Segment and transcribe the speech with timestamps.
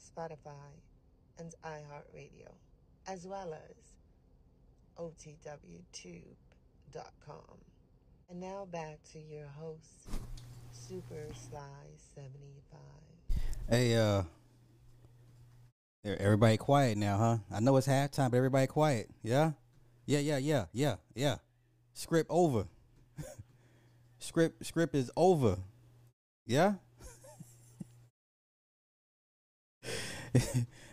[0.00, 0.72] Spotify,
[1.38, 2.52] and iHeartRadio,
[3.06, 3.76] as well as
[4.98, 6.34] OTWTube.com.
[8.28, 10.08] And now back to your host,
[10.72, 11.60] Super Sly
[12.14, 12.80] 75.
[13.68, 14.22] Hey, uh,
[16.04, 17.38] everybody quiet now, huh?
[17.52, 19.10] I know it's halftime, but everybody quiet.
[19.22, 19.52] Yeah,
[20.06, 21.36] yeah, yeah, yeah, yeah, yeah.
[21.94, 22.66] Script over.
[24.18, 25.58] script, script is over.
[26.46, 26.74] Yeah.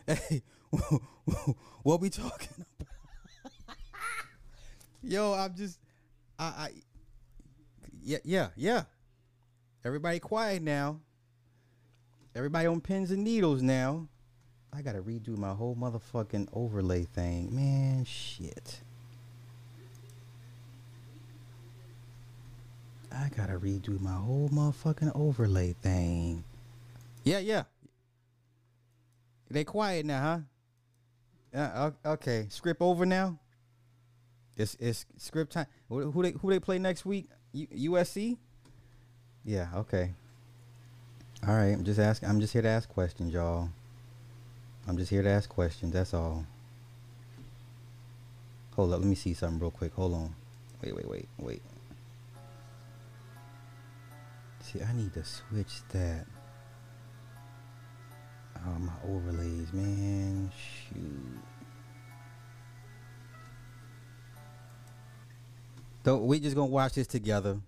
[0.08, 0.42] Hey,
[1.84, 2.88] what we talking about?
[5.04, 5.80] Yo, I'm just,
[6.40, 6.70] I, I,
[8.04, 8.84] yeah, yeah, yeah.
[9.86, 11.00] Everybody quiet now.
[12.36, 14.08] Everybody on pins and needles now.
[14.74, 17.56] I gotta redo my whole motherfucking overlay thing.
[17.56, 18.82] Man, shit.
[23.12, 26.44] I gotta redo my whole motherfucking overlay thing.
[27.24, 27.64] Yeah, yeah.
[29.50, 30.40] They quiet now, huh?
[31.58, 32.48] Uh, yeah, okay.
[32.50, 33.40] Script over now.
[34.58, 35.68] It's it's script time.
[35.88, 37.30] Who who they who they play next week?
[37.54, 38.38] U- USC.
[39.46, 39.68] Yeah.
[39.76, 40.12] Okay.
[41.48, 41.74] All right.
[41.74, 42.30] I'm just asking.
[42.30, 43.70] I'm just here to ask questions, y'all.
[44.88, 45.94] I'm just here to ask questions.
[45.94, 46.46] That's all.
[48.76, 49.00] Hold up.
[49.00, 49.94] Let me see something real quick.
[49.94, 50.36] Hold on.
[50.84, 50.96] Wait.
[50.96, 51.08] Wait.
[51.08, 51.30] Wait.
[51.38, 51.62] Wait.
[54.62, 56.26] See, I need to switch that.
[58.68, 60.52] Oh, my overlays, man.
[60.58, 61.40] Shoot.
[66.04, 67.60] So we just gonna watch this together.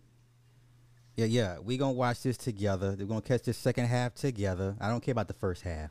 [1.15, 1.59] Yeah, yeah.
[1.59, 2.95] We gonna watch this together.
[2.97, 4.75] We're gonna catch this second half together.
[4.79, 5.89] I don't care about the first half,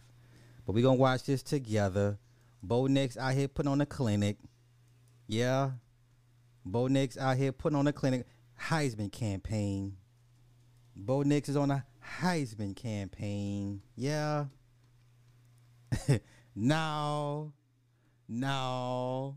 [0.67, 2.19] but we gonna watch this together.
[2.63, 4.39] Bo Nix out here putting on a clinic.
[5.27, 5.73] Yeah.
[6.65, 8.27] Bo Nix out here putting on a clinic.
[8.59, 9.97] Heisman campaign.
[10.97, 11.85] Bo Nix is on a
[12.21, 13.83] Heisman campaign.
[13.95, 14.47] Yeah.
[16.57, 17.53] no.
[18.29, 19.37] No.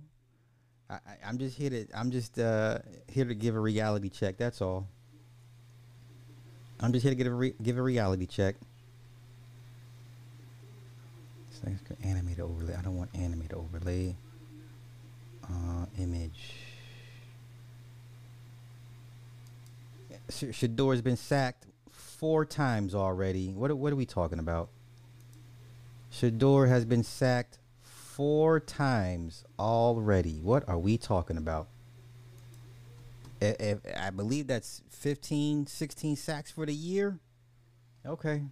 [0.89, 4.37] I, I'm just here to I'm just uh here to give a reality check.
[4.37, 4.87] That's all.
[6.81, 8.55] I'm just here to give a re- give a reality check.
[11.51, 12.75] Select animated overlay.
[12.75, 14.15] I don't want animated overlay.
[15.43, 16.53] Uh, image.
[20.29, 23.49] Sh- Shedeur's been sacked four times already.
[23.53, 24.69] What what are we talking about?
[26.11, 30.39] Shedeur has been sacked four times already.
[30.41, 31.67] What are we talking about?
[33.41, 37.19] I- believe that's 15, 16 sacks for the year.
[38.05, 38.43] Okay.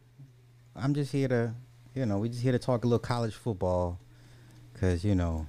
[0.75, 1.53] I'm just here to,
[1.93, 3.99] you know, we're just here to talk a little college football.
[4.79, 5.45] Cause you know,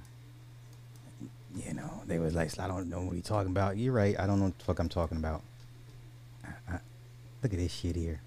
[1.55, 3.77] you know, they was like, I don't know what he talking about.
[3.77, 4.19] You're right.
[4.19, 5.41] I don't know what the fuck I'm talking about.
[6.43, 6.79] I, I,
[7.41, 8.21] look at this shit here.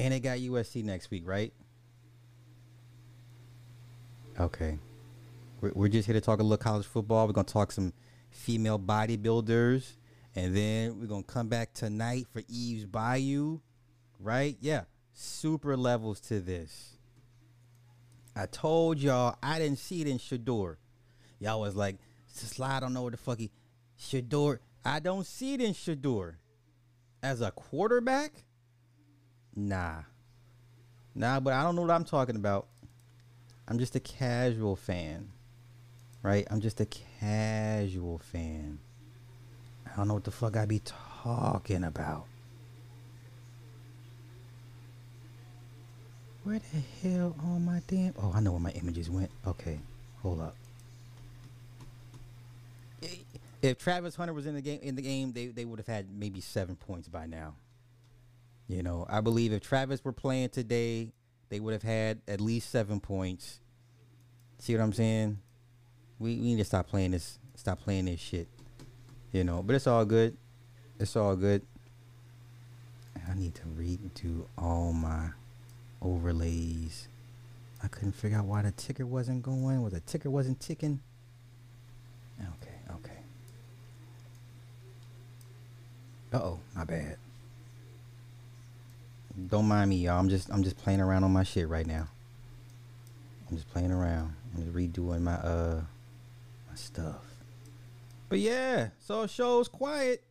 [0.00, 1.52] And they got USC next week, right?
[4.38, 4.78] Okay.
[5.60, 7.26] We're, we're just here to talk a little college football.
[7.26, 7.92] We're going to talk some
[8.30, 9.92] female bodybuilders.
[10.34, 13.60] And then we're going to come back tonight for Eve's Bayou,
[14.18, 14.56] right?
[14.60, 14.84] Yeah.
[15.12, 16.96] Super levels to this.
[18.34, 20.76] I told y'all I didn't see it in Shedeur.
[21.40, 21.96] Y'all was like,
[22.26, 23.50] Slide, I don't know what the fuck he.
[23.98, 24.60] Shedeur.
[24.82, 26.36] I don't see it in Shedeur.
[27.22, 28.32] As a quarterback?
[29.68, 30.02] Nah.
[31.14, 32.66] Nah, but I don't know what I'm talking about.
[33.68, 35.28] I'm just a casual fan.
[36.22, 36.46] Right?
[36.50, 38.78] I'm just a casual fan.
[39.86, 42.26] I don't know what the fuck I be talking about.
[46.44, 49.30] Where the hell on my damn Oh, I know where my images went.
[49.46, 49.78] Okay.
[50.22, 50.56] Hold up.
[53.60, 56.06] If Travis Hunter was in the game in the game, they, they would have had
[56.10, 57.54] maybe seven points by now.
[58.70, 61.08] You know, I believe if Travis were playing today,
[61.48, 63.58] they would have had at least seven points.
[64.60, 65.40] See what I'm saying?
[66.20, 67.40] We, we need to stop playing this.
[67.56, 68.46] Stop playing this shit.
[69.32, 70.36] You know, but it's all good.
[71.00, 71.62] It's all good.
[73.28, 75.30] I need to redo all my
[76.00, 77.08] overlays.
[77.82, 79.78] I couldn't figure out why the ticker wasn't going.
[79.78, 81.00] Or the ticker wasn't ticking.
[82.40, 83.18] Okay, okay.
[86.32, 87.16] Uh oh, my bad.
[89.48, 90.18] Don't mind me, y'all.
[90.18, 92.08] I'm just I'm just playing around on my shit right now.
[93.48, 94.34] I'm just playing around.
[94.54, 95.82] I'm just redoing my uh
[96.68, 97.22] my stuff.
[98.28, 100.22] But yeah, so show's quiet.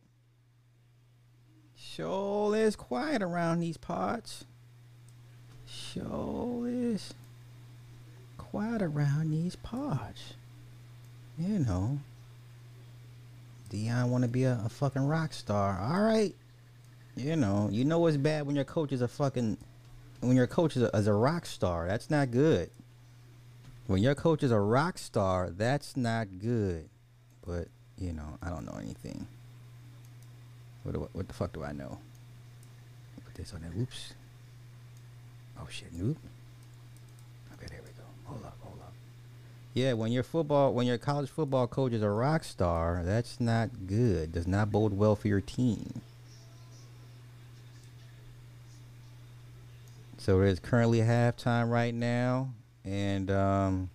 [1.76, 4.44] Show is quiet around these parts.
[5.66, 7.14] Show is
[8.38, 10.34] quiet around these parts.
[11.38, 11.98] You know.
[13.70, 15.78] Deion want to be a, a fucking rock star.
[15.80, 16.34] All right.
[17.20, 19.58] You know, you know it's bad when your coach is a fucking
[20.20, 21.86] when your coach is a, is a rock star.
[21.86, 22.70] That's not good.
[23.88, 26.88] When your coach is a rock star, that's not good.
[27.46, 27.68] But
[27.98, 29.26] you know, I don't know anything.
[30.82, 31.98] What do, what the fuck do I know?
[33.26, 33.72] Put this on there.
[33.78, 34.14] Oops.
[35.60, 35.92] Oh shit.
[35.92, 36.16] Nope.
[37.52, 38.04] Okay, there we go.
[38.24, 38.56] Hold up.
[38.62, 38.94] Hold up.
[39.74, 43.86] Yeah, when your football, when your college football coach is a rock star, that's not
[43.86, 44.32] good.
[44.32, 46.00] Does not bode well for your team.
[50.20, 52.52] So it's currently halftime right now,
[52.84, 53.90] and um,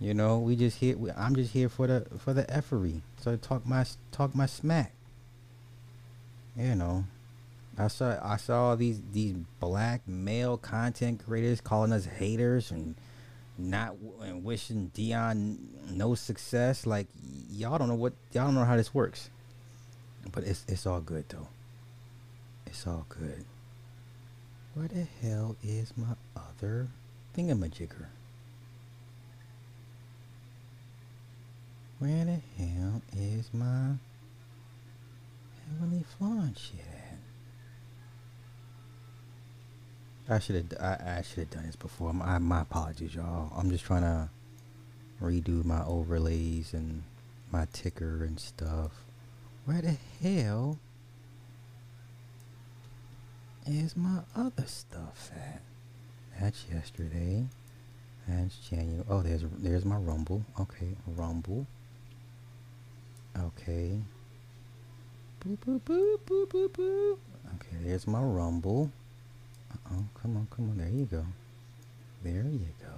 [0.00, 0.96] you know we just here.
[0.96, 3.02] We, I'm just here for the for the effery.
[3.18, 4.94] So talk my talk my smack.
[6.56, 7.04] You know,
[7.76, 12.94] I saw I saw these these black male content creators calling us haters and
[13.58, 15.58] not and wishing Deion
[15.90, 16.86] no success.
[16.86, 17.08] Like
[17.50, 19.28] y'all don't know what y'all don't know how this works.
[20.32, 21.48] But it's it's all good though.
[22.66, 23.44] It's all good.
[24.74, 26.88] Where the hell is my other
[27.36, 28.06] thingamajigger?
[31.98, 33.96] Where the hell is my
[35.68, 36.80] Heavenly Flan shit
[40.28, 40.34] at?
[40.34, 42.14] I should have I, I should have done this before.
[42.14, 43.52] My my apologies, y'all.
[43.54, 44.30] I'm just trying to
[45.20, 47.02] redo my overlays and
[47.50, 49.04] my ticker and stuff.
[49.66, 50.78] Where the hell
[53.66, 55.62] is my other stuff at?
[56.40, 57.46] That's yesterday.
[58.26, 59.04] That's January.
[59.08, 60.44] Oh, there's there's my Rumble.
[60.60, 61.66] Okay, Rumble.
[63.38, 63.98] Okay.
[65.44, 67.18] Boop boop boop boop boop boop.
[67.54, 68.90] Okay, there's my Rumble.
[69.72, 70.78] Uh oh, come on, come on.
[70.78, 71.24] There you go.
[72.22, 72.94] There you go.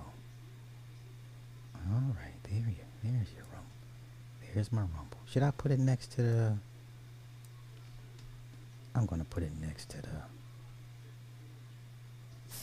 [1.91, 2.85] All right, there you.
[3.03, 4.55] There's your Rumble.
[4.55, 5.19] There's my Rumble.
[5.27, 6.57] Should I put it next to the?
[8.95, 10.23] I'm gonna put it next to the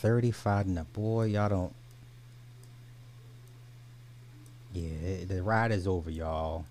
[0.02, 1.76] 35 and a boy, y'all don't.
[4.74, 6.66] Yeah, the ride is over, y'all.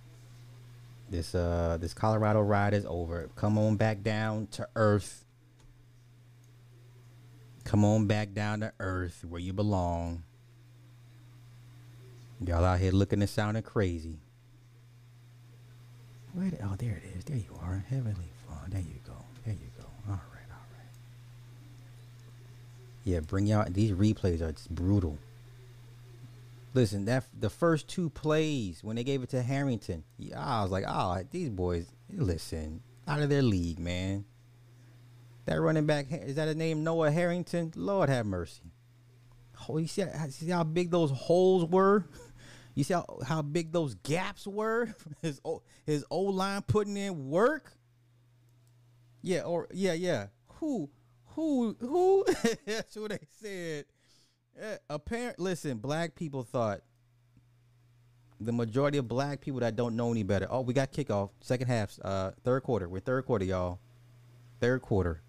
[1.09, 3.31] This uh, this Colorado ride is over.
[3.37, 5.25] Come on back down to earth.
[7.63, 10.25] Come on back down to earth where you belong.
[12.45, 14.19] Y'all out here looking and sounding crazy.
[16.35, 17.25] The, oh, there it is.
[17.25, 17.85] There you are.
[17.89, 18.71] Heavenly Father.
[18.71, 19.13] There you go.
[19.45, 19.87] There you go.
[20.09, 20.41] All right.
[23.05, 25.19] Yeah, bring out these replays are just brutal.
[26.73, 30.71] Listen, that the first two plays when they gave it to Harrington, yeah, I was
[30.71, 34.25] like, oh, these boys, listen, out of their league, man.
[35.47, 37.73] That running back is that a name Noah Harrington?
[37.75, 38.63] Lord have mercy.
[39.69, 42.07] Oh, you see, see how big those holes were?
[42.77, 44.95] You see how, how big those gaps were?
[45.23, 45.41] His
[45.85, 47.73] his old line putting in work.
[49.23, 50.29] Yeah, or yeah, yeah.
[50.61, 50.89] Who
[51.41, 52.25] who who
[52.67, 53.85] that's what they said.
[54.59, 56.81] Yeah, apparent listen, black people thought
[58.41, 60.47] the majority of black people that don't know any better.
[60.51, 62.89] Oh, we got kickoff, second half, uh, third quarter.
[62.89, 63.79] We're third quarter, y'all.
[64.61, 65.23] Third quarter.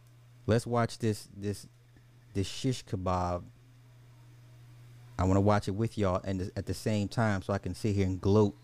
[0.48, 1.68] Let's watch this this
[2.34, 3.44] this shish kebab.
[5.18, 7.74] I want to watch it with y'all and at the same time so I can
[7.74, 8.56] sit here and gloat.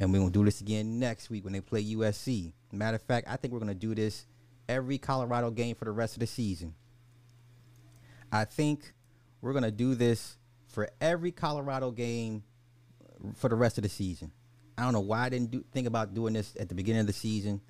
[0.00, 2.52] And we're gonna do this again next week when they play USC.
[2.72, 4.26] Matter of fact, I think we're gonna do this
[4.68, 6.74] every Colorado game for the rest of the season.
[8.30, 8.92] I think
[9.40, 10.36] we're going to do this
[10.68, 12.42] for every Colorado game
[13.36, 14.32] for the rest of the season.
[14.76, 17.06] I don't know why I didn't do, think about doing this at the beginning of
[17.06, 17.60] the season.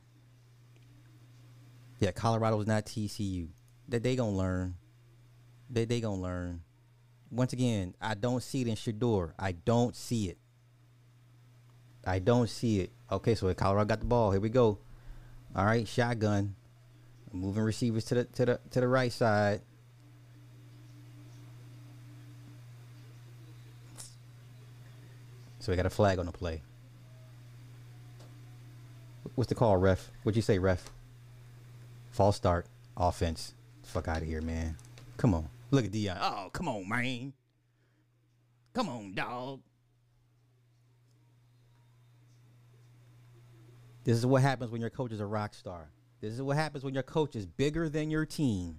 [1.99, 3.49] Yeah, Colorado's not TCU.
[3.89, 4.75] That they gonna learn.
[5.71, 6.63] That they gonna learn.
[7.31, 9.33] Once again, I don't see it in Shedeur.
[9.39, 10.39] I don't see it.
[12.05, 12.93] I don't see it.
[13.11, 14.33] Okay, so Colorado got the ball.
[14.33, 14.79] Here we go.
[15.55, 16.55] All right, shotgun.
[17.33, 19.63] Moving receivers to the to the to the right side.
[25.61, 26.61] So we got a flag on the play.
[29.35, 30.11] What's the call, ref?
[30.25, 30.91] What'd you say, ref?
[32.11, 33.55] False start, offense.
[33.85, 34.77] Fuck out of here, man.
[35.17, 35.49] Come on.
[35.71, 36.19] Look at Deion.
[36.21, 37.33] Oh, come on, man.
[38.75, 39.61] Come on, dog.
[44.05, 45.89] This is what happens when your coach is a rock star.
[46.23, 48.79] This is what happens when your coach is bigger than your team.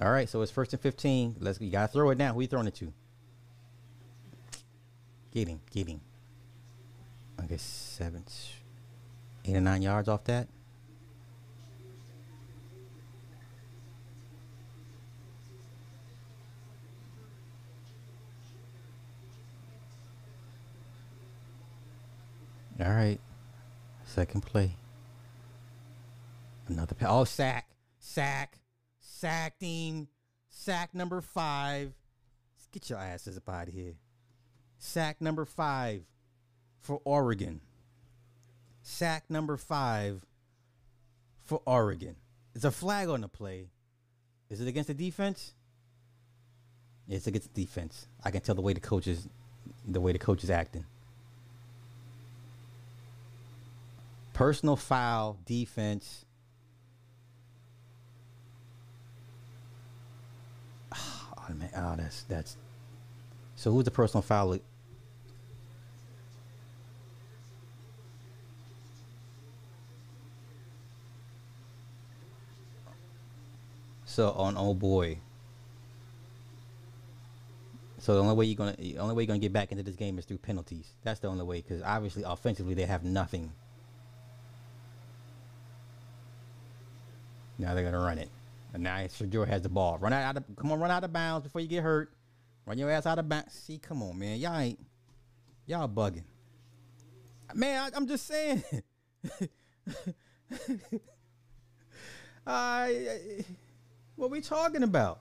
[0.00, 1.36] All right, so it's first and fifteen.
[1.38, 2.32] Let's you gotta throw it now.
[2.32, 2.92] Who you throwing it to?
[5.32, 6.00] Getting, getting.
[7.44, 8.24] Okay, seven,
[9.44, 10.48] eight or nine yards off that.
[22.82, 23.20] All right.
[24.04, 24.76] Second play.
[26.66, 28.58] Another pa- oh sack, sack,
[28.98, 30.08] sack team,
[30.48, 31.92] sack number five.
[32.56, 33.94] Let's get your asses up out of here.
[34.78, 36.02] Sack number five
[36.80, 37.60] for Oregon.
[38.82, 40.24] Sack number five
[41.44, 42.16] for Oregon.
[42.54, 43.68] It's a flag on the play.
[44.50, 45.54] Is it against the defense?
[47.08, 48.08] It's against the defense.
[48.24, 49.28] I can tell the way the coach is,
[49.86, 50.84] the way the coach is acting.
[54.32, 56.24] Personal foul, defense.
[61.50, 62.56] Oh man, oh that's that's.
[63.56, 64.58] So who's the personal foul?
[74.12, 75.18] So on oh boy.
[77.98, 79.96] So the only way you're gonna, the only way you're gonna get back into this
[79.96, 80.92] game is through penalties.
[81.02, 83.52] That's the only way, because obviously offensively they have nothing.
[87.62, 88.28] Now they're gonna run it,
[88.74, 89.96] and now Shedeur has the ball.
[89.98, 92.12] Run out of, come on, run out of bounds before you get hurt.
[92.66, 93.54] Run your ass out of bounds.
[93.54, 94.84] See, come on, man, y'all ain't,
[95.66, 96.24] y'all bugging.
[97.54, 98.64] Man, I, am just saying.
[102.46, 103.44] I,
[104.16, 105.20] what we talking about?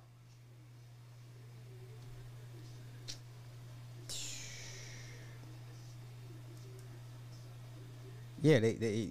[8.41, 9.10] Yeah, they, they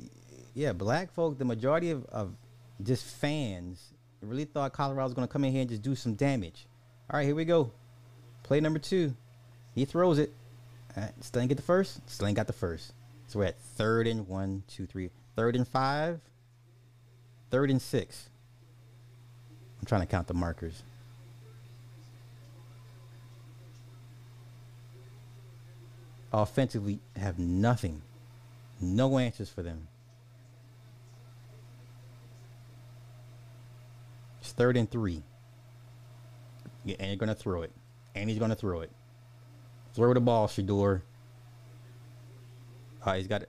[0.54, 2.34] yeah, black folk, the majority of, of
[2.84, 6.14] just fans really thought Colorado was going to come in here and just do some
[6.14, 6.66] damage.
[7.10, 7.72] All right, here we go.
[8.42, 9.14] Play number two.
[9.74, 10.32] He throws it.
[10.96, 12.08] Uh, All right, still get the first.
[12.10, 12.92] Still got the first.
[13.28, 15.10] So we're at third and one, two, three.
[15.36, 16.20] Third and five.
[17.50, 18.28] Third and six.
[19.80, 20.82] I'm trying to count the markers.
[26.32, 28.02] Offensively, have nothing.
[28.80, 29.88] No answers for them.
[34.60, 35.22] Third and three.
[36.84, 37.72] Yeah, and you're gonna throw it.
[38.14, 38.90] And he's gonna throw it.
[39.94, 40.50] Throw the ball.
[40.58, 41.00] All
[43.06, 43.48] right, he's got it.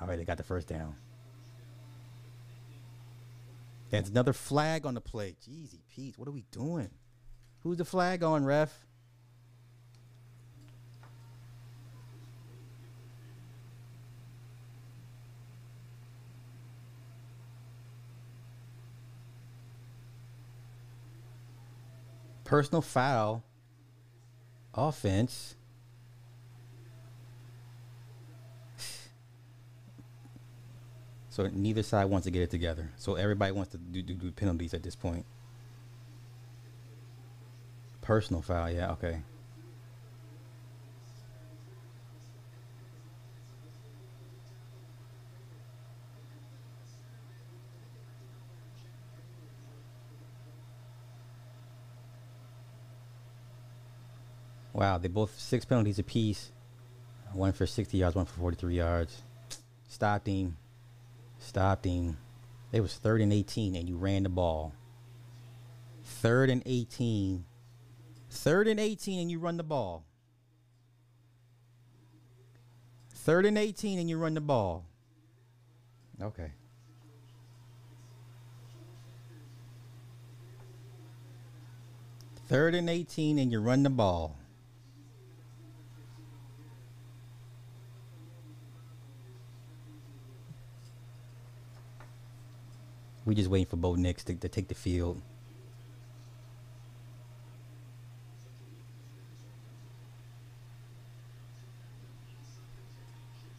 [0.00, 0.96] All right, they got the first down.
[3.90, 5.36] That's another flag on the play.
[5.48, 6.90] Jeezy Pete, what are we doing?
[7.62, 8.86] Who's the flag on, ref?
[22.50, 23.44] Personal foul.
[24.74, 25.54] Offense.
[31.28, 32.90] So neither side wants to get it together.
[32.96, 35.24] So everybody wants to do, do, do penalties at this point.
[38.00, 39.22] Personal foul, yeah, okay.
[54.80, 56.52] Wow, they both six penalties apiece.
[57.34, 59.22] One for 60 yards, one for 43 yards.
[59.86, 60.56] Stopped him.
[61.38, 62.16] Stopped him.
[62.72, 64.72] It was third and 18, and you ran the ball.
[66.02, 67.44] Third and 18.
[68.30, 70.02] Third and 18, and you run the ball.
[73.10, 74.86] Third and 18, and you run the ball.
[76.22, 76.52] Okay.
[82.48, 84.39] Third and 18, and you run the ball.
[93.30, 95.22] We just waiting for Bo Nix to, to take the field.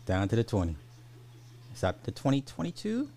[0.06, 0.76] Down to the 20.
[1.72, 3.08] It's up to 2022.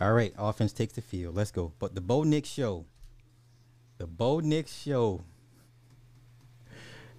[0.00, 1.36] All right, offense takes the field.
[1.36, 1.70] Let's go.
[1.78, 2.84] But the Bo Nix show.
[3.98, 5.22] The Bo Nix show.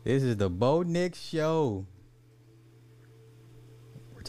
[0.03, 1.85] This is the Bo Nix show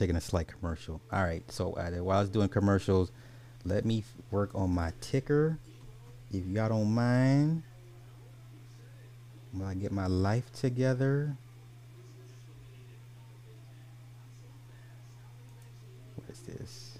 [0.00, 1.00] taking a slight commercial.
[1.12, 3.12] All right, so uh, while I was doing commercials,
[3.64, 5.59] let me work on my ticker.
[6.33, 7.62] If y'all don't mind,
[9.52, 11.37] while I get my life together.
[16.16, 16.99] What is this?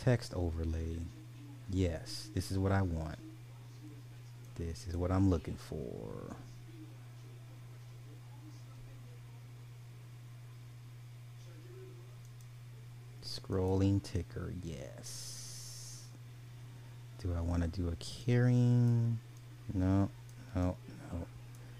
[0.00, 0.96] text overlay.
[1.68, 3.18] Yes, this is what I want.
[4.56, 6.36] This is what I'm looking for.
[13.50, 16.04] Scrolling ticker, yes.
[17.20, 19.16] Do I want to do a kerning?
[19.74, 20.08] No,
[20.54, 20.76] no,
[21.12, 21.26] no.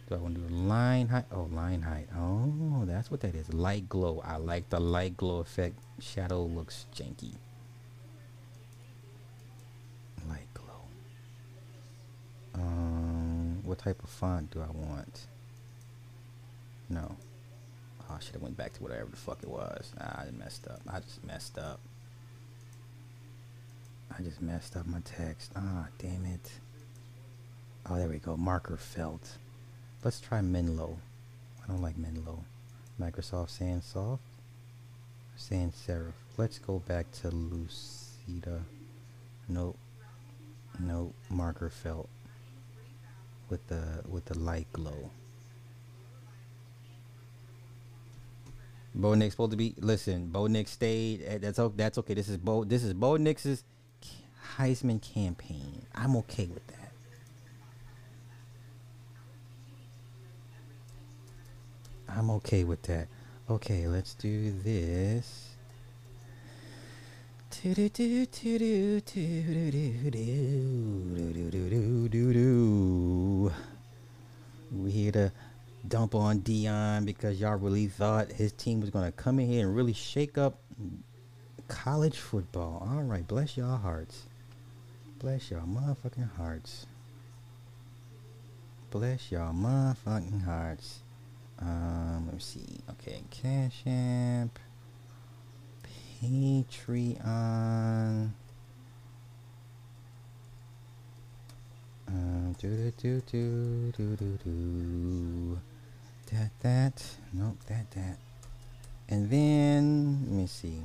[0.09, 1.27] Do I want to do line height?
[1.31, 2.09] Oh, line height.
[2.17, 3.53] Oh, that's what that is.
[3.55, 4.21] Light glow.
[4.25, 5.79] I like the light glow effect.
[6.01, 7.35] Shadow looks janky.
[10.29, 10.83] Light glow.
[12.55, 15.27] Um, what type of font do I want?
[16.89, 17.17] No.
[18.11, 19.93] Oh, I should have went back to whatever the fuck it was.
[20.01, 20.81] Ah, I messed up.
[20.89, 21.81] I just messed up.
[24.17, 25.53] I just messed up my text.
[25.55, 26.51] Ah, damn it.
[27.89, 28.37] Oh, there we go.
[28.37, 29.37] Marker felt.
[30.03, 30.99] Let's try Menlo.
[31.63, 32.45] I don't like Menlo.
[33.01, 34.23] Microsoft Sans Soft.
[35.37, 36.13] Sans Serif.
[36.37, 38.63] Let's go back to Lucida.
[39.49, 39.79] Nope.
[40.79, 41.15] Nope.
[41.29, 42.09] Marker felt.
[43.49, 45.11] With the with the light glow.
[48.95, 49.75] Bo Nix's supposed to be.
[49.79, 51.41] Listen, Bo Nix stayed.
[51.41, 52.15] That's o- that's okay.
[52.15, 52.65] This is Bo.
[52.65, 53.65] This is Bo Nix's
[54.57, 55.87] Heisman campaign.
[55.95, 56.93] I'm okay with that.
[62.09, 63.07] I'm okay with that.
[63.49, 65.47] Okay, let's do this.
[74.73, 75.33] We here to
[75.87, 79.77] dump on Deion because y'all really thought his team was gonna come in here and
[79.77, 80.59] really shake up
[81.69, 82.87] college football.
[82.91, 84.27] All right, bless y'all hearts.
[85.19, 86.87] Bless y'all motherfucking hearts.
[88.91, 91.01] Bless y'all motherfucking hearts.
[91.61, 92.81] Um, let me see.
[92.91, 94.59] Okay, Cash App,
[96.23, 97.21] Patreon.
[102.09, 105.61] Um, do do do do do do do.
[106.33, 107.05] That that.
[107.33, 108.19] Nope, that that.
[109.09, 110.83] And then let me see.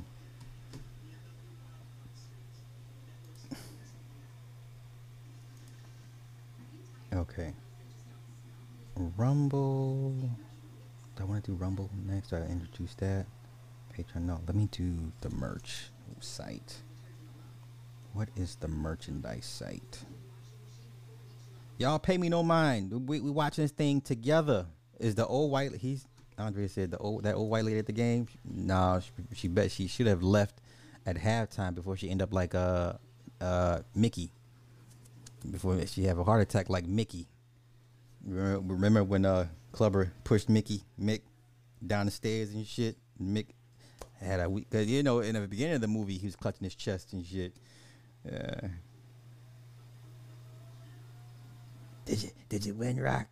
[7.14, 7.52] Okay.
[9.16, 10.10] Rumble.
[11.14, 12.30] Do I want to do Rumble next?
[12.30, 13.26] Do I introduce that?
[13.96, 14.22] Patreon.
[14.22, 16.76] No, let me do the merch site.
[18.12, 20.04] What is the merchandise site?
[21.78, 22.90] Y'all pay me no mind.
[23.08, 24.66] We we watching this thing together.
[24.98, 25.74] Is the old white?
[25.76, 26.06] He's
[26.38, 28.26] Andre said the old that old white lady at the game.
[28.44, 30.60] Nah, she, she bet she should have left
[31.04, 32.94] at halftime before she end up like uh
[33.40, 34.30] uh Mickey.
[35.50, 37.28] Before she have a heart attack like Mickey.
[38.24, 41.20] Remember, remember when uh Clubber pushed Mickey Mick
[41.86, 42.96] down the stairs and shit?
[43.22, 43.46] Mick
[44.20, 46.64] had a week because you know in the beginning of the movie he was clutching
[46.64, 47.54] his chest and shit.
[48.26, 48.68] Uh,
[52.04, 53.26] did you did you win, Rock?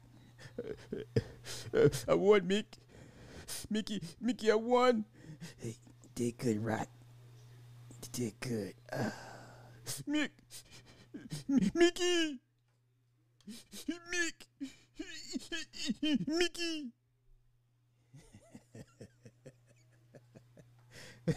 [2.09, 2.65] I won, Mick.
[3.71, 5.05] Mickey, Mickey, I won.
[5.59, 5.77] Hey,
[6.15, 6.89] did good, Rock.
[8.13, 8.75] Did good.
[8.93, 9.11] Uh.
[10.09, 10.31] Mick,
[11.49, 12.41] Mickey,
[14.11, 14.47] Mick,
[16.27, 16.93] Mickey.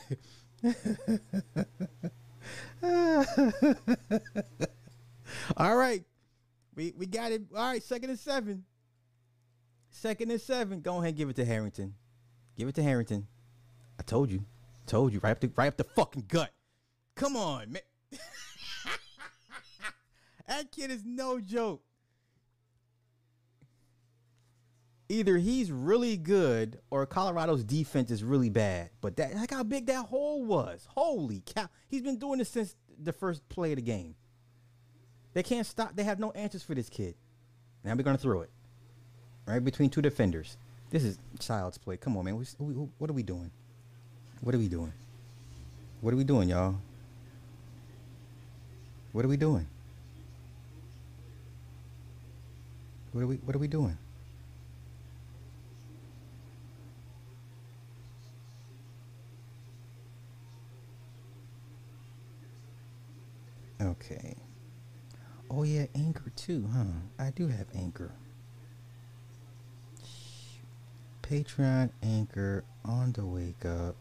[5.58, 6.04] All right.
[6.76, 7.44] We we got it.
[7.56, 8.64] All right, second and seven.
[9.98, 10.82] Second and seven.
[10.82, 11.96] Go ahead and give it to Harrington.
[12.56, 13.26] Give it to Harrington.
[14.00, 14.46] I told you.
[14.86, 15.20] Told you.
[15.24, 16.52] Right up the right up the fucking gut.
[17.16, 17.82] Come on, man.
[20.48, 21.82] that kid is no joke.
[25.10, 28.92] Either he's really good or Colorado's defense is really bad.
[29.02, 30.88] But that like how big that hole was.
[30.92, 31.70] Holy cow.
[31.88, 34.14] He's been doing this since the first play of the game.
[35.34, 35.96] They can't stop.
[35.96, 37.16] They have no answers for this kid.
[37.84, 38.52] Now we're gonna throw it
[39.48, 40.58] right between two defenders.
[40.90, 41.98] This is child's play.
[41.98, 42.36] Come on, man.
[42.36, 43.52] What are we doing?
[44.42, 44.94] What are we doing?
[46.02, 46.76] What are we doing, y'all?
[49.14, 49.66] What are we doing?
[53.14, 53.98] What are we What are we doing?
[63.80, 64.36] Okay.
[65.50, 66.84] Oh yeah, Anchor too, huh?
[67.18, 68.12] I do have Anchor.
[71.30, 73.96] Patreon, Anchor, on the wake up.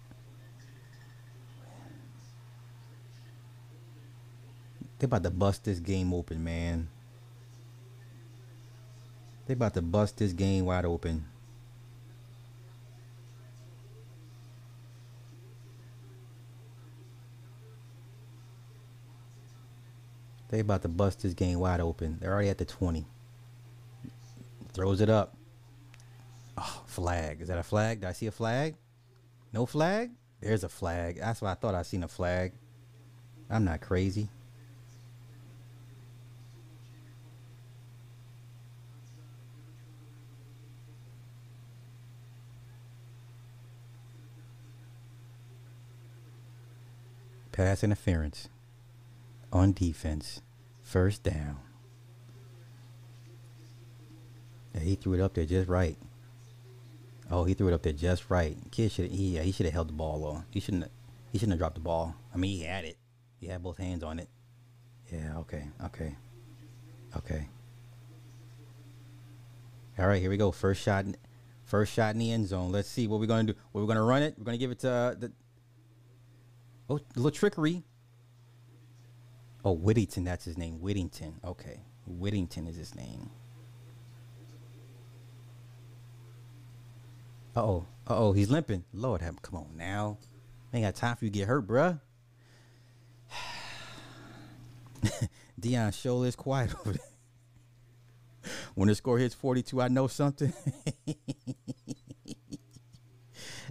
[4.98, 6.88] They about to bust this game open, man.
[9.46, 11.24] They about to bust this game wide open.
[20.48, 22.18] They about to bust this game wide open.
[22.20, 23.04] They're already at the 20.
[24.72, 25.36] Throws it up.
[26.56, 27.42] Oh, flag.
[27.42, 28.00] Is that a flag?
[28.00, 28.74] Did I see a flag?
[29.52, 30.12] No flag?
[30.40, 31.18] There's a flag.
[31.20, 32.52] That's why I thought I seen a flag.
[33.50, 34.30] I'm not crazy.
[47.52, 48.48] Pass interference
[49.52, 50.40] on defense.
[50.82, 51.58] First down.
[54.74, 55.98] Yeah, he threw it up there just right.
[57.30, 58.56] Oh, he threw it up there just right.
[58.70, 60.44] Kid should he yeah, he should have held the ball though.
[60.50, 60.90] He shouldn't
[61.32, 62.14] he shouldn't have dropped the ball.
[62.32, 62.96] I mean he had it.
[63.40, 64.28] He had both hands on it.
[65.12, 66.16] Yeah, okay, okay.
[67.16, 67.48] Okay.
[69.98, 70.50] All right, here we go.
[70.50, 71.06] First shot
[71.64, 72.70] first shot in the end zone.
[72.70, 73.54] Let's see what we're gonna do.
[73.72, 74.34] We're gonna run it.
[74.38, 75.32] We're gonna give it to uh, the
[76.88, 77.82] Oh, a little trickery.
[79.64, 80.80] Oh, Whittington, that's his name.
[80.80, 81.40] Whittington.
[81.44, 81.80] Okay.
[82.06, 83.30] Whittington is his name.
[87.56, 87.86] Uh oh.
[88.06, 88.84] Uh oh, he's limping.
[88.92, 90.18] Lord have come on now.
[90.74, 91.98] Ain't got time for you to get hurt, bruh.
[95.60, 97.00] Deion show is quiet over there.
[98.74, 100.52] When the score hits 42, I know something.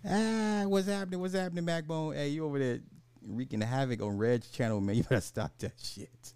[0.09, 1.19] ah, what's happening?
[1.19, 2.15] What's happening, Backbone?
[2.15, 2.79] Hey, you over there
[3.21, 4.95] wreaking havoc on Red's channel, man.
[4.97, 6.33] You better stop that shit.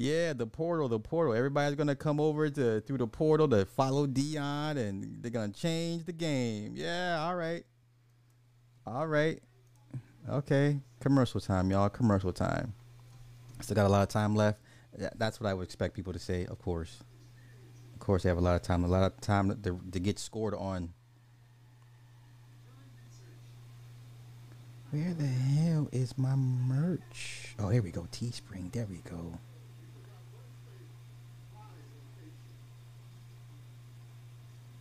[0.00, 1.34] Yeah, the portal, the portal.
[1.34, 6.04] Everybody's gonna come over to through the portal to follow Deion, and they're gonna change
[6.04, 6.74] the game.
[6.76, 7.64] Yeah, all right,
[8.86, 9.42] all right,
[10.30, 10.78] okay.
[11.00, 11.88] Commercial time, y'all.
[11.88, 12.74] Commercial time.
[13.60, 14.60] Still got a lot of time left.
[15.16, 16.46] That's what I would expect people to say.
[16.46, 17.02] Of course,
[17.92, 18.84] of course, they have a lot of time.
[18.84, 20.94] A lot of time to, to get scored on
[24.90, 27.54] Where the hell is my merch?
[27.58, 28.06] Oh, here we go.
[28.10, 28.72] Teespring.
[28.72, 29.38] There we go.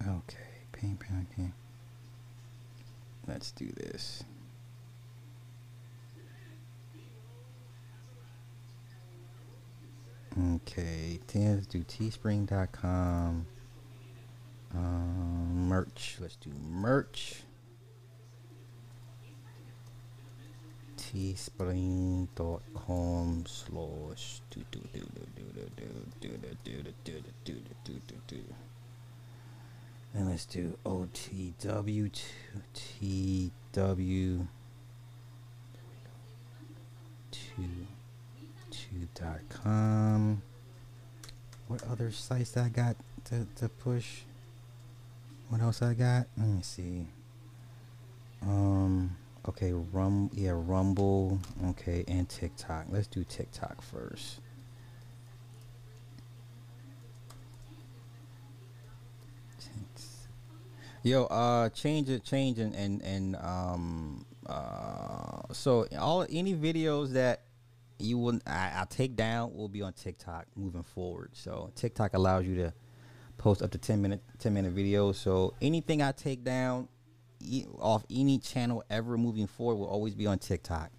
[0.08, 0.38] Okay.
[0.72, 1.54] Paint packing.
[3.28, 4.24] Let's do this.
[10.56, 11.20] Okay.
[11.36, 13.48] Let's do teespring.com.
[14.74, 16.18] Um, merch.
[16.22, 17.44] Let's do merch.
[20.98, 22.28] teespring.com
[23.48, 25.88] slash do do do do do do
[26.20, 28.42] do do do do do do do do do
[30.14, 32.12] and let's do OTW
[32.74, 34.48] TW
[37.32, 37.88] two
[38.72, 40.42] two dot com.
[41.68, 44.22] What other sites I got to, to push?
[45.50, 46.28] What else I got?
[46.38, 47.08] Let me see.
[48.42, 49.16] Um
[49.48, 51.40] Okay, Rum, yeah, Rumble.
[51.70, 52.88] Okay, and TikTok.
[52.90, 54.42] Let's do TikTok first.
[61.08, 67.44] Yo, uh, change it, change and and and um, uh, so all any videos that
[67.98, 71.30] you will I, I'll take down will be on TikTok moving forward.
[71.32, 72.74] So TikTok allows you to
[73.38, 75.16] post up to ten minute ten minute videos.
[75.16, 76.90] So anything I take down
[77.80, 80.92] off any channel ever moving forward will always be on TikTok.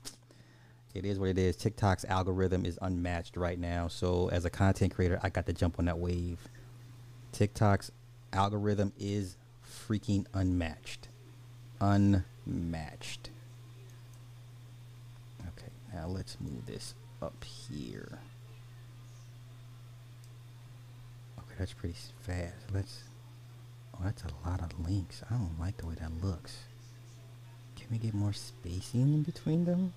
[0.95, 1.55] It is what it is.
[1.55, 3.89] TikTok's algorithm is unmatched right now.
[3.89, 6.39] So as a content creator, I got to jump on that wave.
[7.33, 7.93] TikTok's
[8.33, 9.37] algorithm is
[9.89, 11.09] freaking unmatched.
[11.81, 13.31] Unmatched.
[15.41, 18.19] Okay, now let's move this up here.
[21.39, 22.55] Okay, that's pretty fast.
[22.73, 23.05] Let's
[24.01, 25.23] Oh, that's a lot of links.
[25.29, 26.59] I don't like the way that looks.
[27.75, 29.93] Can we get more spacing in between them?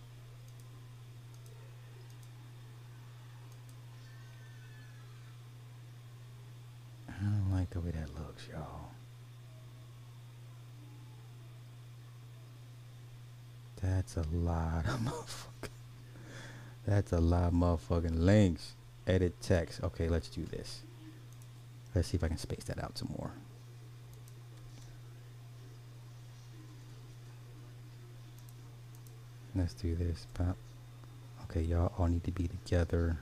[7.07, 8.90] I don't like the way that looks, y'all.
[13.81, 15.69] That's a lot of motherfucking.
[16.85, 18.75] That's a lot of motherfucking links.
[19.07, 19.83] Edit text.
[19.83, 20.83] Okay, let's do this.
[21.93, 23.31] Let's see if I can space that out some more.
[29.55, 30.27] Let's do this.
[30.33, 30.55] Pop.
[31.43, 33.17] Okay, y'all all need to be together.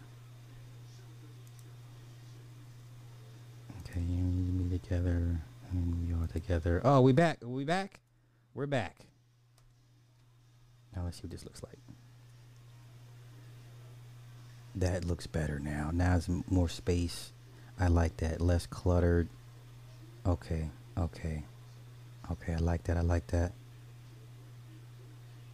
[3.80, 5.42] Okay, you need to be together.
[5.72, 6.82] And we all together.
[6.84, 7.44] Oh, we back.
[7.44, 8.00] Are we back?
[8.54, 9.09] We're back.
[10.96, 11.78] Now let's see what this looks like.
[14.76, 15.92] That looks better now.
[15.94, 17.32] Now it's more space.
[17.80, 18.42] I like that.
[18.42, 19.30] Less cluttered.
[20.26, 20.70] Okay.
[20.98, 21.44] Okay.
[22.32, 22.98] Okay, I like that.
[22.98, 23.54] I like that.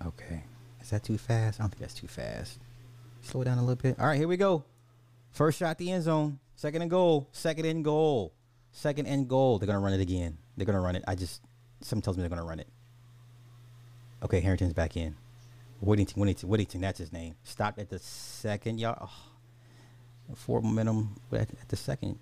[0.05, 0.43] Okay.
[0.81, 1.59] Is that too fast?
[1.59, 2.59] I don't think that's too fast.
[3.21, 3.97] Slow down a little bit.
[3.99, 4.65] All right, here we go.
[5.31, 6.39] First shot, the end zone.
[6.55, 7.27] Second and goal.
[7.31, 8.33] Second and goal.
[8.71, 9.57] Second and goal.
[9.57, 10.37] They're gonna run it again.
[10.57, 11.03] They're gonna run it.
[11.07, 11.41] I just
[11.81, 12.67] something tells me they're gonna run it.
[14.23, 15.15] Okay, Harrington's back in.
[15.81, 16.81] Whittington, Whittington, Whittington.
[16.81, 17.35] That's his name.
[17.43, 18.97] Stopped at the second yard.
[19.01, 19.11] Oh,
[20.35, 22.17] forward momentum at, at the second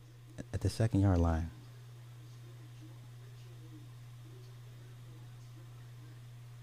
[0.53, 1.49] at the second yard line.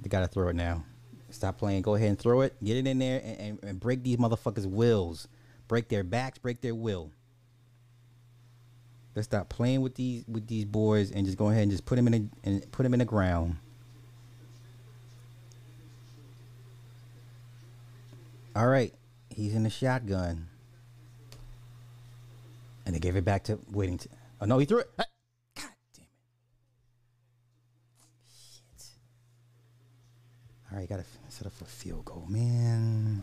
[0.03, 0.85] They gotta throw it now.
[1.31, 1.83] Stop playing.
[1.83, 2.55] Go ahead and throw it.
[2.63, 5.29] Get it in there and, and, and break these motherfuckers' wills.
[5.69, 6.39] Break their backs.
[6.39, 7.11] Break their will.
[9.15, 11.97] Let's stop playing with these with these boys and just go ahead and just put
[11.97, 13.57] them in and put them in the ground.
[18.57, 18.93] All right,
[19.31, 20.49] he's in the shotgun,
[22.85, 24.11] and they gave it back to Whittington.
[24.41, 24.91] Oh no, he threw it.
[24.97, 25.07] God
[25.57, 26.11] damn it!
[28.77, 28.87] Shit.
[30.71, 33.23] All right, gotta set up for a field goal, man.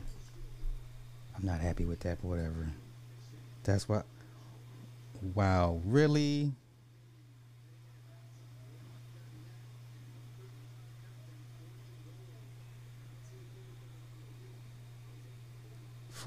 [1.35, 2.69] I'm not happy with that, but whatever.
[3.63, 4.05] That's what.
[5.35, 6.53] Wow, really?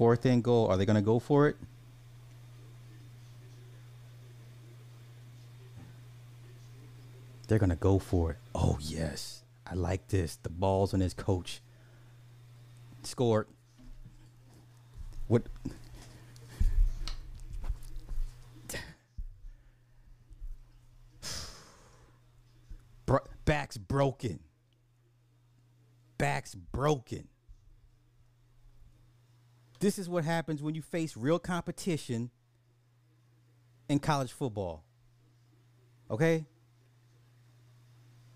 [0.01, 0.65] Fourth and goal.
[0.65, 1.55] Are they going to go for it?
[7.47, 8.37] They're going to go for it.
[8.55, 9.43] Oh, yes.
[9.63, 10.37] I like this.
[10.37, 11.61] The ball's on his coach.
[13.03, 13.45] Scored.
[15.27, 15.43] What?
[23.05, 24.39] Bro- back's broken.
[26.17, 27.27] Back's broken.
[29.81, 32.29] This is what happens when you face real competition
[33.89, 34.83] in college football.
[36.09, 36.45] Okay?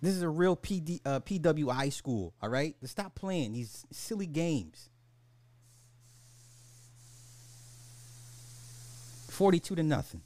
[0.02, 2.76] This is a real PD, uh, PWI school, all right?
[2.82, 4.90] To stop playing these silly games.
[9.30, 10.22] 42 to nothing.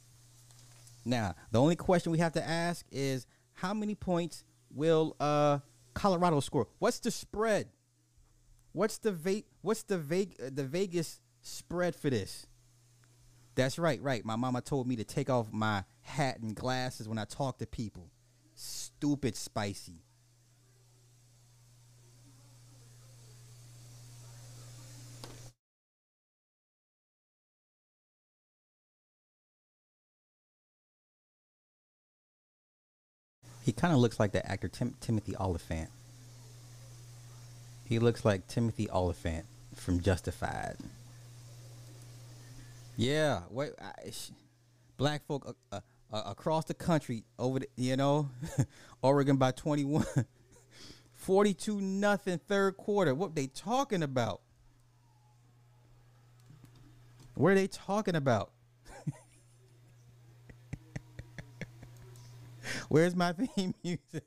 [1.03, 5.59] Now, the only question we have to ask is how many points will uh,
[5.93, 6.67] Colorado score?
[6.79, 7.67] What's the spread?
[8.73, 12.47] What's the Ve- what's the Ve- the Vegas spread for this?
[13.55, 14.25] That's right, right.
[14.25, 17.67] My mama told me to take off my hat and glasses when I talk to
[17.67, 18.09] people.
[18.55, 20.03] Stupid spicy.
[33.63, 35.89] He kind of looks like the actor Tim- Timothy Olyphant.
[37.89, 40.77] He looks like Timothy Olyphant from Justified.
[42.95, 44.29] Yeah, wait, I, sh-
[44.97, 45.79] black folk uh, uh,
[46.13, 48.29] uh, across the country over the, you know,
[49.01, 50.05] Oregon by 21.
[51.15, 53.15] 42 nothing third quarter.
[53.15, 54.41] What they talking about?
[57.33, 58.51] What are they talking about?
[62.89, 64.25] Where's my theme music?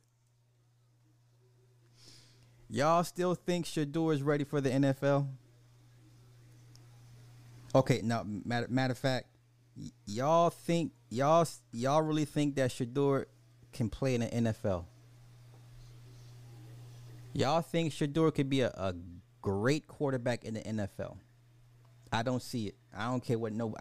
[2.72, 5.28] Y'all still think Shedeur is ready for the NFL?
[7.74, 9.26] Okay, now matter, matter of fact,
[9.76, 13.26] y- y'all think y'all y'all really think that Shedeur
[13.74, 14.86] can play in the NFL?
[17.34, 18.94] Y'all think Shedeur could be a, a
[19.42, 21.18] great quarterback in the NFL?
[22.10, 22.74] I don't see it.
[22.96, 23.74] I don't care what no.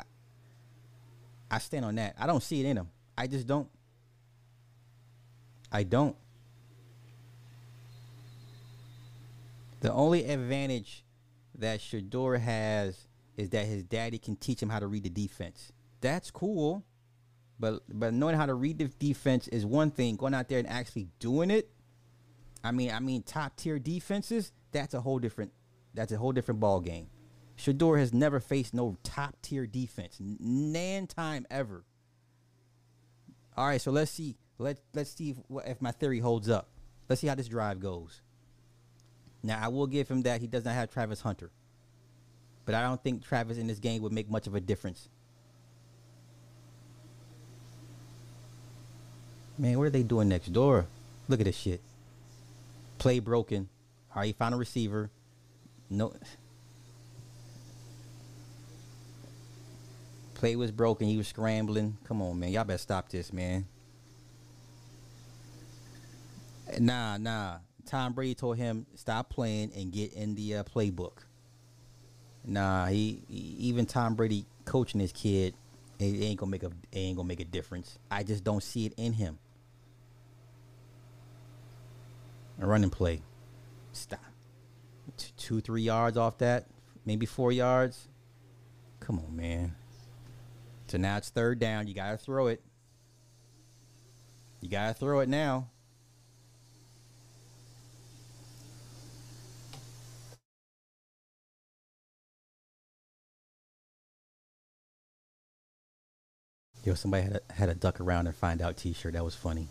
[1.50, 2.16] I stand on that.
[2.20, 2.90] I don't see it in him.
[3.18, 3.70] I just don't.
[5.72, 6.18] I don't.
[9.82, 11.04] The only advantage
[11.58, 15.72] that Shedeur has is that his daddy can teach him how to read the defense.
[16.02, 16.86] That's cool.
[17.60, 20.16] But but knowing how to read the defense is one thing.
[20.16, 21.70] Going out there and actually doing it,
[22.64, 25.52] I mean, I mean top tier defenses, that's a whole different
[25.94, 27.08] that's a whole different ball game.
[27.58, 30.18] Shedeur has never faced no top tier defense.
[30.20, 31.84] Nan time ever.
[33.58, 34.38] All right, so let's see.
[34.58, 36.70] Let let's see if, if my theory holds up.
[37.10, 38.22] Let's see how this drive goes.
[39.44, 41.50] Now I will give him that he does not have Travis Hunter,
[42.66, 45.10] but I don't think Travis in this game would make much of a difference.
[49.58, 50.88] Man, what are they doing next door?
[51.28, 51.82] Look at this shit.
[52.98, 53.70] Play broken.
[54.16, 55.10] All right, you found a receiver.
[55.90, 56.14] No.
[60.34, 61.08] Play was broken.
[61.08, 61.98] He was scrambling.
[62.06, 62.50] Come on, man.
[62.50, 63.66] Y'all better stop this, man.
[66.80, 67.58] Nah, nah.
[67.86, 71.20] Tom Brady told him stop playing and get in the uh, playbook.
[72.46, 75.54] Nah, he, he- even Tom Brady coaching his kid,
[76.00, 78.00] it ain't gonna make a it ain't gonna make a difference.
[78.10, 79.38] I just don't see it in him.
[82.60, 83.22] A running play.
[83.92, 84.20] Stop.
[85.18, 86.68] t- two, three yards off that,
[87.06, 88.08] maybe four yards.
[89.00, 89.76] Come on, man.
[90.88, 91.88] So now it's third down.
[91.88, 92.62] You gotta throw it.
[94.62, 95.70] You gotta throw it now.
[106.84, 109.14] Yo, somebody had a, had a duck around and find out T-shirt.
[109.14, 109.68] That was funny.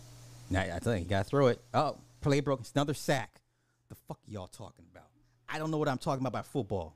[0.48, 1.60] Now I tell you, you gotta throw it.
[1.74, 2.60] Oh, play broke.
[2.60, 3.40] It's another sack.
[3.88, 5.08] The fuck y'all talking about?
[5.48, 6.94] I don't know what I'm talking about by football.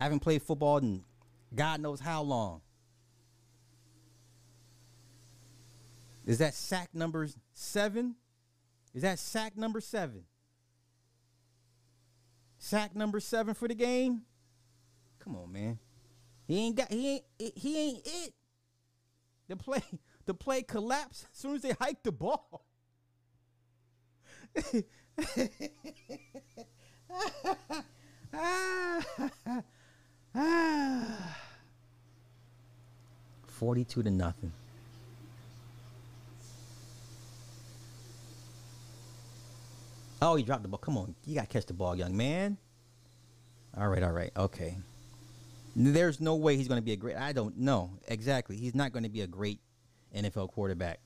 [0.00, 1.02] I haven't played football in
[1.54, 2.60] God knows how long.
[6.26, 8.14] Is that sack number seven?
[8.94, 10.24] Is that sack number seven?
[12.58, 14.22] Sack number seven for the game?
[15.18, 15.78] Come on, man.
[16.46, 17.24] He ain't got he ain't
[17.56, 18.34] he ain't it.
[19.48, 19.82] The play
[20.26, 22.64] the play collapsed as soon as they hiked the ball.
[33.46, 34.52] Forty-two to nothing.
[40.20, 40.78] Oh, he dropped the ball.
[40.78, 42.56] Come on, you gotta catch the ball, young man.
[43.76, 44.78] All right, all right, okay.
[45.76, 47.16] There's no way he's going to be a great.
[47.16, 48.56] I don't know exactly.
[48.56, 49.60] He's not going to be a great
[50.14, 51.00] NFL quarterback.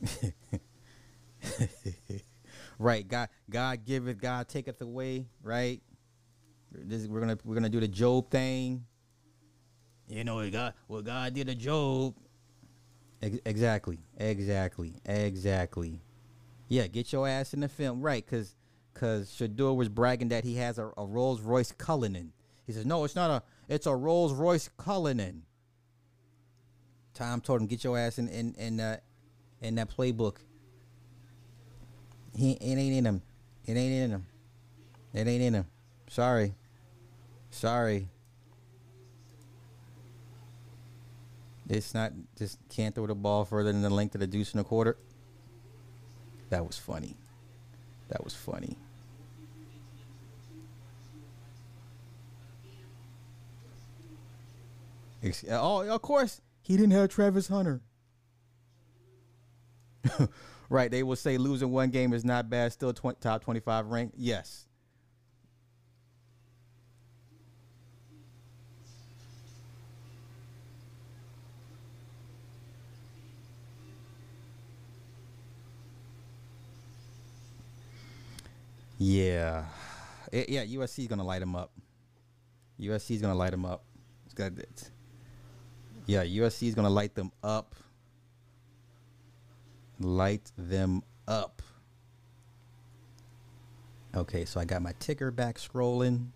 [2.78, 5.26] right, God, God giveth, God taketh away.
[5.42, 5.82] Right.
[6.72, 8.84] This, we're gonna we're gonna do the Job thing.
[10.08, 12.14] You know what God what God did a Job.
[13.22, 16.00] Ex- exactly, exactly, exactly.
[16.68, 18.24] Yeah, get your ass in the film, right?
[18.24, 18.54] Because
[18.92, 22.32] because Shedeur was bragging that he has a, a Rolls Royce Cullinan.
[22.66, 23.42] He says, "No, it's not a.
[23.72, 25.42] It's a Rolls Royce Cullinan."
[27.14, 28.98] Tom told him, "Get your ass in in in, uh,
[29.60, 30.36] in that playbook."
[32.34, 33.22] He it ain't in him.
[33.64, 34.26] It ain't in him.
[35.14, 35.66] It ain't in him.
[36.08, 36.54] Sorry.
[37.50, 38.08] Sorry.
[41.68, 44.60] It's not just can't throw the ball further than the length of the deuce and
[44.60, 44.96] a quarter.
[46.50, 47.16] That was funny.
[48.08, 48.76] That was funny.
[55.50, 57.80] Oh, of course, he didn't have Travis Hunter.
[60.68, 64.12] right, they will say losing one game is not bad, still top 25 rank.
[64.16, 64.66] Yes.
[78.98, 79.64] Yeah.
[80.32, 81.70] It, yeah, USC is going to light them up.
[82.80, 83.84] USC is going to light them up.
[84.24, 84.52] It's got
[86.06, 87.74] yeah, USC is going to light them up.
[89.98, 91.62] Light them up.
[94.14, 96.28] Okay, so I got my ticker back scrolling.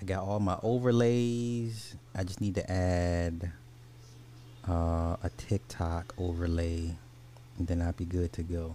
[0.00, 1.94] I got all my overlays.
[2.14, 3.52] I just need to add
[4.68, 6.96] uh, a TikTok overlay,
[7.58, 8.74] and then I'll be good to go.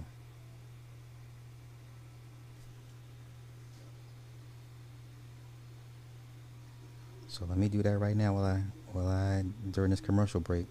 [7.28, 10.68] So let me do that right now while I while I during this commercial break.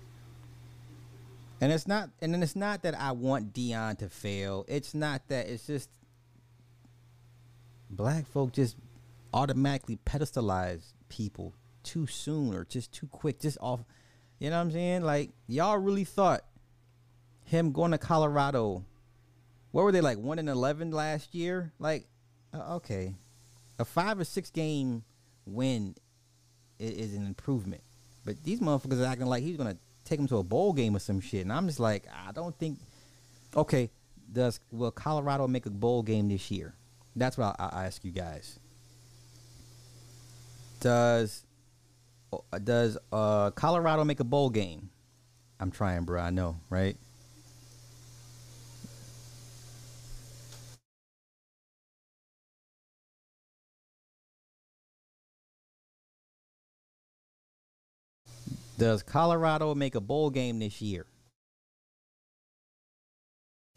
[1.61, 4.65] And it's not and then it's not that I want Deion to fail.
[4.69, 5.91] It's not that it's just
[7.89, 8.77] black folk just
[9.33, 13.81] automatically pedestalize people too soon or just too quick, just off
[14.39, 15.03] you know what I'm saying?
[15.03, 16.43] Like y'all really thought
[17.45, 18.85] him going to Colorado
[19.77, 21.71] what were they like 1 in 11 last year?
[21.79, 22.07] Like
[22.55, 23.15] uh, okay.
[23.79, 25.05] A 5 or 6 game
[25.45, 25.95] win
[26.79, 27.83] is, an improvement.
[28.27, 30.99] But these motherfuckers are acting like he's gonna take them to a bowl game or
[30.99, 32.79] some shit, and I'm just like, I don't think.
[33.57, 33.89] Okay,
[34.31, 36.75] does will Colorado make a bowl game this year?
[37.15, 38.59] That's what I, I ask you guys.
[40.81, 41.45] Does
[42.33, 44.91] uh, does uh, Colorado make a bowl game?
[45.61, 46.21] I'm trying, bro.
[46.21, 46.97] I know, right?
[58.79, 61.07] Does Colorado make a bowl game this year?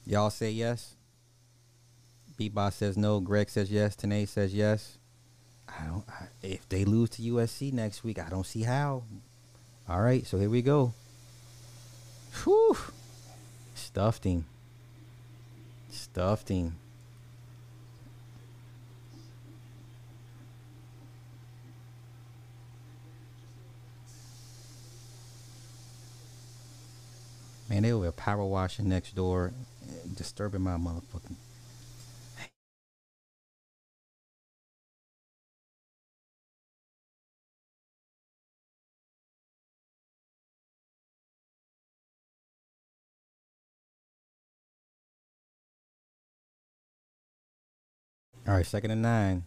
[0.06, 0.96] Y'all say yes.
[2.38, 3.20] Beatbox says no.
[3.20, 3.96] Greg says yes.
[3.96, 4.98] Tanae says yes.
[5.68, 6.04] I don't.
[6.10, 9.04] I, if they lose to USC next week, I don't see how.
[9.88, 10.94] All right, so here we go.
[12.44, 12.78] Whew.
[13.76, 14.46] Stuffed him.
[15.90, 16.76] Stuffed him.
[27.70, 29.54] Man, they were power washing next door,
[30.16, 31.36] disturbing my motherfucking.
[48.48, 49.44] All right, second and nine.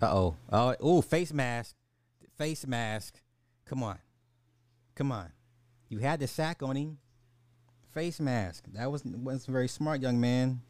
[0.00, 0.36] Uh oh.
[0.52, 1.74] Oh, ooh, face mask.
[2.38, 3.20] Face mask.
[3.66, 3.98] Come on.
[4.94, 5.32] Come on.
[5.90, 6.98] You had the sack on him.
[7.92, 8.64] Face mask.
[8.72, 10.62] That wasn't wasn't very smart, young man.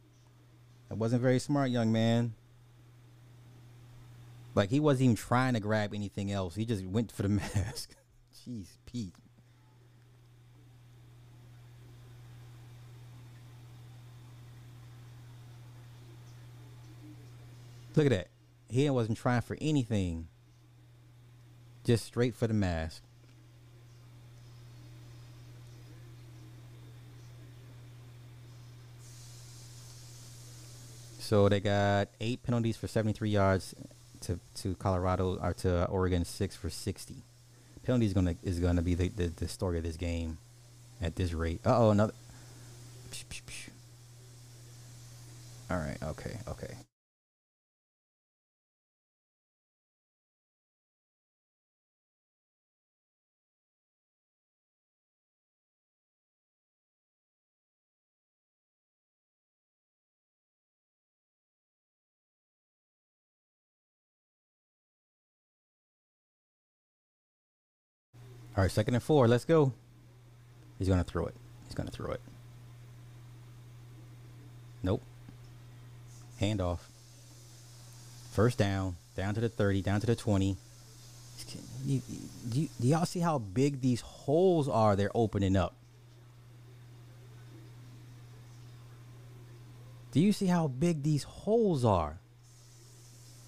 [0.89, 2.33] That wasn't very smart, young man.
[4.55, 6.55] Like he wasn't even trying to grab anything else.
[6.55, 7.95] He just went for the mask.
[8.35, 9.13] Jeez, Pete.
[17.95, 18.27] Look at that.
[18.69, 20.27] He wasn't trying for anything.
[21.83, 23.03] Just straight for the mask.
[31.31, 33.73] So they got eight penalties for 73 yards
[34.19, 37.23] to, to Colorado or to Oregon, six for 60.
[37.85, 40.39] Penalty is gonna is gonna be the, the, the story of this game
[41.01, 41.61] at this rate.
[41.65, 42.11] Uh oh, another.
[45.69, 46.03] All right.
[46.03, 46.37] Okay.
[46.49, 46.75] Okay.
[68.57, 69.27] All right, second and four.
[69.27, 69.73] Let's go.
[70.77, 71.35] He's going to throw it.
[71.65, 72.21] He's going to throw it.
[74.83, 75.01] Nope.
[76.39, 76.79] Handoff.
[78.31, 78.95] First down.
[79.15, 79.81] Down to the 30.
[79.81, 80.57] Down to the 20.
[81.85, 82.01] Do,
[82.49, 85.75] do, do y'all see how big these holes are they're opening up?
[90.11, 92.19] Do you see how big these holes are?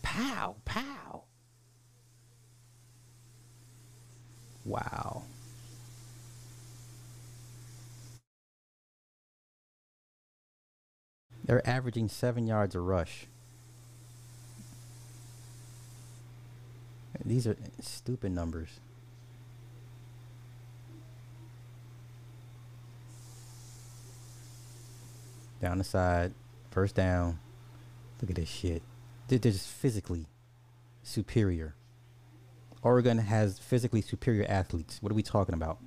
[0.02, 0.93] Pow, pow.
[4.66, 5.24] Wow.
[11.44, 13.28] They're averaging seven yards a rush.
[17.26, 18.80] These are stupid numbers.
[25.62, 26.34] Down the side,
[26.72, 27.40] first down.
[28.22, 28.82] Look at this shit.
[29.28, 30.26] They're just physically
[31.04, 31.76] superior.
[32.84, 35.02] Oregon has physically superior athletes.
[35.02, 35.78] What are we talking about?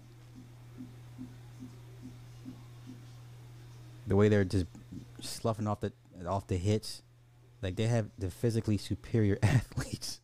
[4.07, 4.66] The way they're just
[5.20, 5.92] sloughing off the
[6.26, 7.03] off the hits,
[7.62, 10.20] like they have the physically superior athletes.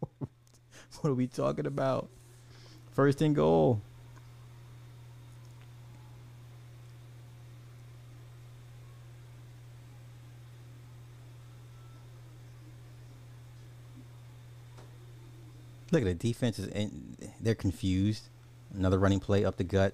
[0.18, 2.08] what are we talking about?
[2.90, 3.80] First and goal.
[15.92, 18.28] Look at the defense is and they're confused.
[18.74, 19.92] Another running play up the gut.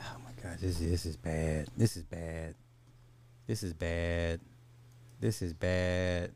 [0.00, 1.68] Oh my gosh, this this is bad.
[1.76, 2.54] This is bad.
[3.46, 4.40] This is bad.
[5.20, 6.32] This is bad.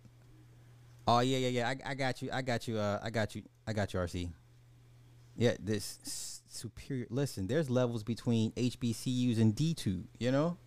[1.08, 1.68] Oh yeah, yeah, yeah.
[1.68, 2.28] I, I got you.
[2.30, 2.78] I got you.
[2.78, 3.42] Uh, I got you.
[3.66, 4.00] I got you.
[4.00, 4.28] RC.
[5.36, 7.06] Yeah, this superior.
[7.08, 10.04] Listen, there's levels between HBCUs and D two.
[10.18, 10.58] You know.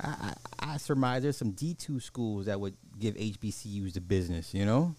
[0.00, 4.54] I, I, I surmise there's some D two schools that would give HBCUs the business.
[4.54, 4.94] You know.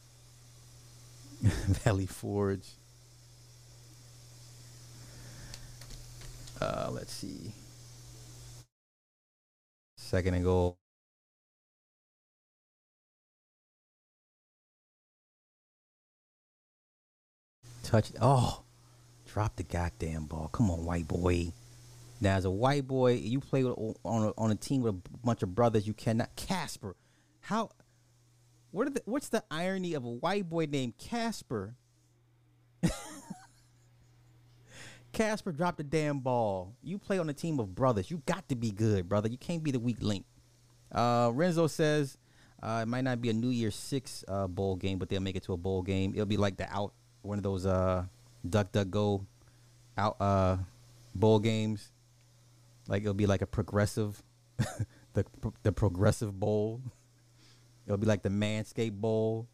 [1.41, 2.67] Valley Forge.
[6.61, 7.53] Uh, let's see.
[9.97, 10.77] Second and goal.
[17.84, 18.11] Touch.
[18.21, 18.63] Oh,
[19.27, 20.49] drop the goddamn ball.
[20.51, 21.51] Come on, white boy.
[22.21, 25.17] Now, as a white boy, you play with, on a, on a team with a
[25.25, 25.86] bunch of brothers.
[25.86, 26.36] You cannot.
[26.38, 26.95] Casper,
[27.41, 27.71] how
[28.74, 31.76] what the, what's the irony of a white boy named Casper?
[35.13, 36.74] Casper dropped the damn ball.
[36.82, 38.09] You play on a team of brothers.
[38.09, 39.30] You got to be good, brother.
[39.30, 40.26] You can't be the weak link.
[40.91, 42.17] Uh, Renzo says
[42.63, 45.36] uh, it might not be a New Year's Six uh, bowl game, but they'll make
[45.36, 46.13] it to a bowl game.
[46.15, 48.05] It'll be like the out one of those uh,
[48.49, 49.28] duck duck go
[49.95, 50.57] out uh,
[51.13, 51.91] bowl games.
[52.88, 54.24] Like it'll be like a progressive,
[55.13, 55.26] the
[55.61, 56.82] the progressive bowl.
[57.86, 59.47] It'll be like the Manscaped Bowl.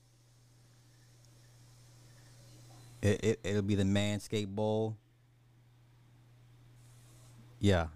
[3.01, 4.97] It, it it'll be the Manscaped Bowl.
[7.59, 7.87] Yeah,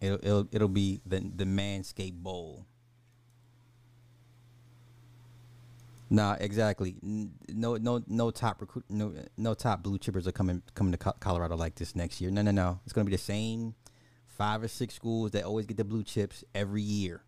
[0.00, 2.66] it'll it'll it'll be the the Manscaped Bowl.
[6.10, 6.94] Nah, exactly.
[7.02, 11.56] No, no, no top recruit, no, no top blue chippers are coming coming to Colorado
[11.56, 12.30] like this next year.
[12.30, 12.80] No, no, no.
[12.84, 13.74] It's gonna be the same
[14.26, 17.22] five or six schools that always get the blue chips every year.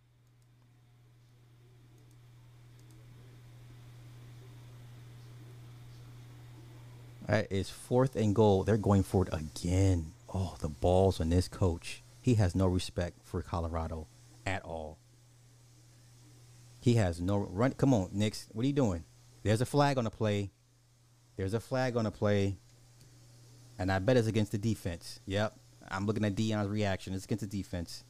[7.29, 8.63] Right, it's fourth and goal.
[8.63, 10.13] They're going for it again.
[10.33, 12.03] Oh, the balls on this coach.
[12.21, 14.07] He has no respect for Colorado
[14.45, 14.99] at all.
[16.81, 17.73] He has no run.
[17.73, 18.49] Come on, Nix.
[18.53, 19.05] What are you doing?
[19.43, 20.51] There's a flag on the play.
[21.37, 22.59] There's a flag on the play.
[23.79, 25.21] And I bet it's against the defense.
[25.27, 25.53] Yep.
[25.89, 27.13] I'm looking at Deion's reaction.
[27.15, 28.05] It's against the defense.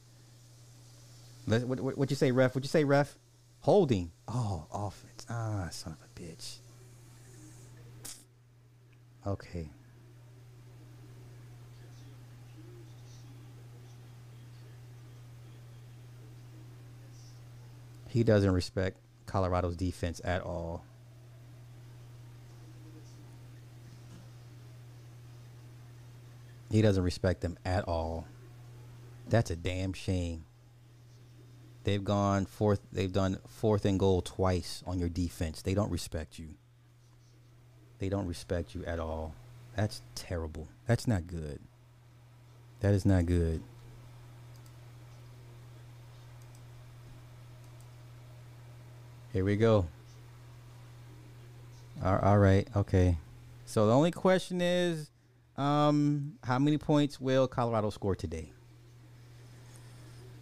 [1.45, 2.55] What, what, what you say, ref?
[2.55, 3.17] What you say, ref?
[3.61, 4.11] Holding.
[4.27, 5.25] Oh, offense.
[5.29, 6.57] Ah, son of a bitch.
[9.27, 9.69] Okay.
[18.07, 20.85] He doesn't respect Colorado's defense at all.
[26.71, 28.25] He doesn't respect them at all.
[29.27, 30.45] That's a damn shame.
[31.83, 32.79] They've gone fourth.
[32.93, 35.61] They've done fourth and goal twice on your defense.
[35.61, 36.55] They don't respect you.
[37.99, 39.33] They don't respect you at all.
[39.75, 40.67] That's terrible.
[40.85, 41.59] That's not good.
[42.79, 43.61] That is not good.
[49.33, 49.87] Here we go.
[52.03, 52.67] All, right.
[52.75, 53.17] Okay.
[53.65, 55.09] So the only question is,
[55.57, 58.51] um, how many points will Colorado score today?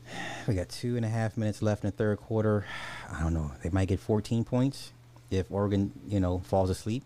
[0.48, 2.66] We got two and a half minutes left in the third quarter.
[3.12, 3.52] I don't know.
[3.64, 4.92] They might get 14 points
[5.32, 7.04] if Oregon, you know, falls asleep.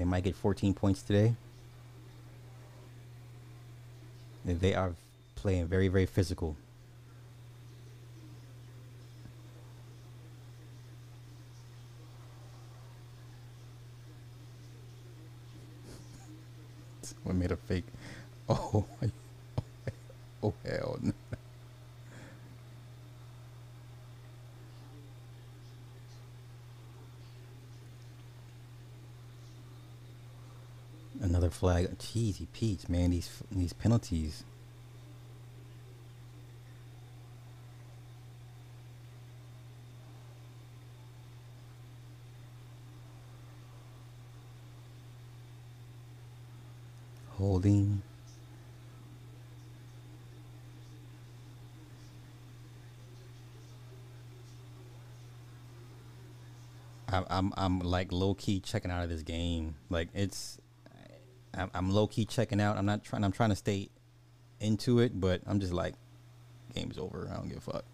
[0.00, 1.34] They might get 14 points today.
[4.46, 4.94] They are
[5.34, 6.56] playing very, very physical.
[17.02, 17.84] Someone made a fake.
[18.48, 18.84] Oh,
[20.42, 21.12] oh hell no.
[31.30, 31.96] Another flag.
[32.00, 33.12] Cheesy Pete's, man.
[33.12, 34.42] These these penalties.
[47.38, 48.02] Holding.
[57.08, 59.76] I'm I'm like low key checking out of this game.
[59.90, 60.58] Like it's
[61.54, 62.76] I'm, I'm low key checking out.
[62.76, 63.24] I'm not trying.
[63.24, 63.88] I'm trying to stay
[64.60, 65.94] into it, but I'm just like,
[66.74, 67.28] game's over.
[67.32, 67.84] I don't give a fuck.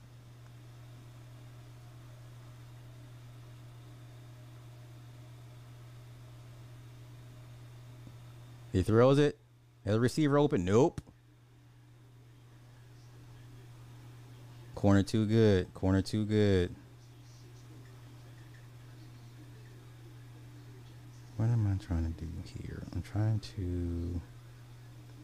[8.72, 9.38] He throws it.
[9.86, 10.64] Has the receiver open?
[10.64, 11.00] Nope.
[14.74, 15.72] Corner too good.
[15.72, 16.74] Corner too good.
[21.36, 22.82] What am I trying to do here?
[22.94, 24.20] I'm trying to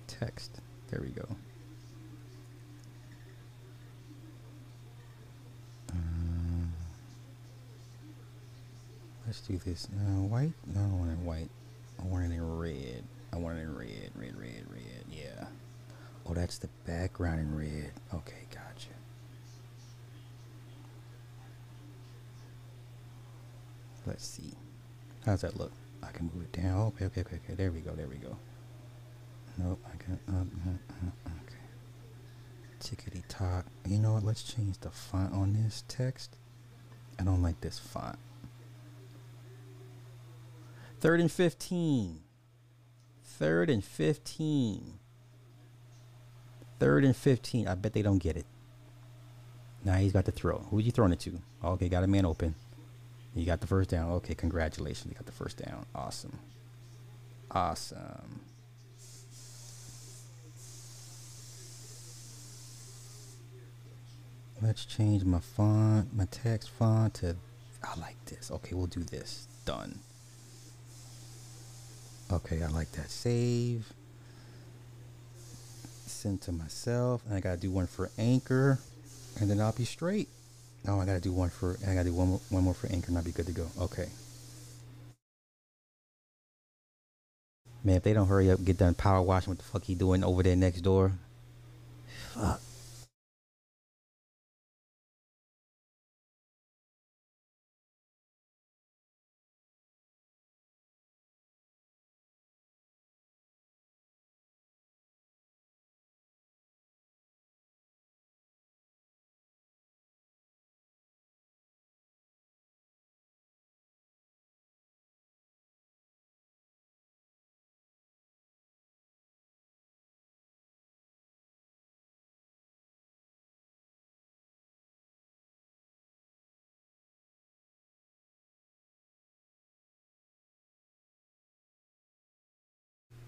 [0.07, 0.61] text.
[0.91, 1.27] There we go.
[5.91, 6.67] Uh,
[9.27, 9.87] let's do this.
[9.87, 10.53] Uh, white?
[10.67, 11.51] No, I don't want it white.
[11.99, 13.05] I want it in red.
[13.33, 15.05] I want it in red, red, red, red.
[15.11, 15.47] Yeah.
[16.27, 17.93] Oh, that's the background in red.
[18.13, 18.89] Okay, gotcha.
[24.07, 24.53] Let's see.
[25.25, 25.73] How's that look?
[26.13, 26.89] I can move it down.
[26.89, 27.55] Okay, okay, okay, okay.
[27.55, 27.93] There we go.
[27.93, 28.37] There we go.
[29.59, 29.81] Nope.
[29.87, 30.19] I can.
[30.29, 31.57] Uh, uh, uh, okay.
[32.81, 33.67] Tickety tock.
[33.87, 34.25] You know what?
[34.25, 36.37] Let's change the font on this text.
[37.19, 38.19] I don't like this font.
[41.01, 42.21] Third and 15.
[43.25, 44.99] Third and 15.
[46.79, 47.69] Third and 15.
[47.69, 48.47] I bet they don't get it.
[49.85, 50.59] Now he's got to throw.
[50.71, 51.41] Who you throwing it to?
[51.65, 52.55] Okay, got a man open.
[53.35, 54.11] You got the first down.
[54.13, 55.07] Okay, congratulations.
[55.11, 55.87] You got the first down.
[55.95, 56.39] Awesome.
[57.51, 58.41] Awesome.
[64.61, 67.37] Let's change my font, my text font to
[67.83, 68.51] I like this.
[68.51, 69.49] Okay, we'll do this.
[69.65, 69.99] Done.
[72.31, 73.11] Okay, I like that.
[73.11, 73.93] Save.
[76.07, 77.23] Send to myself.
[77.27, 78.79] And I gotta do one for anchor.
[79.41, 80.29] And then I'll be straight.
[80.89, 81.77] Oh, I gotta do one for.
[81.87, 83.67] I gotta do one more, one more for anchor, and I'll be good to go.
[83.81, 84.09] Okay.
[87.85, 90.23] Man, if they don't hurry up, get done power washing, what the fuck he doing
[90.23, 91.13] over there next door?
[92.35, 92.61] Fuck.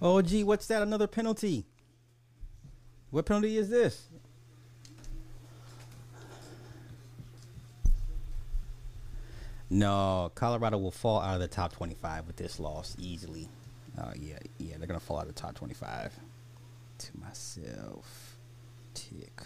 [0.04, 0.82] Oh, gee, what's that?
[0.82, 1.64] Another penalty?
[3.10, 4.06] What penalty is this?
[9.70, 13.48] No, Colorado will fall out of the top 25 with this loss easily.
[13.98, 16.12] Oh, yeah, yeah, they're going to fall out of the top 25.
[16.98, 18.36] To myself,
[18.92, 19.40] tick.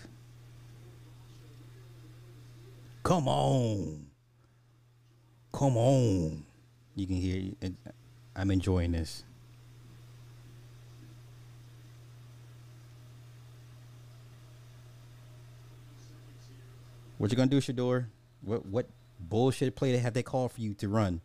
[3.05, 4.07] Come on.
[5.53, 6.45] Come on.
[6.97, 7.53] You can hear.
[8.35, 9.23] I'm enjoying this.
[17.19, 18.07] What you gonna do, Shedeur?
[18.43, 18.87] What what
[19.21, 21.21] bullshit play have they called for you to run?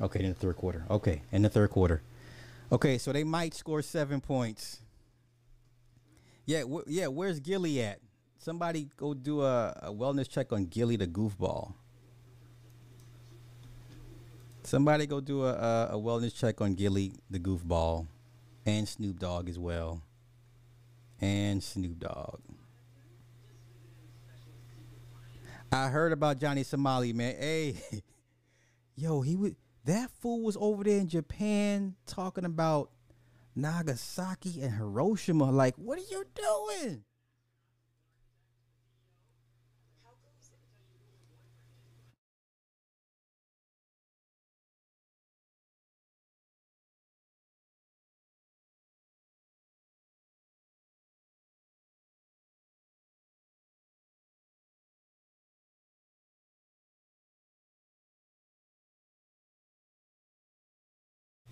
[0.00, 0.84] Okay, in the third quarter.
[0.90, 2.02] Okay, in the third quarter.
[2.70, 4.80] Okay, so they might score seven points.
[6.46, 7.08] Yeah, wh- yeah.
[7.08, 7.98] Where's Gilly at?
[8.38, 11.74] Somebody go do a, a wellness check on Gilly the goofball.
[14.62, 18.06] Somebody go do a, a, a wellness check on Gilly the goofball,
[18.68, 20.02] and Snoop Dogg as well,
[21.20, 22.40] and Snoop Dogg.
[25.72, 27.34] I heard about Johnny Somali, man.
[27.38, 27.76] Hey,
[28.96, 29.52] yo, he was
[29.84, 32.90] that fool was over there in Japan talking about
[33.56, 35.50] Nagasaki and Hiroshima.
[35.50, 37.04] Like, what are you doing?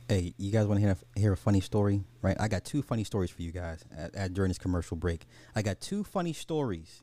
[0.08, 2.36] Hey, you guys want to hear a, hear a funny story, right?
[2.38, 5.26] I got two funny stories for you guys at, at during this commercial break.
[5.56, 7.02] I got two funny stories.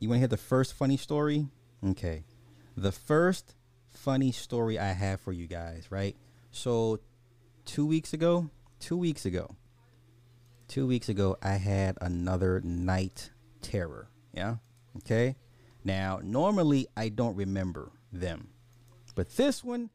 [0.00, 1.46] You want to hear the first funny story?
[1.86, 2.24] Okay.
[2.76, 3.54] The first
[3.90, 6.16] funny story I have for you guys, right?
[6.50, 6.98] So,
[7.64, 8.50] two weeks ago,
[8.80, 9.54] two weeks ago,
[10.66, 14.08] two weeks ago, I had another night terror.
[14.34, 14.56] Yeah.
[14.96, 15.36] Okay.
[15.84, 18.48] Now, normally I don't remember them,
[19.14, 19.90] but this one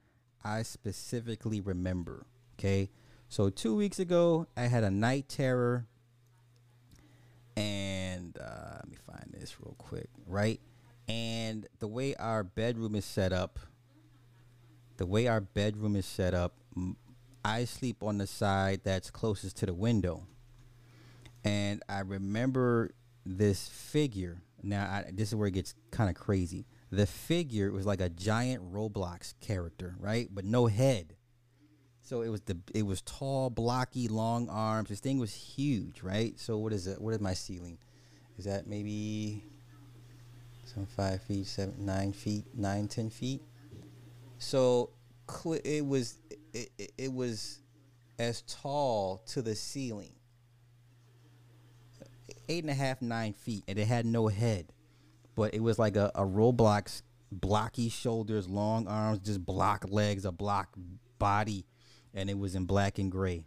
[0.48, 2.26] I specifically remember.
[2.58, 2.90] Okay.
[3.28, 5.86] So two weeks ago, I had a night terror.
[7.58, 10.10] And uh, let me find this real quick.
[10.26, 10.62] Right.
[11.10, 13.60] And the way our bedroom is set up,
[14.96, 16.54] the way our bedroom is set up,
[17.44, 20.28] I sleep on the side that's closest to the window.
[21.44, 22.92] And I remember
[23.26, 24.42] this figure.
[24.64, 28.10] Now, I, this is where it gets kind of crazy the figure was like a
[28.10, 30.30] giant Roblox character, right?
[30.32, 31.16] But no head.
[32.02, 34.90] So it was the it was tall, blocky, long arms.
[34.90, 36.40] This thing was huge, right?
[36.40, 37.02] So what is it?
[37.02, 37.78] What is my ceiling?
[38.38, 39.44] Is that maybe
[40.64, 43.42] some five feet, seven, nine feet, nine, ten feet?
[44.38, 44.92] So
[45.64, 46.18] it was
[46.54, 47.60] it, it, it was
[48.18, 50.14] as tall to the ceiling,
[52.48, 54.72] eight and a half, nine feet, and it had no head
[55.38, 60.32] but it was like a, a Roblox blocky shoulders, long arms, just block legs, a
[60.32, 60.76] block
[61.20, 61.64] body,
[62.16, 63.46] and it was in black and gray.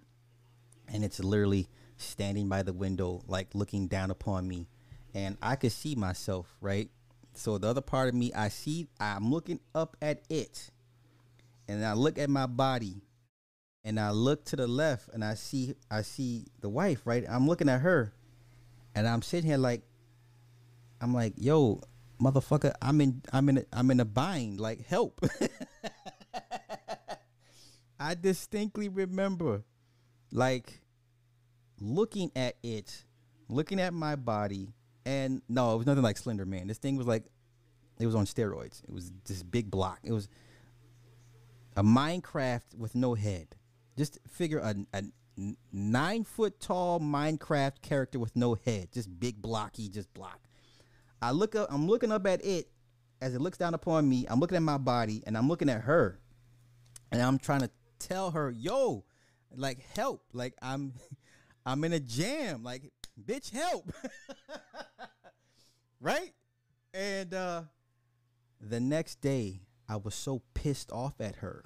[0.86, 1.66] And it's literally
[1.96, 4.68] standing by the window, like looking down upon me.
[5.14, 6.88] And I could see myself, right?
[7.34, 10.70] So the other part of me, I see, I'm looking up at it.
[11.66, 13.02] And I look at my body.
[13.82, 17.24] And I look to the left and I see I see the wife, right?
[17.26, 18.12] I'm looking at her.
[18.94, 19.82] And I'm sitting here like,
[21.00, 21.80] I'm like, yo,
[22.20, 24.60] motherfucker, I'm in I'm in a, I'm in a bind.
[24.60, 25.24] Like, help.
[28.00, 29.62] I distinctly remember
[30.32, 30.80] like
[31.80, 33.04] looking at it,
[33.48, 34.72] looking at my body,
[35.04, 36.66] and no, it was nothing like Slender Man.
[36.66, 37.24] This thing was like
[37.98, 38.82] it was on steroids.
[38.84, 40.00] It was this big block.
[40.02, 40.28] It was
[41.76, 43.56] a Minecraft with no head.
[43.96, 45.04] Just figure a, a
[45.72, 50.40] nine foot tall Minecraft character with no head, just big blocky, just block.
[51.22, 52.68] I look up, I'm looking up at it
[53.20, 54.26] as it looks down upon me.
[54.28, 56.18] I'm looking at my body and I'm looking at her.
[57.12, 59.04] And I'm trying to tell her, yo,
[59.54, 60.24] like help.
[60.32, 60.94] Like I'm
[61.66, 62.62] I'm in a jam.
[62.62, 62.90] Like,
[63.22, 63.92] bitch, help.
[66.00, 66.32] right?
[66.94, 67.62] And uh
[68.60, 71.64] the next day I was so pissed off at her.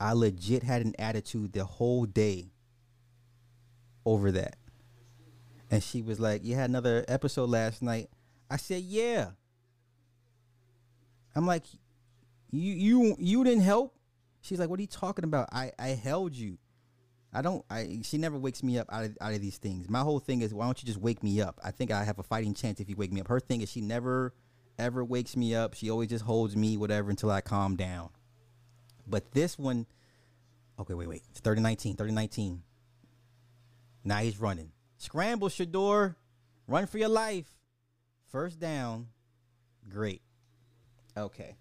[0.00, 2.52] I legit had an attitude the whole day
[4.04, 4.56] over that.
[5.70, 8.10] And she was like, You had another episode last night.
[8.50, 9.30] I said, yeah.
[11.34, 11.64] I'm like,
[12.50, 13.94] you you you didn't help.
[14.40, 15.48] She's like, what are you talking about?
[15.52, 16.58] I I held you.
[17.32, 17.64] I don't.
[17.70, 19.88] I she never wakes me up out of out of these things.
[19.88, 21.60] My whole thing is, why don't you just wake me up?
[21.62, 23.28] I think I have a fighting chance if you wake me up.
[23.28, 24.34] Her thing is, she never
[24.78, 25.74] ever wakes me up.
[25.74, 28.10] She always just holds me, whatever, until I calm down.
[29.06, 29.86] But this one,
[30.78, 31.22] okay, wait, wait.
[31.30, 32.62] It's 30 19, 30 19.
[34.04, 34.72] Now he's running.
[34.96, 36.16] Scramble, Shedeur.
[36.66, 37.57] Run for your life.
[38.30, 39.08] First down.
[39.88, 40.22] Great.
[41.16, 41.56] Okay.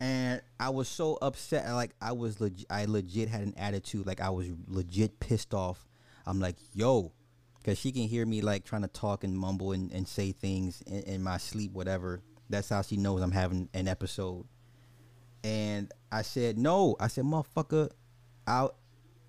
[0.00, 1.70] And I was so upset.
[1.72, 2.38] Like I was.
[2.68, 4.06] I legit had an attitude.
[4.06, 5.86] Like I was legit pissed off.
[6.26, 7.12] I'm like, yo,
[7.58, 10.82] because she can hear me like trying to talk and mumble and, and say things
[10.86, 12.22] in, in my sleep, whatever.
[12.50, 14.46] That's how she knows I'm having an episode.
[15.42, 16.96] And I said, no.
[17.00, 17.90] I said, motherfucker,
[18.46, 18.68] I,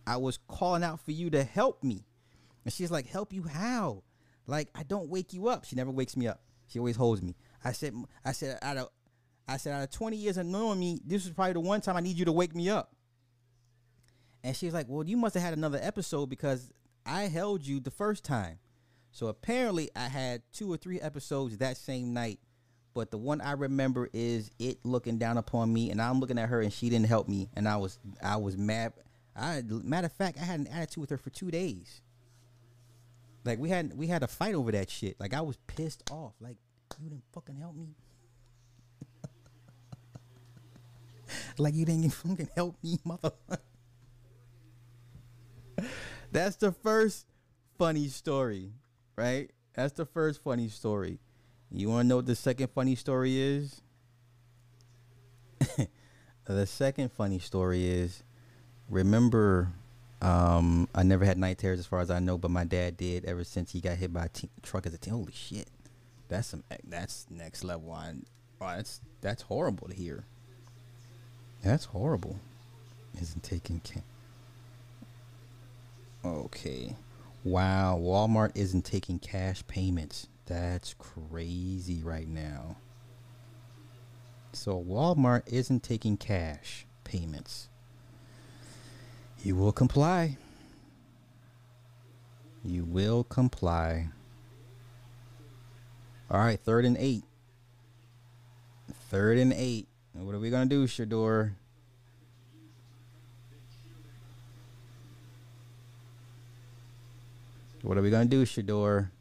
[0.06, 2.06] I was calling out for you to help me.
[2.64, 4.04] And she's like, help you how?
[4.48, 5.66] Like, I don't wake you up.
[5.66, 6.42] She never wakes me up.
[6.68, 7.36] She always holds me.
[7.64, 7.94] I said,
[8.24, 8.90] I said, out of,
[9.48, 11.96] I said, out of 20 years of knowing me, this is probably the one time
[11.96, 12.92] I need you to wake me up.
[14.44, 16.72] And she's like, well, you must have had another episode because
[17.06, 18.60] I held you the first time.
[19.12, 22.40] So apparently I had two or three episodes that same night.
[22.94, 26.50] But the one I remember is it looking down upon me and I'm looking at
[26.50, 27.50] her and she didn't help me.
[27.56, 28.94] And I was, I was mad.
[29.36, 32.02] I, matter of fact, I had an attitude with her for two days.
[33.46, 35.20] Like we had we had a fight over that shit.
[35.20, 36.34] Like I was pissed off.
[36.42, 36.58] Like
[37.00, 37.96] you didn't fucking help me.
[41.60, 43.60] like you didn't fucking help me, motherfucker.
[46.32, 47.28] That's the first
[47.78, 48.72] funny story,
[49.16, 49.52] right?
[49.76, 51.20] That's the first funny story.
[51.72, 53.82] You want to know what the second funny story is?
[56.46, 58.24] the second funny story is
[58.90, 59.74] remember
[60.22, 63.26] um, I never had night terrors as far as I know, but my dad did
[63.26, 65.14] ever since he got hit by a t- truck as a teen.
[65.14, 65.68] Holy shit,
[66.30, 67.92] that's some that's next level.
[67.92, 68.26] On,
[68.62, 70.26] oh, that's that's horrible to hear.
[71.64, 72.40] That's horrible.
[73.20, 74.04] Isn't taking care.
[76.24, 76.96] Okay.
[77.44, 80.28] Wow, Walmart isn't taking cash payments.
[80.48, 82.78] That's crazy right now.
[84.54, 87.70] So Walmart isn't taking cash payments.
[89.46, 90.38] You will comply.
[92.64, 94.08] You will comply.
[96.32, 97.24] All right, third and eight.
[99.12, 99.88] Third and eight.
[100.14, 101.52] What are we going to do, Shedeur?
[107.84, 109.12] What are we going to do, Shedeur?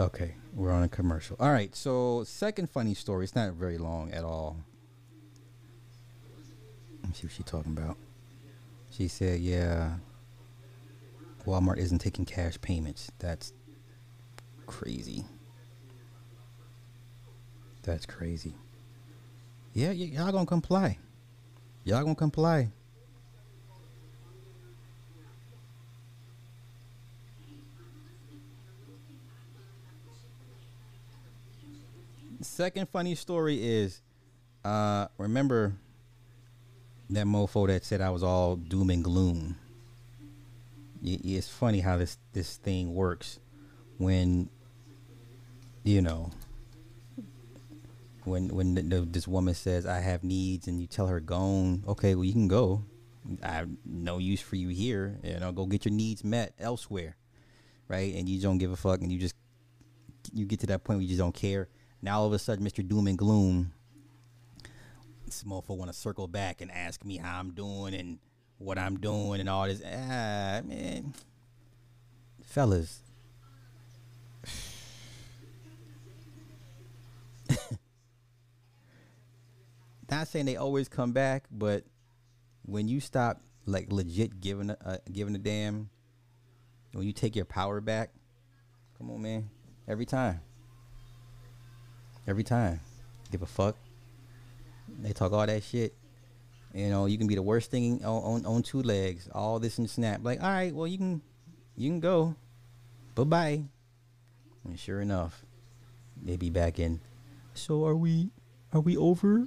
[0.00, 0.36] Okay.
[0.54, 1.36] We're on a commercial.
[1.40, 1.74] All right.
[1.74, 3.24] So, second funny story.
[3.24, 4.56] It's not very long at all.
[7.02, 7.96] Let me see what she's talking about.
[8.92, 9.96] She said, "Yeah,
[11.44, 13.10] Walmart isn't taking cash payments.
[13.18, 13.52] That's
[14.66, 15.24] crazy.
[17.82, 18.54] That's crazy.
[19.72, 20.98] Yeah, y- y'all gonna comply.
[21.82, 22.70] Y'all gonna comply.
[32.54, 34.00] Second funny story is,
[34.64, 35.72] uh, remember
[37.10, 39.56] that mofo that said I was all doom and gloom.
[41.02, 43.40] It's funny how this this thing works
[43.98, 44.50] when
[45.82, 46.30] you know
[48.22, 51.82] when when the, the, this woman says I have needs and you tell her gone,
[51.88, 52.84] okay, well you can go.
[53.42, 55.18] I have no use for you here.
[55.24, 57.16] You know, go get your needs met elsewhere,
[57.88, 58.14] right?
[58.14, 59.34] And you don't give a fuck, and you just
[60.32, 61.68] you get to that point where you just don't care.
[62.04, 62.86] Now all of a sudden, Mr.
[62.86, 63.72] Doom and Gloom,
[65.24, 68.18] this motherfucker want to circle back and ask me how I'm doing and
[68.58, 69.80] what I'm doing and all this.
[69.82, 71.14] Ah, man,
[72.42, 73.00] fellas.
[80.10, 81.84] Not saying they always come back, but
[82.66, 85.88] when you stop like legit giving a uh, giving a damn,
[86.92, 88.10] when you take your power back,
[88.98, 89.48] come on, man,
[89.88, 90.42] every time.
[92.26, 92.80] Every time.
[93.30, 93.76] Give a fuck.
[95.02, 95.94] They talk all that shit.
[96.72, 99.78] You know, you can be the worst thing on, on, on two legs, all this
[99.78, 100.20] and snap.
[100.22, 101.22] Like, all right, well you can
[101.76, 102.34] you can go.
[103.14, 103.62] Bye bye.
[104.64, 105.44] And sure enough,
[106.22, 107.00] they be back in.
[107.54, 108.30] So are we
[108.72, 109.46] are we over?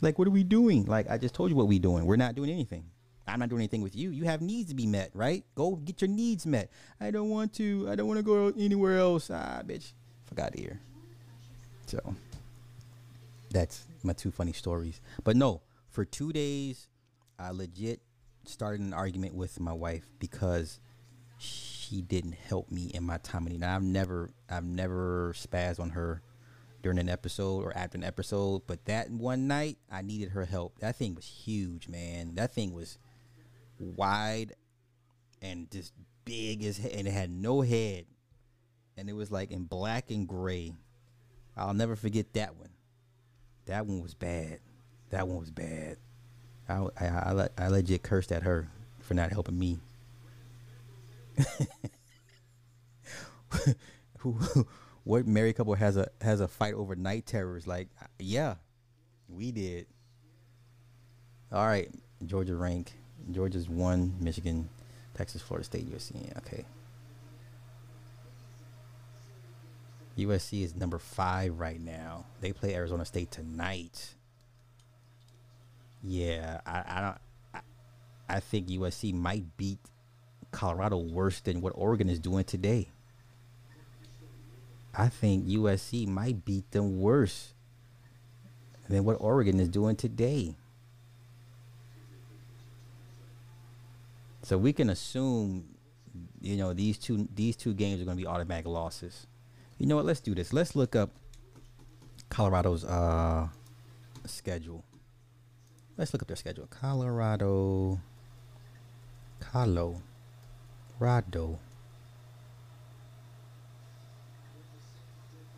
[0.00, 0.84] Like what are we doing?
[0.84, 2.06] Like I just told you what we doing.
[2.06, 2.84] We're not doing anything.
[3.26, 4.10] I'm not doing anything with you.
[4.10, 5.44] You have needs to be met, right?
[5.54, 6.70] Go get your needs met.
[7.00, 7.88] I don't want to.
[7.88, 9.30] I don't want to go anywhere else.
[9.30, 9.92] Ah, bitch.
[10.24, 10.80] Fuck out here.
[11.92, 12.14] So
[13.50, 15.02] that's my two funny stories.
[15.24, 16.88] But no, for two days,
[17.38, 18.00] I legit
[18.46, 20.80] started an argument with my wife because
[21.36, 23.60] she didn't help me in my time of need.
[23.60, 26.22] Now I've never, I've never spazzed on her
[26.82, 30.78] during an episode or after an episode, but that one night I needed her help.
[30.78, 32.36] That thing was huge, man.
[32.36, 32.96] That thing was
[33.78, 34.54] wide
[35.42, 35.92] and just
[36.24, 38.06] big as and it had no head,
[38.96, 40.72] and it was like in black and gray.
[41.56, 42.70] I'll never forget that one.
[43.66, 44.60] That one was bad.
[45.10, 45.98] That one was bad.
[46.68, 48.68] I I I, I legit cursed at her
[49.00, 49.78] for not helping me.
[54.18, 54.38] who
[55.04, 57.66] what married couple has a has a fight over night terrors?
[57.66, 57.88] Like,
[58.18, 58.54] yeah,
[59.28, 59.86] we did.
[61.50, 61.90] All right,
[62.24, 62.92] Georgia rank.
[63.30, 64.68] Georgia's one, Michigan,
[65.14, 66.36] Texas, Florida State, USC.
[66.38, 66.64] Okay.
[70.18, 72.26] USC is number five right now.
[72.40, 74.14] They play Arizona State tonight.
[76.02, 77.18] Yeah, I, I don't.
[77.54, 79.78] I, I think USC might beat
[80.50, 82.88] Colorado worse than what Oregon is doing today.
[84.94, 87.54] I think USC might beat them worse
[88.88, 90.54] than what Oregon is doing today.
[94.42, 95.64] So we can assume,
[96.40, 99.26] you know, these two these two games are going to be automatic losses.
[99.82, 100.04] You know what?
[100.04, 100.52] Let's do this.
[100.52, 101.10] Let's look up
[102.30, 103.48] Colorado's uh,
[104.24, 104.84] schedule.
[105.98, 106.68] Let's look up their schedule.
[106.70, 108.00] Colorado,
[109.40, 109.98] Colorado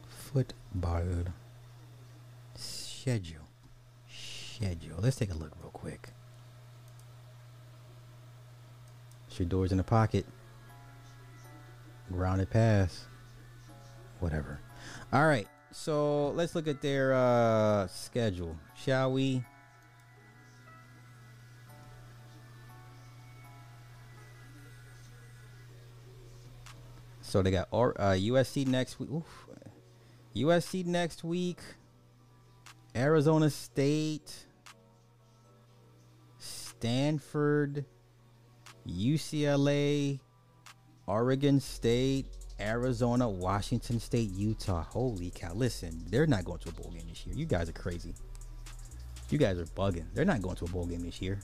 [0.08, 1.24] football
[2.54, 3.46] schedule.
[4.08, 5.00] Schedule.
[5.00, 6.08] Let's take a look real quick.
[9.28, 10.24] Shedeur's in the pocket.
[12.10, 13.04] Grounded pass.
[14.20, 14.60] Whatever.
[15.12, 15.48] All right.
[15.72, 19.42] So let's look at their uh, schedule, shall we?
[27.20, 29.10] So they got uh, USC next week.
[29.10, 29.48] Oof.
[30.36, 31.58] USC next week.
[32.94, 34.46] Arizona State.
[36.38, 37.84] Stanford.
[38.86, 40.20] UCLA,
[41.06, 42.26] Oregon State,
[42.60, 44.82] Arizona, Washington State, Utah.
[44.82, 45.52] Holy cow.
[45.54, 47.34] Listen, they're not going to a bowl game this year.
[47.36, 48.14] You guys are crazy.
[49.30, 50.06] You guys are bugging.
[50.14, 51.40] They're not going to a bowl game this year.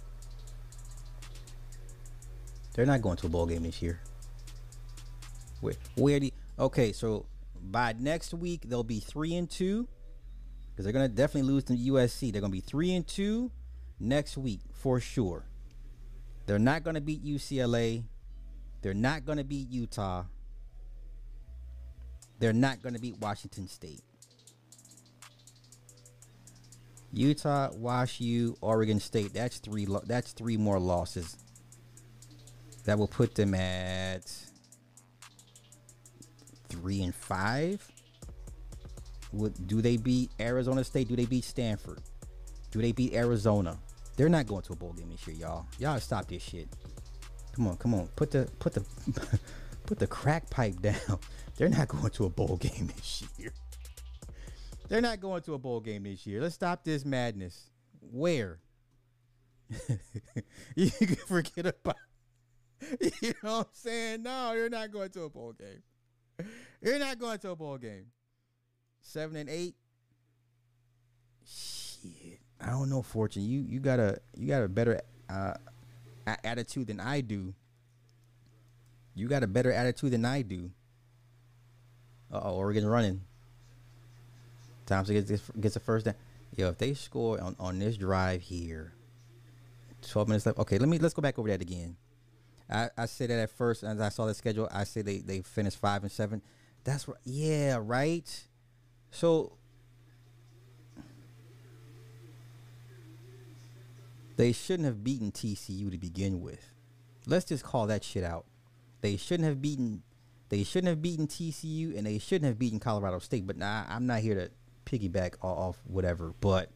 [2.75, 4.01] They're not going to a bowl game this year.
[5.61, 6.93] Where, where the okay?
[6.93, 7.27] So
[7.61, 9.87] by next week they'll be three and two
[10.71, 12.33] because they're gonna definitely lose to USC.
[12.33, 13.51] They're gonna be three and two
[13.99, 15.45] next week for sure.
[16.47, 18.03] They're not going to beat UCLA.
[18.83, 20.25] They're not going to beat Utah.
[22.41, 24.01] They're not going to beat Washington State.
[27.13, 29.35] Utah, Wash U, Oregon State.
[29.35, 29.85] That's three.
[29.85, 31.37] Lo- that's three more losses.
[32.85, 34.33] That will put them at
[36.69, 37.87] three and five.
[39.33, 41.09] Would do they beat Arizona State?
[41.09, 42.01] Do they beat Stanford?
[42.71, 43.79] Do they beat Arizona?
[44.17, 45.67] They're not going to a bowl game this year, y'all.
[45.79, 46.69] Y'all stop this shit.
[47.53, 48.07] Come on, come on.
[48.17, 48.85] Put the put the
[49.91, 51.19] put the crack pipe down.
[51.57, 53.53] They're not going to a bowl game this year.
[54.89, 56.41] They're not going to a bowl game this year.
[56.41, 57.71] Let's stop this madness.
[58.01, 58.61] Where?
[60.77, 61.97] you can forget about
[62.99, 64.23] you know what I'm saying?
[64.23, 66.49] No, you're not going to a bowl game.
[66.81, 68.07] You're not going to a bowl game.
[69.03, 69.75] Seven and eight.
[71.45, 72.41] Shit.
[72.61, 73.43] I don't know, Fortune.
[73.43, 75.55] You you got a you got a better uh,
[76.43, 77.55] attitude than I do.
[79.15, 80.71] You got a better attitude than I do.
[82.33, 83.23] Uh oh, Oregon running.
[84.87, 86.15] Thompson gets gets a first down.
[86.57, 88.93] Yo, if they score on, on this drive here,
[90.03, 90.59] twelve minutes left.
[90.59, 91.97] Okay, let me let's go back over that again.
[92.69, 95.41] I, I said that at first, as I saw the schedule, I said they they
[95.43, 96.43] finished five and seven.
[96.85, 97.19] That's right.
[97.25, 98.45] Yeah, right.
[99.11, 99.53] So
[104.41, 106.73] They shouldn't have beaten TCU to begin with.
[107.27, 108.47] Let's just call that shit out.
[109.01, 110.03] They shouldn't have beaten.
[110.49, 113.47] They shouldn't have beaten TCU, and they shouldn't have beaten Colorado State.
[113.47, 114.51] But nah, I'm not here to
[114.85, 116.35] piggyback off whatever.
[116.41, 116.71] But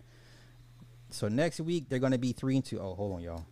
[1.11, 2.81] so next week they're gonna be three and two.
[2.81, 3.45] Oh, hold on, y'all.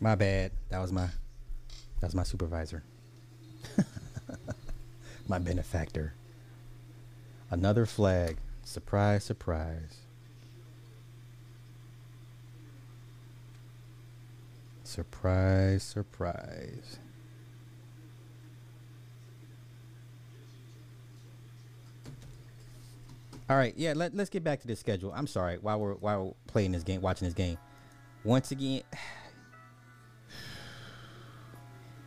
[0.00, 0.52] My bad.
[0.68, 1.08] That was my
[2.00, 2.82] that was my supervisor.
[5.28, 6.14] my benefactor.
[7.50, 8.36] Another flag.
[8.64, 10.00] Surprise, surprise.
[14.82, 16.98] Surprise, surprise.
[23.48, 23.92] All right, yeah.
[23.94, 25.12] Let, let's get back to the schedule.
[25.14, 25.58] I'm sorry.
[25.58, 27.58] While we're while we're playing this game, watching this game,
[28.24, 28.82] once again,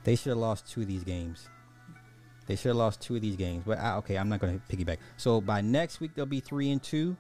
[0.04, 1.50] they should have lost two of these games.
[2.48, 3.64] They should have lost two of these games.
[3.66, 4.98] But I, okay, I'm not going to piggyback.
[5.18, 7.16] So by next week they'll be three and two.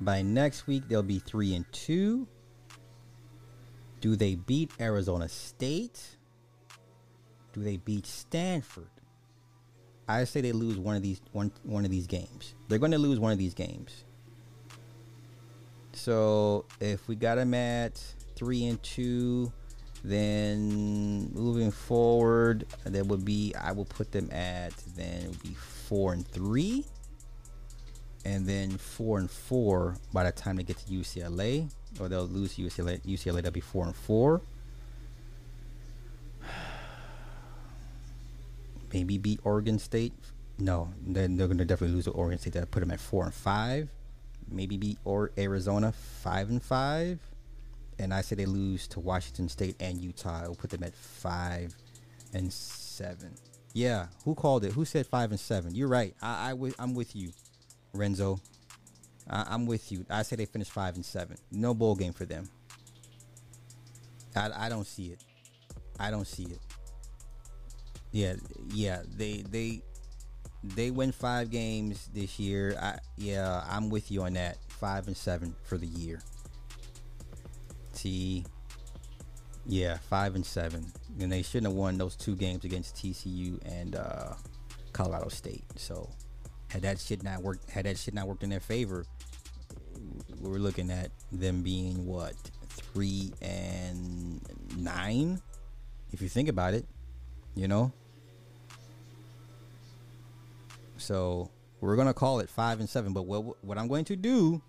[0.00, 2.28] By next week they'll be three and two.
[4.00, 6.18] Do they beat Arizona State?
[7.52, 8.90] Do they beat Stanford?
[10.06, 12.54] I say they lose one of these one one of these games.
[12.68, 14.04] They're going to lose one of these games.
[15.94, 17.96] So if we got them at
[18.36, 19.52] three and two,
[20.04, 25.54] then moving forward, that would be I will put them at then it would be
[25.54, 26.84] four and three,
[28.26, 32.56] and then four and four by the time they get to UCLA, or they'll lose
[32.56, 33.00] UCLA.
[33.00, 34.42] UCLA they'll be four and four.
[38.92, 40.12] maybe beat Oregon State.
[40.58, 42.52] No, then they're going to definitely lose to Oregon State.
[42.52, 43.88] That put them at four and five.
[44.50, 47.20] Maybe beat or Arizona five and five.
[47.98, 50.42] And I say they lose to Washington State and Utah.
[50.44, 51.74] I'll put them at five
[52.32, 53.34] and seven.
[53.72, 54.72] Yeah, who called it?
[54.72, 55.74] Who said five and seven?
[55.74, 56.14] You're right.
[56.22, 57.32] I, I I'm with you,
[57.92, 58.38] Renzo.
[59.28, 60.04] I, I'm with you.
[60.10, 61.36] I say they finished five and seven.
[61.50, 62.48] No bowl game for them.
[64.36, 65.24] I, I don't see it.
[65.98, 66.58] I don't see it.
[68.12, 68.34] Yeah,
[68.72, 69.02] yeah.
[69.16, 69.82] They they
[70.62, 72.76] they win five games this year.
[72.80, 74.58] I yeah, I'm with you on that.
[74.68, 76.20] Five and seven for the year.
[79.66, 83.96] Yeah, five and seven, and they shouldn't have won those two games against TCU and
[83.96, 84.34] uh,
[84.92, 85.64] Colorado State.
[85.76, 86.10] So,
[86.68, 89.06] had that shit not worked, had that shit not worked in their favor,
[90.40, 92.34] we are looking at them being what
[92.68, 94.40] three and
[94.76, 95.40] nine,
[96.12, 96.84] if you think about it.
[97.54, 97.92] You know,
[100.98, 101.48] so
[101.80, 103.14] we're gonna call it five and seven.
[103.14, 104.60] But what what I'm going to do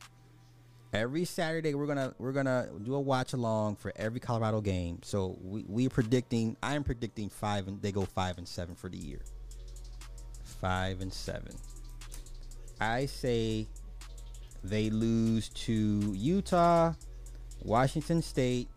[0.95, 4.99] every Saturday we're gonna we're gonna do a watch along for every Colorado game.
[5.03, 6.57] So we we predicting.
[6.63, 9.21] I'm predicting five and they go five and seven for the year.
[10.61, 11.53] Five and seven.
[12.79, 13.67] I say
[14.63, 16.93] they lose to Utah,
[17.63, 18.69] Washington State,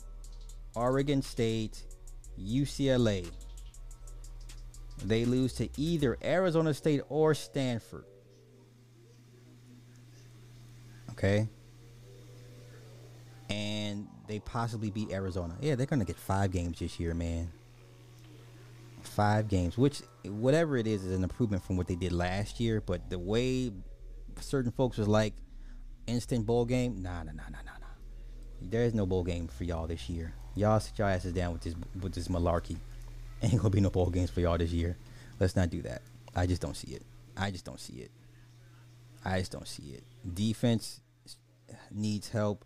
[0.74, 1.82] Oregon State,
[2.38, 3.26] UCLA
[5.04, 8.04] they lose to either Arizona State or Stanford.
[11.10, 11.48] Okay.
[13.50, 15.56] And they possibly beat Arizona.
[15.60, 17.50] Yeah, they're to get five games this year, man.
[19.02, 22.82] Five games, which, whatever it is, is an improvement from what they did last year.
[22.84, 23.72] But the way
[24.40, 25.34] certain folks was like,
[26.06, 27.86] instant bowl game, nah, nah, nah, nah, nah, nah.
[28.60, 30.34] There is no bowl game for y'all this year.
[30.54, 32.76] Y'all sit your asses down with this with this malarkey.
[33.42, 34.96] Ain't gonna be no bowl games for y'all this year.
[35.38, 36.02] Let's not do that.
[36.34, 37.02] I just don't see it.
[37.36, 38.10] I just don't see it.
[39.24, 40.02] I just don't see it.
[40.34, 41.00] Defense
[41.92, 42.64] needs help.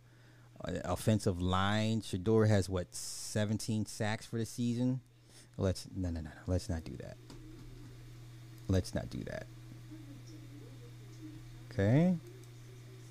[0.65, 2.01] Uh, offensive line.
[2.01, 5.01] Shedeur has what 17 sacks for the season.
[5.59, 6.31] Let's no no no no.
[6.47, 7.17] Let's not do that.
[8.69, 9.47] Let's not do that.
[11.71, 12.17] Okay.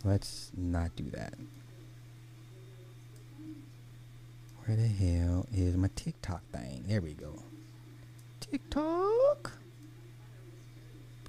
[0.03, 1.33] Let's not do that.
[4.65, 6.85] Where the hell is my TikTok thing?
[6.87, 7.33] There we go.
[8.39, 9.51] TikTok.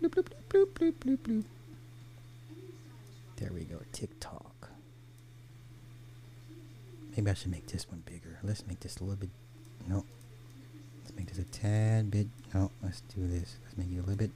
[0.01, 1.45] Bloop, bloop, bloop, bloop, bloop, bloop,
[3.37, 3.81] There we go.
[3.93, 4.52] TikTok.
[7.17, 8.39] Maybe I should make this one bigger.
[8.43, 9.31] Let's make this a little bit.
[9.87, 10.05] No.
[11.03, 12.27] Let's make this a tad bit.
[12.55, 13.57] No, let's do this.
[13.65, 14.31] Let's make it a little bit.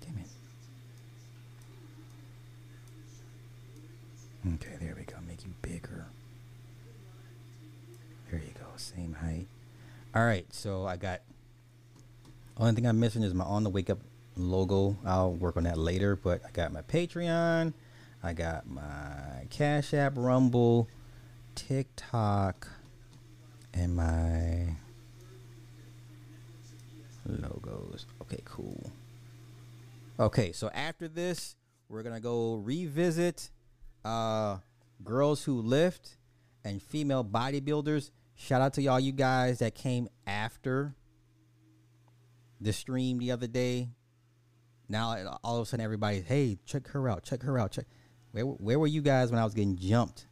[0.00, 0.26] Damn it.
[4.54, 5.16] Okay, there we go.
[5.26, 6.06] Make you bigger.
[8.30, 8.66] There you go.
[8.76, 9.46] Same height.
[10.14, 11.20] All right, so I got
[12.58, 13.98] only thing I'm missing is my on the wake up
[14.36, 14.96] logo.
[15.06, 17.72] I'll work on that later, but I got my Patreon,
[18.22, 20.88] I got my Cash App, Rumble,
[21.54, 22.68] TikTok,
[23.74, 24.76] and my
[27.26, 28.06] logos.
[28.22, 28.92] Okay, cool.
[30.18, 31.56] Okay, so after this,
[31.88, 33.50] we're gonna go revisit
[34.04, 34.58] uh
[35.04, 36.16] girls who lift
[36.64, 38.10] and female bodybuilders.
[38.34, 40.94] Shout out to y'all you guys that came after
[42.60, 43.90] the stream the other day.
[44.88, 47.86] Now all of a sudden everybody, hey, check her out, check her out, check.
[48.32, 50.26] Where, where were you guys when I was getting jumped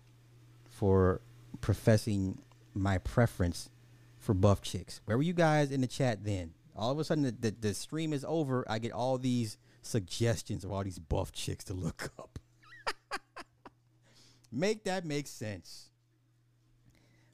[0.81, 1.21] for
[1.61, 2.41] professing
[2.73, 3.69] my preference
[4.19, 5.03] for buff chicks.
[5.05, 6.55] Where were you guys in the chat then?
[6.75, 8.65] All of a sudden, the, the, the stream is over.
[8.67, 12.39] I get all these suggestions of all these buff chicks to look up.
[14.51, 15.91] make that make sense.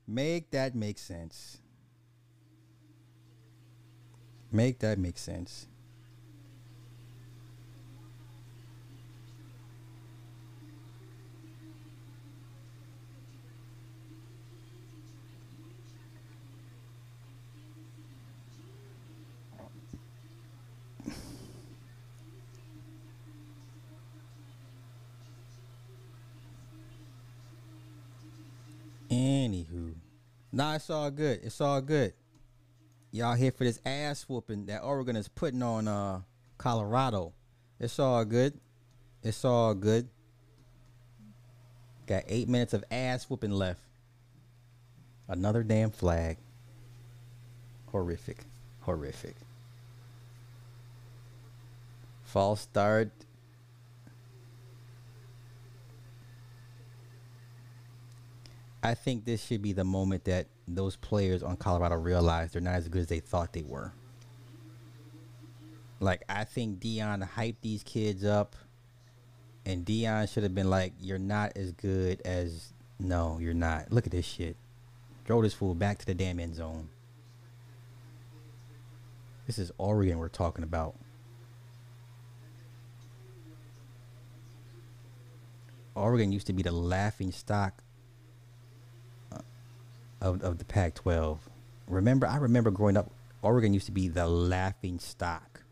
[0.09, 1.59] Make that make sense.
[4.51, 5.68] Make that make sense.
[29.16, 29.94] Anywho,
[30.52, 31.40] nah, it's all good.
[31.43, 32.12] It's all good.
[33.12, 36.20] Y'all here for this ass whooping that Oregon is putting on uh
[36.59, 37.32] Colorado.
[37.80, 38.52] It's all good.
[39.22, 40.06] It's all good.
[42.06, 43.80] Got eight minutes of ass whooping left.
[45.28, 46.36] Another damn flag.
[47.86, 48.44] Horrific.
[48.82, 49.34] Horrific.
[52.24, 53.10] False start.
[58.87, 62.77] I think this should be the moment that those players on Colorado realize they're not
[62.77, 63.93] as good as they thought they were.
[65.99, 68.55] Like I think Deion hyped these kids up,
[69.65, 73.91] and Deion should have been like, "You're not as good as no, you're not.
[73.91, 74.57] Look at this shit.
[75.25, 76.89] Throw this fool back to the damn end zone."
[79.49, 80.95] This is Oregon we're talking about.
[85.97, 87.83] Oregon used to be the laughing stock
[90.20, 91.48] of, of the Pac 12.
[91.88, 93.10] Remember, I remember growing up,
[93.43, 95.62] Oregon used to be the laughing stock.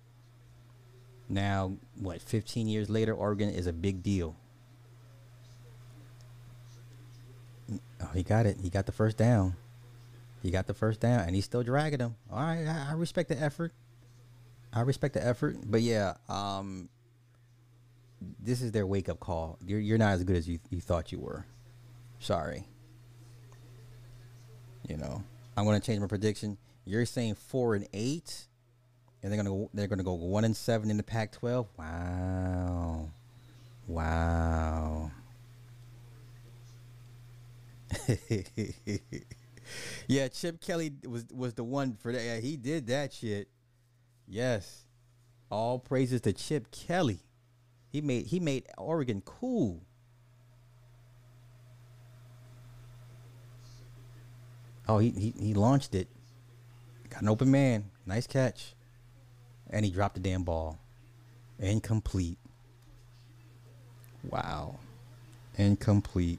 [1.28, 4.36] Now, what, 15 years later, Oregon is a big deal.
[8.00, 8.58] Oh, he got it.
[8.62, 9.56] He got the first down.
[10.42, 12.16] He got the first down, and he's still dragging them.
[12.30, 13.72] All right, I, I respect the effort.
[14.74, 16.88] I respect the effort, but yeah, um,
[18.40, 19.58] this is their wake up call.
[19.64, 21.46] You're you're not as good as you you thought you were.
[22.18, 22.66] Sorry.
[24.88, 25.22] You know,
[25.56, 26.58] I'm going to change my prediction.
[26.84, 28.46] You're saying four and eight,
[29.22, 31.66] and they're gonna go, they're gonna go one and seven in the Pac-12.
[31.78, 33.08] Wow,
[33.86, 35.10] wow.
[40.08, 42.22] yeah, Chip Kelly was was the one for that.
[42.22, 43.48] Yeah, he did that shit.
[44.28, 44.84] Yes,
[45.50, 47.20] all praises to Chip Kelly.
[47.88, 49.80] He made he made Oregon cool.
[54.86, 56.08] Oh, he, he he launched it.
[57.10, 57.90] Got an open man.
[58.06, 58.74] Nice catch.
[59.70, 60.78] And he dropped the damn ball.
[61.58, 62.38] Incomplete.
[64.30, 64.76] Wow.
[65.56, 66.38] Incomplete.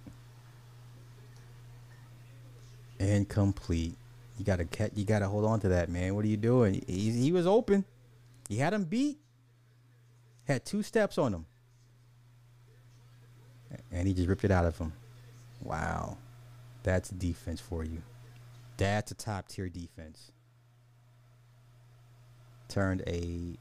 [2.99, 3.95] Incomplete.
[4.37, 4.91] You gotta catch.
[4.95, 6.13] You gotta hold on to that, man.
[6.15, 6.83] What are you doing?
[6.87, 7.85] He, he was open.
[8.49, 9.17] He had him beat.
[10.45, 11.45] Had two steps on him.
[13.91, 14.93] And he just ripped it out of him.
[15.61, 16.17] Wow.
[16.83, 18.01] That's defense for you.
[18.77, 20.31] That's a top tier defense.
[22.67, 23.57] Turned a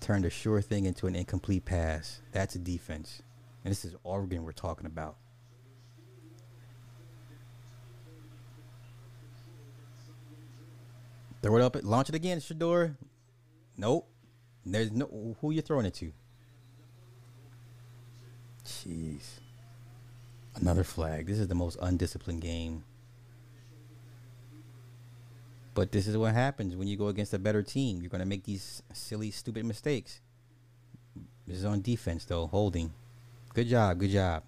[0.00, 2.20] turned a sure thing into an incomplete pass.
[2.32, 3.22] That's a defense.
[3.64, 5.16] And this is Oregon we're talking about.
[11.42, 12.96] Throw it up, launch it again, Shedeur.
[13.76, 14.08] Nope.
[14.64, 16.12] There's no who you throwing it to.
[18.64, 19.40] Jeez.
[20.60, 21.26] Another flag.
[21.26, 22.84] This is the most undisciplined game.
[25.74, 28.00] But this is what happens when you go against a better team.
[28.00, 30.20] You're going to make these silly, stupid mistakes.
[31.46, 32.92] This is on defense, though, holding.
[33.54, 34.00] Good job.
[34.00, 34.42] Good job.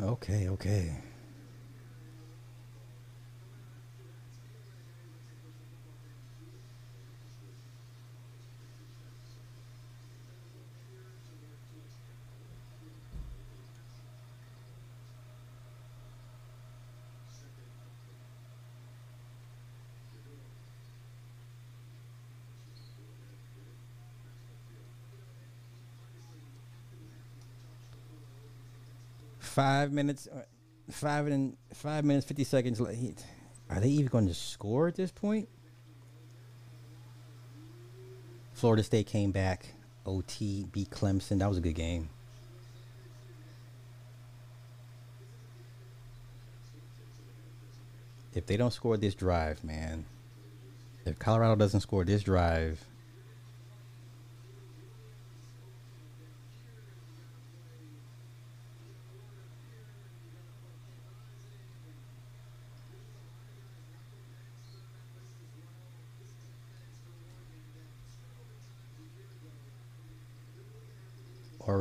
[0.00, 1.07] Okay, okay.
[29.58, 30.42] Five minutes, uh,
[30.88, 32.80] five and five minutes fifty seconds.
[32.80, 33.24] late.
[33.68, 35.48] Are they even going to score at this point?
[38.52, 39.66] Florida State came back.
[40.06, 41.40] OT beat Clemson.
[41.40, 42.08] That was a good game.
[48.36, 50.04] If they don't score this drive, man.
[51.04, 52.84] If Colorado doesn't score this drive,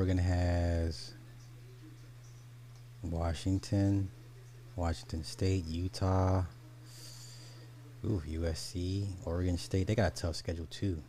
[0.08, 1.12] Oregon has
[3.04, 4.08] Washington,
[4.78, 6.44] Washington State, Utah,
[8.06, 9.86] ooh, USC, Oregon State.
[9.86, 11.04] They got a tough schedule too.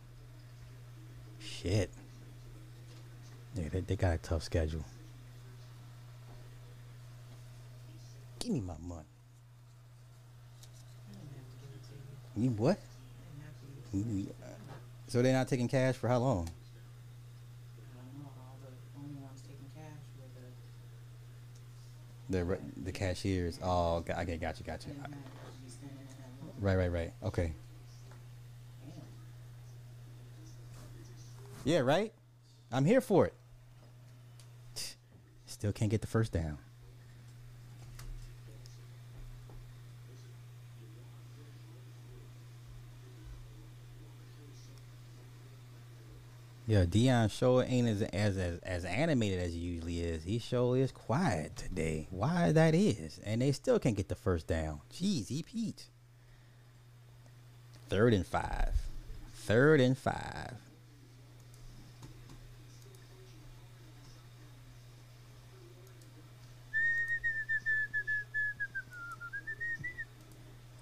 [1.39, 1.89] Shit.
[3.55, 4.83] Yeah, they, they got a tough schedule.
[8.39, 9.05] Give me my money.
[12.35, 12.77] You what?
[13.93, 14.47] You- uh,
[15.07, 16.49] So they're not taking cash for how long?
[16.49, 18.69] I don't know, all the
[18.99, 20.27] only ones taking cash were
[22.29, 22.57] the.
[22.83, 23.59] The cashiers.
[23.61, 24.93] Oh, okay, got you, got you.
[24.93, 25.13] Didn't matter,
[25.63, 26.53] you standing in that line.
[26.59, 27.13] Right, right, right.
[27.23, 27.53] Okay.
[31.65, 32.13] Yeah, right.
[32.71, 33.33] I'm here for it.
[35.45, 36.57] Still can't get the first down.
[46.69, 50.23] Yeah, Deion show ain't as, as as as animated as he usually is.
[50.23, 52.07] He show is quiet today.
[52.11, 54.81] Why that is, and they still can't get the first down.
[54.93, 55.85] Jeez, he Pete.
[57.89, 58.75] Third and five.
[59.33, 60.57] Third and five.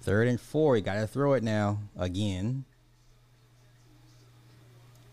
[0.02, 0.76] Third and four.
[0.76, 2.66] You gotta throw it now again.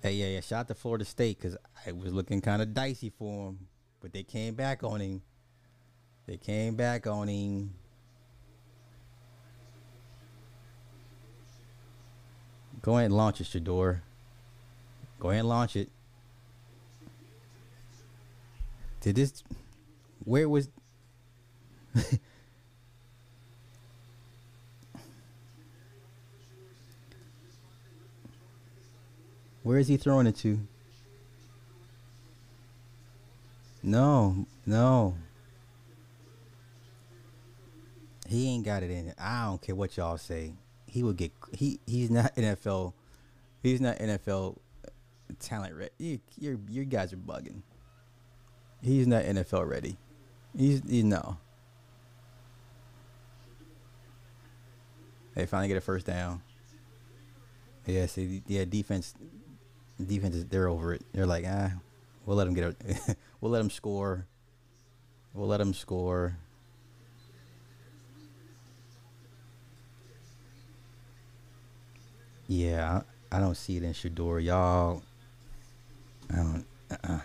[0.05, 0.41] Hey, yeah, yeah.
[0.41, 3.67] Shout out to Florida State because I was looking kind of dicey for him,
[4.01, 5.23] but they came back on him.
[6.27, 7.73] They came back on him.
[12.83, 14.01] Go ahead and launch it, Shedeur.
[15.19, 15.89] Go ahead and launch it.
[19.01, 19.43] Did this?
[20.23, 20.69] Where was?
[29.65, 30.59] Where is he throwing it to?
[33.81, 35.15] No, no.
[38.27, 39.15] He ain't got it in.
[39.17, 40.53] I don't care what y'all say.
[40.85, 41.31] He would get.
[41.51, 42.93] He he's not NFL.
[43.63, 44.55] He's not NFL
[45.39, 45.91] talent ready.
[45.97, 47.63] You, you you guys are bugging.
[48.83, 49.97] He's not NFL ready.
[50.55, 51.37] He's he, no.
[55.33, 56.43] They finally get a first down.
[57.87, 59.15] Yeah, see, yeah, defense,
[60.03, 61.01] defense is they're over it.
[61.13, 61.71] They're like, ah,
[62.25, 64.25] we'll let him get a, we'll let him score.
[65.33, 66.37] We'll let him score.
[72.47, 73.01] Yeah,
[73.31, 75.01] I, I don't see it in Shedeur, y'all.
[76.31, 76.65] I don't.
[76.91, 77.19] Uh-uh.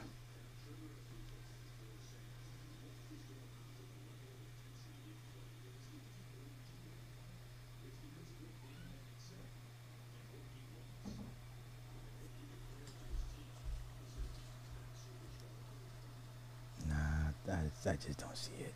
[16.89, 16.97] Nah,
[17.87, 18.75] I, just don't see it.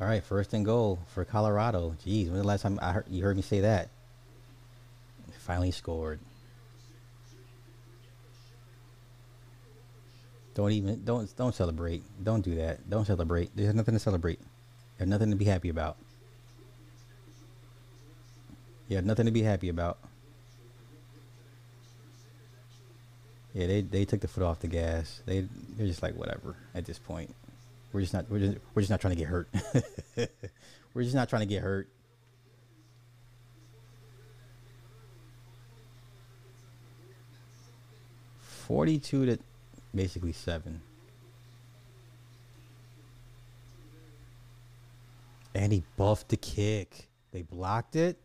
[0.00, 1.94] All right, first and goal for Colorado.
[2.04, 3.90] Jeez, when was the last time I heard you heard me say that?
[5.38, 6.20] Finally scored.
[10.54, 12.02] Don't even don't don't celebrate.
[12.22, 12.88] Don't do that.
[12.88, 13.50] Don't celebrate.
[13.54, 14.40] There's nothing to celebrate.
[14.98, 15.96] There's nothing to be happy about.
[18.88, 19.98] Yeah, nothing to be happy about.
[23.52, 25.22] Yeah, they they took the foot off the gas.
[25.26, 25.46] They
[25.76, 27.34] they're just like whatever at this point.
[27.92, 29.48] We're just not we're just we're just not trying to get hurt.
[30.94, 31.88] we're just not trying to get hurt.
[38.38, 39.38] Forty-two to
[39.92, 40.82] basically seven.
[45.52, 47.08] And he buffed the kick.
[47.32, 48.16] They blocked it.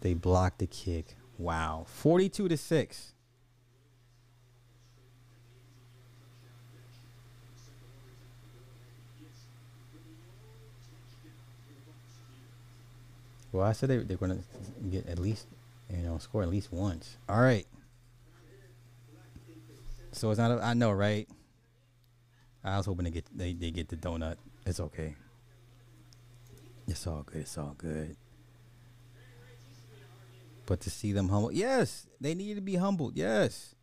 [0.00, 1.17] They blocked the kick.
[1.38, 1.86] Wow.
[1.88, 3.12] 42 to 6.
[13.52, 14.38] Well, I said they they're gonna
[14.90, 15.46] get at least
[15.88, 17.16] you know score at least once.
[17.28, 17.66] All right.
[20.12, 20.50] So it's not.
[20.50, 21.26] A, I know, right?
[22.62, 24.36] I was hoping to get they they get the donut.
[24.66, 25.14] It's okay.
[26.86, 27.40] It's all good.
[27.40, 28.16] It's all good.
[30.68, 33.16] But to see them humble, yes, they need to be humbled.
[33.16, 33.74] Yes,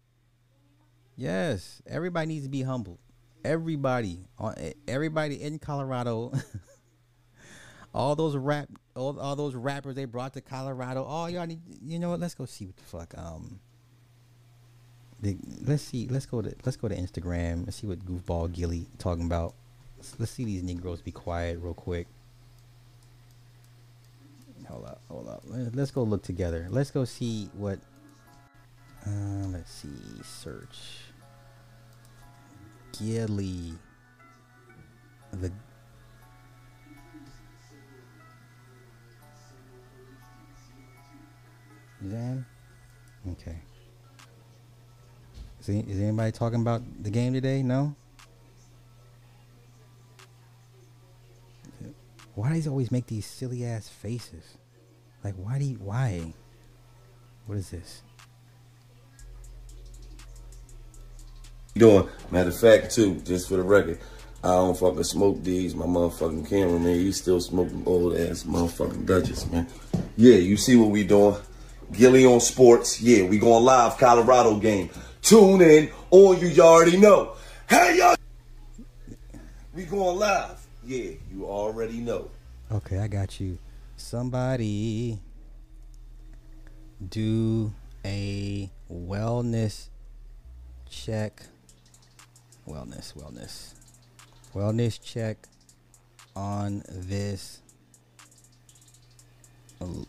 [1.16, 3.00] yes, everybody needs to be humbled.
[3.44, 4.54] Everybody, on
[4.88, 6.32] everybody in Colorado,
[7.94, 11.04] all those rap, all, all those rappers they brought to Colorado.
[11.10, 12.20] Oh, y'all need, you know what?
[12.20, 13.18] Let's go see what the fuck.
[13.18, 13.60] Um,
[15.66, 16.08] let's see.
[16.08, 19.56] Let's go to let's go to Instagram and see what goofball Gilly talking about.
[19.98, 22.06] Let's, let's see these Negroes be quiet real quick.
[25.10, 25.44] Hold up.
[25.46, 26.68] Let's go look together.
[26.70, 27.80] Let's go see what.
[29.06, 29.90] Uh, let's see.
[30.24, 30.80] Search.
[32.98, 33.74] Gilly.
[35.32, 35.52] The.
[42.10, 42.46] Zan?
[43.32, 43.58] Okay.
[45.60, 47.64] Is, is anybody talking about the game today?
[47.64, 47.96] No?
[52.36, 54.58] Why does he always make these silly ass faces?
[55.26, 56.34] Like, why do you, why?
[57.48, 58.04] What is this?
[61.74, 62.08] doing?
[62.30, 63.98] Matter of fact, too, just for the record,
[64.44, 65.74] I don't fucking smoke these.
[65.74, 69.66] My motherfucking cameraman, he's still smoking old ass motherfucking Dutchess, man.
[70.16, 71.38] Yeah, you see what we doing?
[71.92, 73.02] Gilly on Sports.
[73.02, 74.92] Yeah, we going live Colorado game.
[75.24, 77.34] Tune in, or you already know.
[77.68, 78.16] Hey, y'all.
[79.74, 80.64] We going live.
[80.86, 82.30] Yeah, you already know.
[82.72, 83.58] Okay, I got you.
[83.98, 85.20] Somebody
[87.10, 87.74] do
[88.04, 89.90] a wellness
[90.90, 91.44] check.
[92.68, 93.74] Wellness, wellness.
[94.54, 95.38] Wellness check
[96.36, 97.62] on this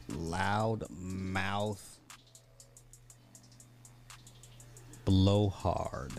[0.09, 1.99] loud mouth
[5.05, 6.13] blowhard.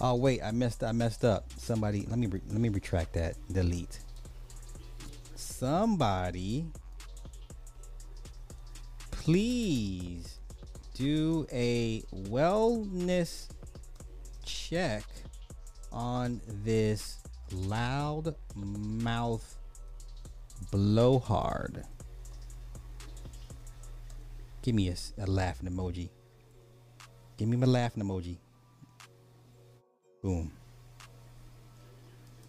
[0.00, 1.50] Oh wait, I messed I messed up.
[1.56, 3.36] Somebody, let me re- let me retract that.
[3.52, 4.00] Delete.
[5.34, 6.66] Somebody
[9.10, 10.38] please
[10.94, 13.48] do a wellness
[14.44, 15.02] check
[15.92, 17.18] on this
[17.52, 19.58] loud mouth
[20.70, 21.84] blowhard.
[24.62, 26.08] Give me a, a laughing emoji.
[27.36, 28.38] Give me my laughing emoji.
[30.26, 30.50] Boom.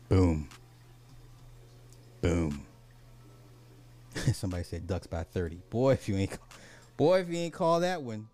[0.10, 0.50] Boom.
[2.22, 2.66] Boom.
[4.34, 5.60] Somebody said ducks by 30.
[5.70, 6.36] Boy, if you ain't
[6.98, 8.30] boy, if you ain't call that one.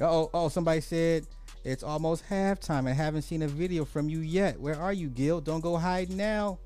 [0.00, 1.28] Oh, oh, somebody said
[1.62, 2.88] it's almost halftime.
[2.88, 4.58] I haven't seen a video from you yet.
[4.58, 5.40] Where are you, Gil?
[5.40, 6.58] Don't go hide now.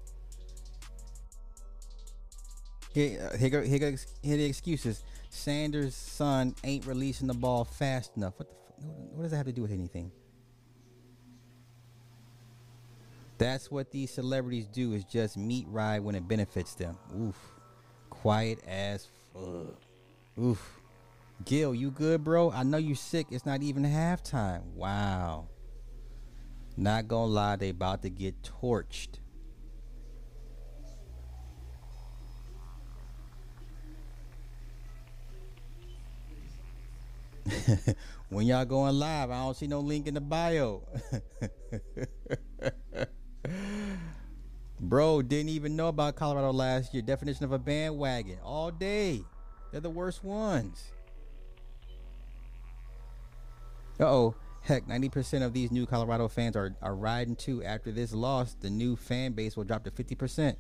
[2.95, 5.03] Here, uh, here, here, here the excuses.
[5.29, 8.33] Sanders' son ain't releasing the ball fast enough.
[8.39, 8.68] What the?
[8.81, 10.13] What does that have to do with anything?
[13.39, 16.99] That's what these celebrities do is just meet ride when it benefits them.
[17.17, 17.37] Oof.
[18.11, 19.77] Quiet as fuck.
[20.39, 20.81] Oof.
[21.45, 22.51] Gil, you good, bro?
[22.51, 23.29] I know you sick.
[23.31, 24.63] It's not even halftime.
[24.75, 25.47] Wow.
[26.77, 29.19] Not gonna lie, they about to get torched.
[38.29, 40.83] when y'all going live, I don't see no link in the bio.
[44.81, 47.03] Bro, didn't even know about Colorado last year.
[47.03, 48.39] Definition of a bandwagon.
[48.45, 49.23] All day.
[49.71, 50.93] They're the worst ones.
[54.01, 54.35] Uh oh.
[54.63, 57.65] Heck, 90% of these new Colorado fans are, are riding too.
[57.65, 60.57] After this loss, the new fan base will drop to 50%.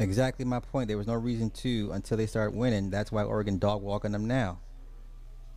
[0.00, 0.88] Exactly my point.
[0.88, 2.88] There was no reason to until they start winning.
[2.88, 4.58] That's why Oregon dog walking them now.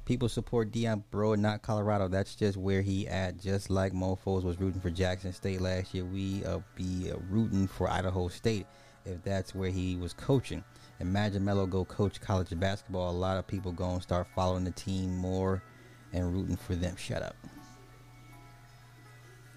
[0.06, 2.10] People support Deion Bro, not Colorado.
[2.10, 3.40] That's just where he at.
[3.40, 7.68] Just like Mofo's was rooting for Jackson State last year, we uh, be uh, rooting
[7.68, 8.68] for Idaho State
[9.06, 10.62] if that's where he was coaching.
[11.00, 13.12] Imagine Melo go coach college basketball.
[13.12, 15.64] A lot of people going to start following the team more
[16.12, 16.98] and rooting for them.
[16.98, 17.36] Shut up.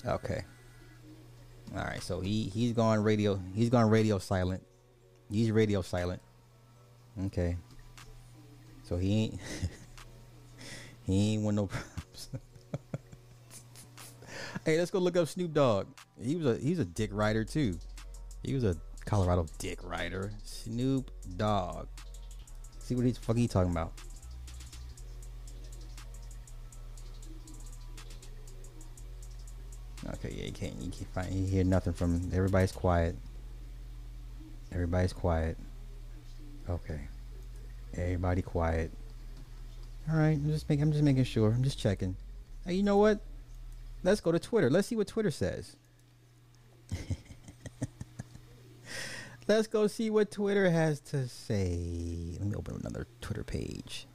[0.06, 0.44] Okay.
[1.76, 2.02] All right.
[2.02, 3.40] So he he's gone radio.
[3.52, 4.62] He's gone radio silent.
[5.30, 6.22] He's radio silent.
[7.26, 7.56] Okay.
[8.84, 9.40] So he ain't
[11.06, 11.96] he ain't want no problems.
[14.64, 15.86] hey, let's go look up Snoop Dogg.
[16.22, 17.78] He was a he's a dick rider too.
[18.42, 20.32] He was a Colorado dick rider.
[20.44, 21.88] Snoop Dogg.
[22.78, 23.92] See what he's fuck he talking about.
[30.14, 33.16] Okay, yeah, you can't you can't find you hear nothing from everybody's quiet.
[34.72, 35.56] Everybody's quiet.
[36.68, 37.00] Okay.
[37.96, 38.90] Everybody quiet.
[40.10, 40.36] All right.
[40.36, 40.82] I'm just making.
[40.82, 41.50] I'm just making sure.
[41.50, 42.16] I'm just checking.
[42.64, 43.20] Hey, you know what?
[44.02, 44.70] Let's go to Twitter.
[44.70, 45.76] Let's see what Twitter says.
[49.48, 52.36] Let's go see what Twitter has to say.
[52.38, 54.06] Let me open another Twitter page.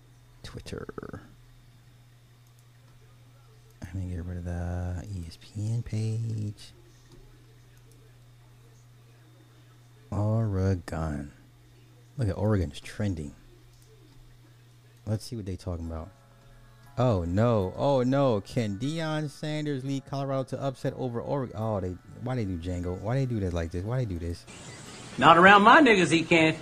[0.44, 1.22] Twitter.
[3.82, 6.74] I'm gonna get rid of the ESPN page.
[10.12, 11.32] Oregon.
[12.18, 13.34] Look at Oregon's trending.
[15.06, 16.10] Let's see what they talking about.
[16.98, 17.74] Oh no!
[17.78, 18.42] Oh no!
[18.42, 21.56] Can Deion Sanders lead Colorado to upset over Oregon?
[21.58, 23.00] Oh, they why they do Django?
[23.00, 23.84] Why they do this like this?
[23.84, 24.46] Why they do this?
[25.18, 26.58] Not around my niggas, he can't.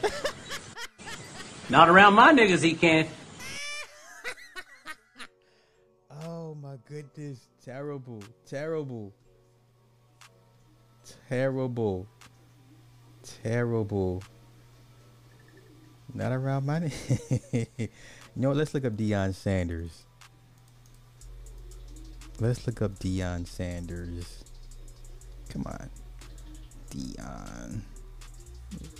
[1.69, 3.09] Not around my niggas, he can't.
[6.25, 7.47] Oh my goodness!
[7.63, 8.23] Terrible!
[8.45, 9.13] Terrible!
[11.27, 12.07] Terrible!
[13.43, 14.23] Terrible!
[16.13, 16.91] Not around my.
[17.51, 17.87] you
[18.35, 20.03] know, let's look up Deion Sanders.
[22.39, 24.43] Let's look up Deion Sanders.
[25.49, 25.89] Come on,
[26.89, 27.81] Deion.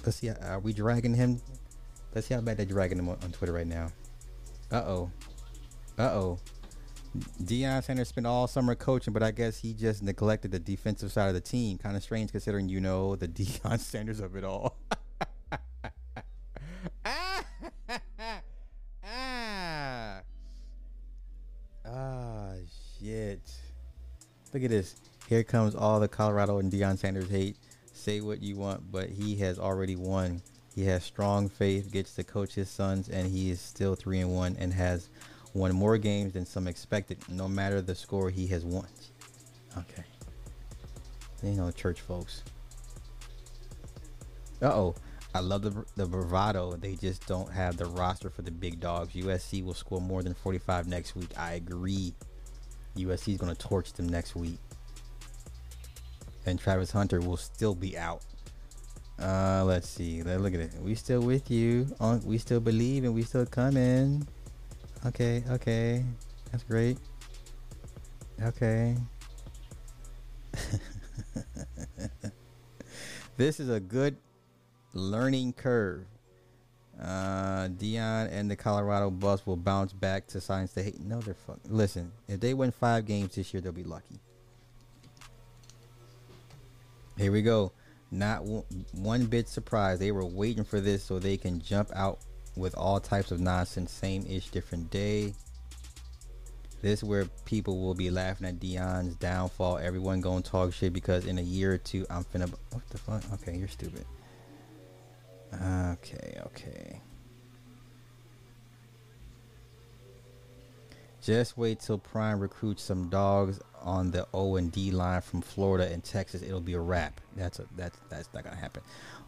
[0.06, 0.30] Let's see.
[0.30, 1.41] Are we dragging him?
[2.14, 3.91] Let's see how bad they're dragging him on, on Twitter right now.
[4.72, 5.11] Uh oh.
[5.98, 6.40] Uh oh.
[7.19, 11.27] Deion Sanders spent all summer coaching, but I guess he just neglected the defensive side
[11.27, 11.77] of the team.
[11.77, 14.77] Kind of strange considering you know the Deion Sanders of it all.
[17.05, 17.43] ah,
[19.03, 20.21] ah,
[21.85, 22.53] ah,
[22.99, 23.41] shit.
[24.53, 24.95] Look at this.
[25.27, 27.57] Here comes all the Colorado and Deion Sanders hate.
[27.93, 30.41] Say what you want, but he has already won.
[30.73, 34.33] He has strong faith, gets to coach his sons, and he is still three and
[34.33, 35.09] one and has
[35.53, 37.17] won more games than some expected.
[37.30, 38.88] No matter the score, he has won.
[39.77, 40.03] Okay.
[41.43, 42.43] You know, church folks.
[44.61, 44.95] Uh oh.
[45.34, 46.76] I love the, the bravado.
[46.76, 49.13] They just don't have the roster for the big dogs.
[49.13, 51.30] USC will score more than 45 next week.
[51.38, 52.15] I agree.
[52.97, 54.57] USC is going to torch them next week.
[56.47, 58.26] And Travis Hunter will still be out.
[59.21, 60.23] Uh, let's see.
[60.23, 60.73] Look at it.
[60.81, 61.88] We still with you.
[62.23, 64.27] We still believe and we still coming.
[65.05, 66.03] Okay, okay.
[66.51, 66.97] That's great.
[68.41, 68.97] Okay.
[73.38, 74.17] this is a good
[74.93, 76.05] learning curve.
[77.01, 80.76] Uh, Deion and the Colorado bus will bounce back to science.
[80.76, 80.99] Hate.
[80.99, 81.59] No, they're fuck.
[81.65, 84.19] Listen, if they win five games this year, they'll be lucky.
[87.17, 87.71] Here we go.
[88.11, 88.43] Not
[88.93, 90.01] one bit surprised.
[90.01, 92.19] They were waiting for this so they can jump out
[92.60, 93.91] with all types of nonsense.
[93.91, 95.34] Same ish, different day.
[96.81, 99.80] This where people will be laughing at Deion's downfall.
[99.80, 102.49] Everyone going to talk shit because in a year or two, I'm finna.
[102.72, 103.23] What the fuck?
[103.34, 104.06] Okay, you're stupid.
[105.53, 107.02] Okay, okay.
[111.22, 115.91] Just wait till Prime recruits some dogs on the O and D line from Florida
[115.91, 116.41] and Texas.
[116.41, 117.19] It'll be a wrap.
[117.36, 118.84] That's a that's that's not gonna happen.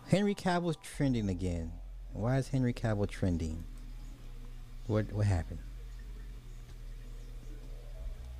[0.07, 1.71] Henry Cavill's trending again.
[2.13, 3.63] Why is Henry Cavill trending?
[4.87, 5.59] What what happened?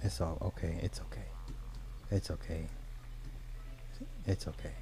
[0.03, 0.80] It's all okay.
[0.81, 1.26] It's okay.
[2.10, 2.68] It's okay.
[4.26, 4.73] It's okay.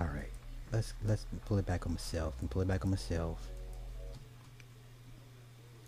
[0.00, 0.30] All right.
[0.72, 3.48] Let's let's pull it back on myself and pull it back on myself.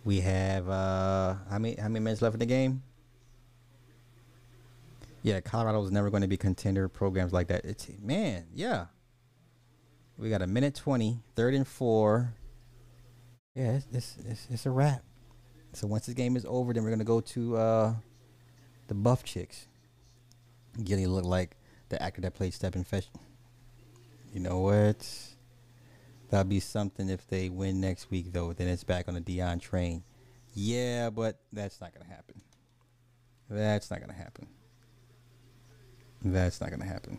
[0.05, 2.83] We have uh how many how many minutes left in the game?
[5.23, 7.65] Yeah, Colorado was never going to be contender programs like that.
[7.65, 8.87] It's man, yeah.
[10.23, 12.33] We got a minute 20, third and four.
[13.57, 15.03] Yeah, it's it's, it's, it's a wrap.
[15.73, 17.95] So once this game is over, then we're gonna go to uh
[18.87, 19.67] the buff chicks.
[20.85, 21.57] Gilly look like
[21.89, 23.09] the actor that played Steppenfesch.
[24.33, 25.05] You know what?
[26.31, 28.53] That'll be something if they win next week, though.
[28.53, 30.05] Then it's back on the Deion train.
[30.55, 32.41] Yeah, but that's not gonna happen.
[33.51, 34.47] That's not gonna happen.
[36.25, 37.19] That's not gonna happen.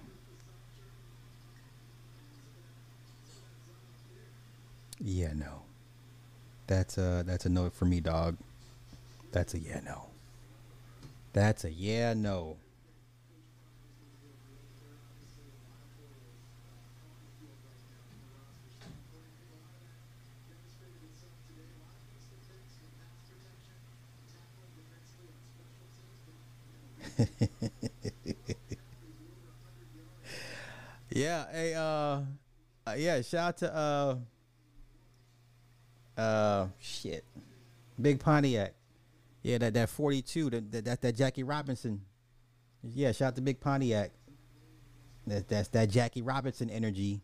[5.03, 5.63] Yeah, no.
[6.67, 8.37] That's a that's a no for me, dog.
[9.31, 10.07] That's a yeah, no.
[11.33, 12.57] That's a yeah, no.
[31.09, 31.81] yeah, hey, uh,
[32.87, 34.15] uh, yeah, shout out to uh,
[36.17, 37.23] uh, shit,
[38.01, 38.73] Big Pontiac.
[39.41, 42.01] Yeah, that that forty two, that that that Jackie Robinson,
[42.81, 44.11] Yeah, shout out to Big Pontiac.
[45.27, 47.21] That, that's that Jackie Robinson energy.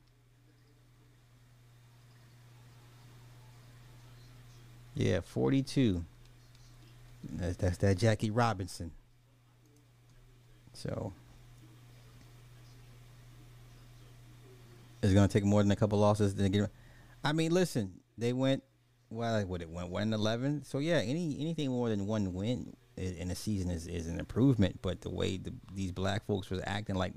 [4.95, 6.03] Yeah, 42.
[7.24, 8.91] That's, that's that Jackie Robinson.
[10.74, 11.14] So
[15.02, 16.70] it's gonna take more than a couple losses to get.
[17.24, 18.64] I mean, listen, they went
[19.10, 19.34] well.
[19.34, 20.64] like, What it went one eleven.
[20.64, 24.80] So yeah, any anything more than one win in a season is, is an improvement.
[24.81, 27.14] But the way the, these black folks was acting like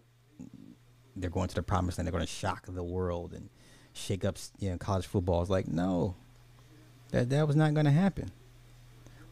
[1.16, 3.48] they're going to the promised land, they're going to shock the world and
[3.92, 5.42] shake up you know college football.
[5.42, 6.14] It's like no,
[7.10, 8.30] that that was not going to happen.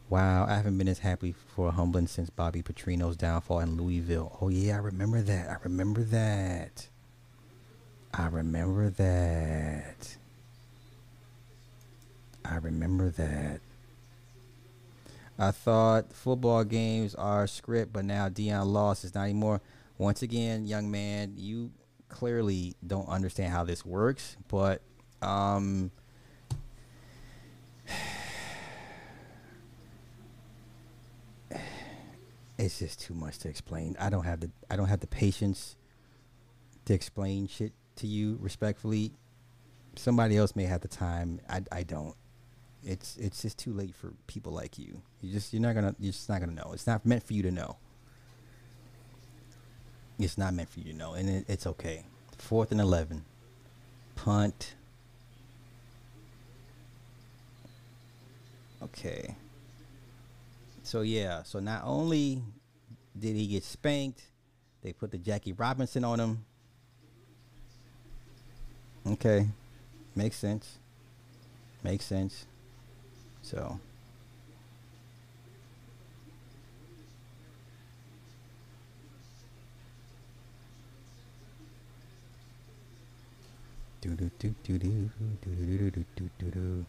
[0.09, 4.37] Wow, I haven't been as happy for humbling since Bobby Petrino's downfall in Louisville.
[4.41, 5.49] Oh yeah, I remember that.
[5.49, 6.89] I remember that.
[8.13, 10.17] I remember that.
[12.51, 13.61] I remember that.
[15.39, 19.05] I thought football games are script, but now Deion lost.
[19.05, 19.61] It's not anymore.
[19.97, 21.71] Once again, young man, you
[22.09, 24.81] clearly don't understand how this works, but
[25.21, 25.91] um
[32.57, 33.95] it's just too much to explain.
[33.97, 35.77] I don't have the I don't have the patience
[36.83, 39.13] to explain shit to you respectfully.
[39.95, 41.39] Somebody else may have the time.
[41.49, 42.15] I, I don't.
[42.83, 45.01] It's it's just too late for people like you.
[45.21, 46.71] You just you're not gonna you're just not gonna know.
[46.73, 47.77] It's not meant for you to know.
[50.17, 52.05] It's not meant for you to know, and it, it's okay.
[52.37, 53.23] Fourth and eleven,
[54.15, 54.75] punt.
[58.81, 59.35] Okay.
[60.83, 62.41] So yeah, so not only
[63.17, 64.23] did he get spanked,
[64.81, 66.45] they put the Jackie Robinson on him.
[69.07, 69.47] Okay.
[70.15, 70.77] Makes sense.
[71.83, 72.45] Makes sense.
[73.41, 73.79] So
[84.01, 85.09] do do do do do
[85.41, 86.85] do do do do do do.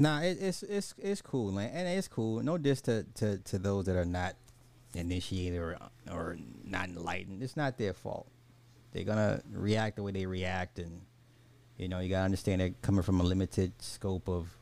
[0.00, 2.40] Nah, it, it's it's it's cool, man, and it's cool.
[2.42, 4.36] No diss to, to, to those that are not
[4.94, 5.76] initiated or
[6.10, 7.42] or not enlightened.
[7.42, 8.28] It's not their fault.
[8.92, 11.02] They're gonna react the way they react, and
[11.78, 14.54] you know you gotta understand they're coming from a limited scope of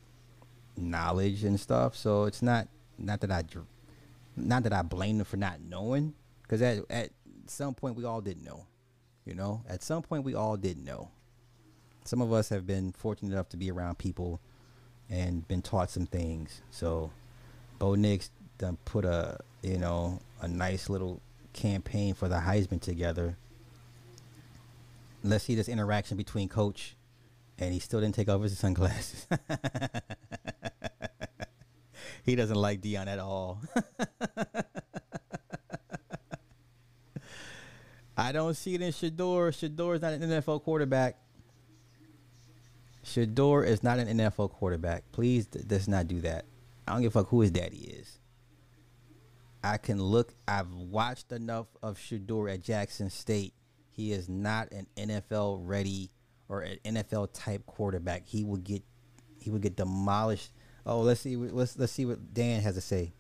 [0.77, 1.97] knowledge and stuff.
[1.97, 2.69] So it's not
[2.99, 3.43] not that I
[4.37, 7.11] not that I blame them for not knowing, because at at
[7.47, 8.67] some point we all didn't know.
[9.25, 11.09] You know, at some point we all didn't know.
[12.05, 14.41] Some of us have been fortunate enough to be around people
[15.11, 16.61] and been taught some things.
[16.71, 17.11] So
[17.79, 21.21] Bo Nix done put a you know a nice little
[21.53, 23.37] campaign for the Heisman together.
[25.25, 26.95] Let's see this interaction between coach
[27.59, 29.27] and he still didn't take off his sunglasses.
[32.25, 33.61] he doesn't like Deion at all.
[38.17, 39.51] I don't see it in Shedeur.
[39.53, 41.17] Shedeur is not an NFL quarterback.
[43.05, 45.05] Shedeur is not an NFL quarterback.
[45.13, 46.47] Please, let's not do that.
[46.89, 48.19] I don't give a fuck who his daddy is.
[49.63, 50.35] I can look.
[50.49, 53.53] I've watched enough of Shedeur at Jackson State.
[53.91, 56.11] He is not an NFL ready
[56.49, 58.27] or an NFL type quarterback.
[58.27, 58.83] He would get,
[59.41, 60.53] he would get demolished.
[60.85, 61.37] Oh, let's see.
[61.37, 63.13] Let's let's see what Dan has to say.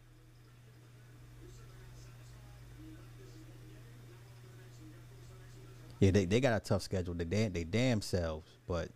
[5.99, 7.15] Yeah, they, they got a tough schedule.
[7.15, 8.91] They damn they damn selves, but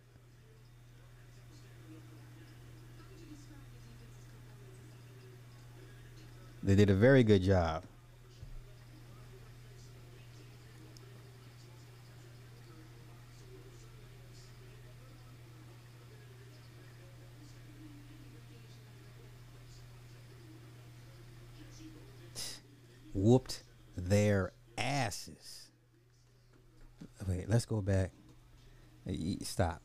[6.63, 7.83] they did a very good job.
[23.13, 23.63] Whooped
[23.95, 25.71] their asses.
[27.27, 28.11] Wait, let's go back.
[29.43, 29.81] Stop.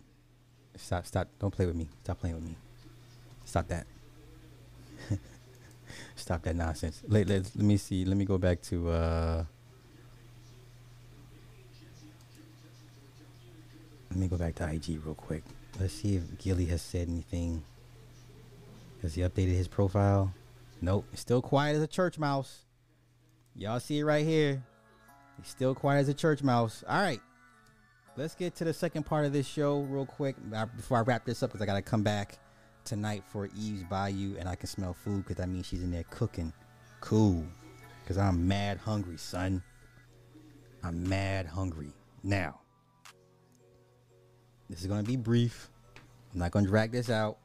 [0.77, 1.29] Stop, stop.
[1.39, 1.89] Don't play with me.
[2.05, 2.57] Stop playing with me.
[3.45, 3.87] Stop that.
[6.17, 7.03] Stop that nonsense.
[7.07, 8.05] Let, let, let me see.
[8.05, 8.91] Let me go back to.
[8.91, 9.45] Uh,
[14.11, 15.45] let me go back to IG real quick.
[15.81, 17.63] Let's see if Gilly has said anything.
[19.03, 20.33] Has he updated his profile?
[20.81, 21.07] Nope.
[21.15, 22.66] Still quiet as a church mouse.
[23.59, 24.63] Y'all see it right here.
[25.39, 26.85] He's still quiet as a church mouse.
[26.87, 27.21] All right.
[28.17, 30.37] Let's get to the second part of this show real quick
[30.77, 32.39] before I wrap this up because I got to come back
[32.85, 36.05] tonight for Eve's Bayou and I can smell food because that means she's in there
[36.11, 36.53] cooking.
[37.01, 37.45] Cool.
[38.03, 39.63] Because I'm mad hungry, son.
[40.83, 41.93] I'm mad hungry.
[42.23, 42.61] Now,
[44.69, 45.71] this is going to be brief.
[46.33, 47.39] I'm not going to drag this out.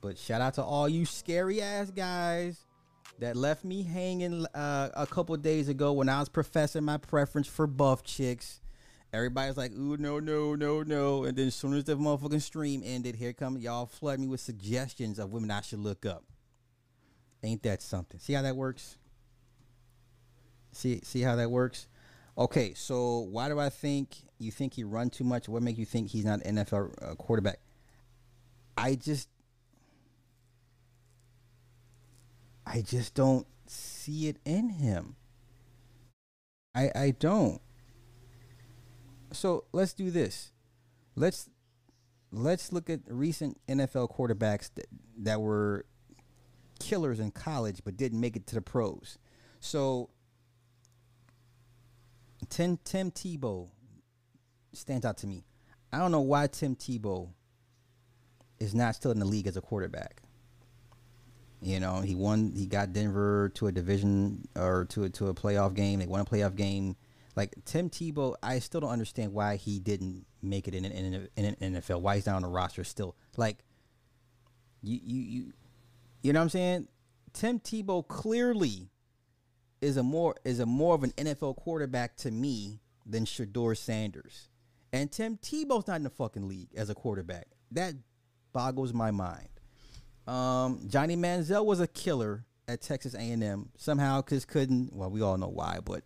[0.00, 2.65] But shout out to all you scary ass guys
[3.18, 7.46] that left me hanging uh, a couple days ago when I was professing my preference
[7.46, 8.60] for buff chicks.
[9.12, 11.24] Everybody's like, ooh, no, no, no, no.
[11.24, 14.40] And then as soon as the motherfucking stream ended, here come y'all flood me with
[14.40, 16.24] suggestions of women I should look up.
[17.42, 18.20] Ain't that something?
[18.20, 18.98] See how that works?
[20.72, 21.86] See see how that works?
[22.36, 25.48] Okay, so why do I think you think he run too much?
[25.48, 27.60] What make you think he's not an NFL uh, quarterback?
[28.76, 29.28] I just
[32.66, 35.16] I just don't see it in him.
[36.74, 37.60] I I don't.
[39.32, 40.52] So let's do this.
[41.14, 41.48] Let's
[42.32, 44.86] let's look at recent NFL quarterbacks that,
[45.18, 45.86] that were
[46.78, 49.18] killers in college but didn't make it to the pros.
[49.60, 50.10] So
[52.48, 53.68] Tim Tim Tebow
[54.72, 55.44] stands out to me.
[55.92, 57.30] I don't know why Tim Tebow
[58.58, 60.22] is not still in the league as a quarterback.
[61.62, 62.52] You know, he won.
[62.54, 66.00] He got Denver to a division or to a, to a playoff game.
[66.00, 66.96] They won a playoff game.
[67.34, 71.28] Like Tim Tebow, I still don't understand why he didn't make it in an, in,
[71.36, 72.00] in an NFL.
[72.00, 73.16] Why he's not on the roster still?
[73.36, 73.58] Like,
[74.82, 75.52] you you you,
[76.22, 76.88] you know what I'm saying?
[77.32, 78.90] Tim Tebow clearly
[79.80, 84.48] is a more is a more of an NFL quarterback to me than Shedeur Sanders.
[84.92, 87.48] And Tim Tebow's not in the fucking league as a quarterback.
[87.70, 87.94] That
[88.52, 89.48] boggles my mind.
[90.26, 93.68] Um, Johnny Manziel was a killer at Texas A&M.
[93.76, 94.92] Somehow, cause couldn't.
[94.92, 96.02] Well, we all know why, but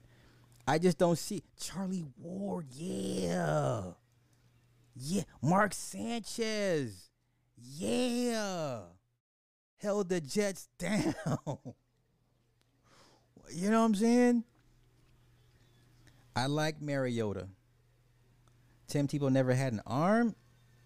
[0.67, 2.67] I just don't see Charlie Ward.
[2.71, 3.83] Yeah,
[4.95, 5.23] yeah.
[5.43, 7.11] Mark Sanchez.
[7.57, 8.81] Yeah,
[9.79, 11.15] held the Jets down.
[13.53, 14.45] you know what I'm saying?
[16.37, 17.49] I like Mariota.
[18.87, 20.35] Tim Tebow never had an arm.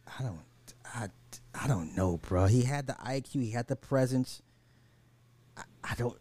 [0.07, 0.41] I don't.
[0.85, 1.09] I
[1.55, 2.47] I don't know, bro.
[2.47, 4.43] He had the IQ, he had the presence.
[5.57, 6.19] I, I don't.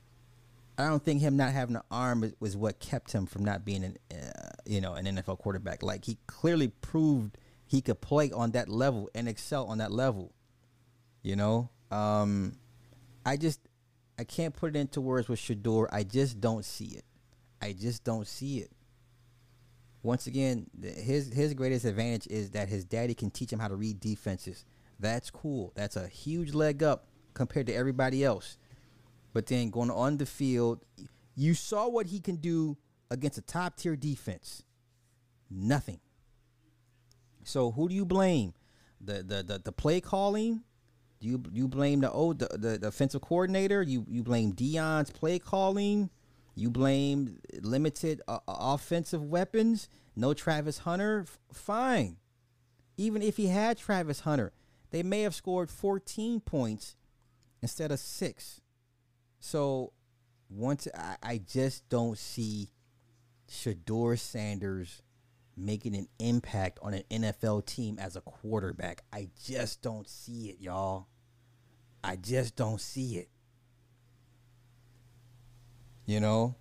[0.76, 3.84] I don't think him not having an arm was what kept him from not being
[3.84, 5.84] an, uh, you know, an NFL quarterback.
[5.84, 7.38] Like he clearly proved
[7.68, 10.34] he could play on that level and excel on that level.
[11.22, 12.58] You know, um,
[13.26, 13.60] I just
[14.18, 15.88] I can't put it into words with Shedeur.
[15.92, 17.06] I just don't see it.
[17.62, 18.72] I just don't see it.
[20.02, 23.76] Once again, his his greatest advantage is that his daddy can teach him how to
[23.76, 24.66] read defenses.
[25.04, 25.74] That's cool.
[25.76, 28.58] That's a huge leg up compared to everybody else.
[29.34, 30.86] But then going on the field,
[31.36, 32.78] you saw what he can do
[33.12, 34.64] against a top tier defense.
[35.52, 36.00] Nothing.
[37.44, 38.54] So who do you blame?
[39.02, 40.62] The the the, the play calling?
[41.20, 43.82] Do you you blame the old the, the, the offensive coordinator?
[43.82, 46.12] You you blame Deion's play calling?
[46.56, 49.90] You blame limited uh, offensive weapons?
[50.16, 51.26] No Travis Hunter?
[51.28, 52.16] F- fine.
[52.96, 54.54] Even if he had Travis Hunter,
[54.94, 56.96] they may have scored 14 points
[57.64, 58.62] instead of six.
[59.40, 59.92] So
[60.52, 62.70] once I, I just don't see
[63.50, 65.02] Shedeur Sanders
[65.58, 69.02] making an impact on an NFL team as a quarterback.
[69.12, 71.08] I just don't see it, y'all.
[72.04, 73.30] I just don't see it.
[76.06, 76.54] You know?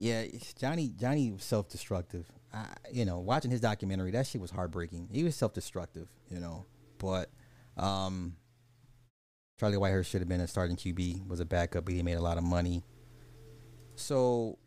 [0.00, 0.24] Yeah,
[0.58, 2.26] Johnny Johnny was self-destructive.
[2.52, 5.08] I, you know, watching his documentary, that shit was heartbreaking.
[5.10, 6.66] He was self-destructive, you know.
[6.98, 7.30] But
[7.76, 8.36] um
[9.58, 12.22] Charlie Whitehurst should have been a starting QB, was a backup, but he made a
[12.22, 12.82] lot of money.
[13.94, 14.58] So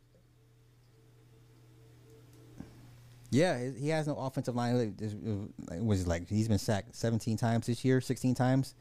[3.31, 4.95] yeah, he has no offensive line.
[4.99, 8.75] It was like he's been sacked 17 times this year, 16 times.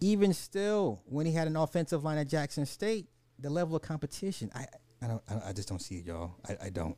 [0.00, 3.06] Even still, when he had an offensive line at Jackson State,
[3.38, 4.66] the level of competition, I
[5.02, 6.36] I don't I, just don't see it, y'all.
[6.48, 6.96] I, I don't.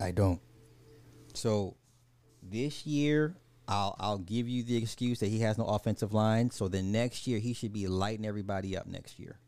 [0.00, 0.40] I don't.
[1.34, 1.76] So
[2.42, 3.36] this year,
[3.68, 6.50] I'll I'll give you the excuse that he has no offensive line.
[6.50, 9.38] So the next year he should be lighting everybody up next year.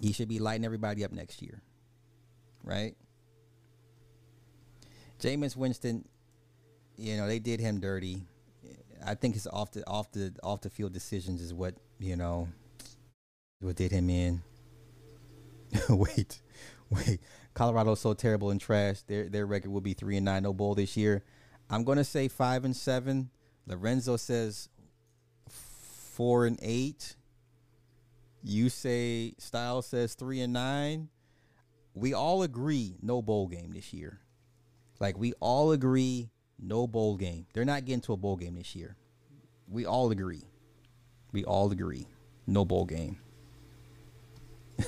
[0.00, 1.62] He should be lighting everybody up next year.
[2.64, 2.96] Right?
[5.20, 6.04] Jameis Winston,
[6.96, 8.22] you know, they did him dirty.
[9.04, 12.48] I think it's off the off the off the field decisions is what, you know,
[13.60, 14.42] what did him in.
[15.88, 16.40] wait,
[16.90, 17.20] wait.
[17.54, 19.02] Colorado's so terrible and trash.
[19.02, 21.22] Their their record will be three and nine, no bowl this year.
[21.70, 23.30] I'm gonna say five and seven.
[23.66, 24.68] Lorenzo says
[25.48, 27.16] four and eight.
[28.42, 31.08] You say Style says three and nine.
[31.94, 34.20] We all agree no bowl game this year.
[34.98, 37.46] Like we all agree no bowl game.
[37.52, 38.96] They're not getting to a bowl game this year.
[39.68, 40.44] We all agree.
[41.32, 42.06] We all agree.
[42.46, 43.18] No bowl game.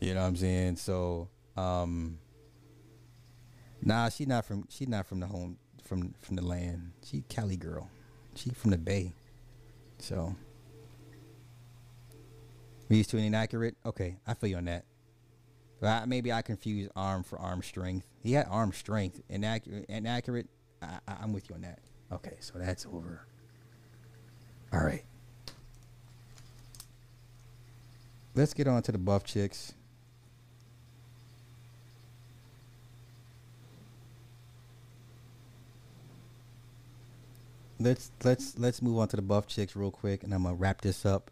[0.00, 0.76] You know what I'm saying?
[0.76, 2.18] So, um,
[3.82, 6.92] nah, she not from she not from the home from from the land.
[7.04, 7.88] She Cali girl.
[8.34, 9.12] She from the Bay.
[9.98, 10.36] So
[12.88, 13.76] we used to an inaccurate.
[13.84, 14.84] Okay, I feel you on that.
[15.80, 18.06] But I, maybe I confuse arm for arm strength.
[18.22, 19.20] He had arm strength.
[19.28, 19.86] Inaccurate.
[19.88, 20.48] Inaccurate.
[20.82, 21.80] I, I, I'm with you on that.
[22.12, 23.26] Okay, so that's over.
[24.72, 25.04] All right.
[28.34, 29.72] Let's get on to the buff chicks.
[37.78, 40.80] Let's let's let's move on to the buff chicks real quick, and I'm gonna wrap
[40.80, 41.30] this up,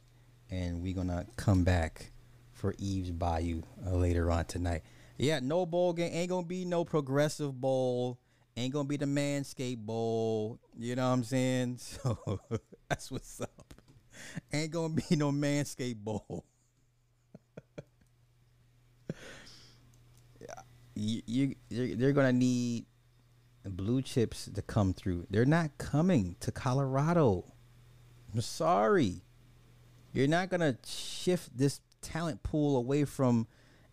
[0.51, 2.13] and we're gonna come back
[2.53, 4.83] for Eve's Bayou uh, later on tonight.
[5.17, 8.19] Yeah, no bowl game ain't gonna be no progressive bowl.
[8.57, 10.61] Ain't gonna be the Manscaped bowl.
[10.79, 11.79] You know what I'm saying?
[12.05, 12.19] So
[12.89, 13.75] that's what's up.
[14.53, 16.45] Ain't gonna be no Manscaped bowl.
[20.95, 22.85] you, you you're, they're gonna need
[23.71, 25.27] blue chips to come through.
[25.31, 27.45] They're not coming to Colorado.
[28.33, 29.23] I'm sorry.
[30.13, 33.47] You're not gonna shift this talent pool away from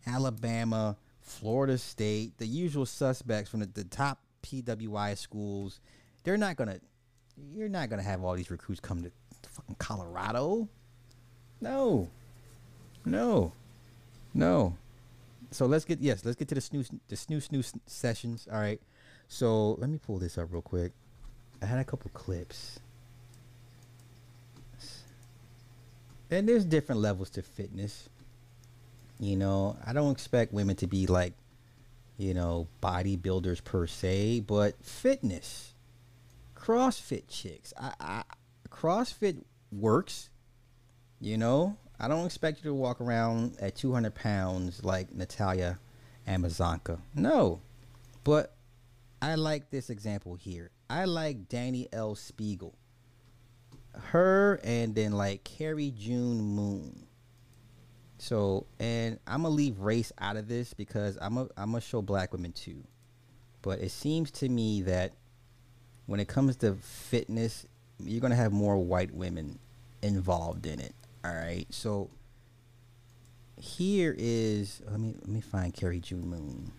[0.06, 5.80] Alabama, Florida State, the usual suspects from the, the top PWI schools.
[6.24, 6.80] They're not gonna.
[7.54, 10.68] You're not gonna have all these recruits come to, to fucking Colorado.
[11.60, 12.10] No.
[13.06, 13.54] No.
[14.34, 14.76] No.
[15.52, 18.48] So let's get yes, let's get to the snooze the snooze snooze sessions.
[18.52, 18.82] All right.
[19.34, 20.92] So let me pull this up real quick.
[21.62, 22.82] I had a couple clips.
[26.30, 28.10] And there's different levels to fitness.
[29.22, 31.32] You know, I don't expect women to be like,
[32.18, 35.76] you know, bodybuilders per se, but fitness.
[36.54, 37.74] CrossFit chicks.
[37.80, 38.24] I, I
[38.70, 40.30] CrossFit works.
[41.22, 45.80] You know, I don't expect you to walk around at 200 pounds like Natalia
[46.28, 47.00] Amazonka.
[47.16, 47.62] No,
[48.26, 48.56] but
[49.22, 50.72] I like this example here.
[50.90, 52.74] I like Dani Elle Speegle.
[53.94, 57.08] Her and then like Carrie June Moon.
[58.18, 62.02] So and I'm gonna leave race out of this because I'm a I'm gonna show
[62.02, 62.84] black women too.
[63.62, 65.14] But it seems to me that
[66.08, 67.66] when it comes to fitness,
[68.00, 69.60] you're gonna have more white women
[70.02, 70.96] involved in it.
[71.24, 71.66] All right.
[71.70, 72.10] So
[73.58, 76.72] here is let me let me find Carrie June Moon.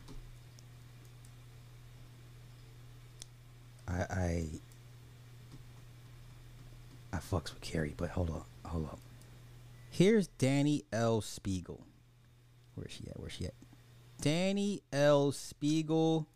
[3.89, 4.47] I I
[7.13, 9.01] I fucks with Carrie, but hold up, hold up.
[9.91, 11.83] Here's Dani Elle Speegle.
[12.75, 13.21] Where's she at?
[13.21, 13.55] Where's she at?
[14.23, 16.27] Dani Elle Speegle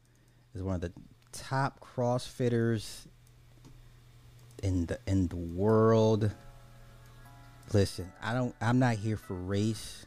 [0.55, 0.93] is one of the
[1.33, 3.07] top CrossFitters
[4.63, 6.31] in the in the world.
[7.73, 8.55] Listen, I don't.
[8.61, 10.07] I'm not here for race.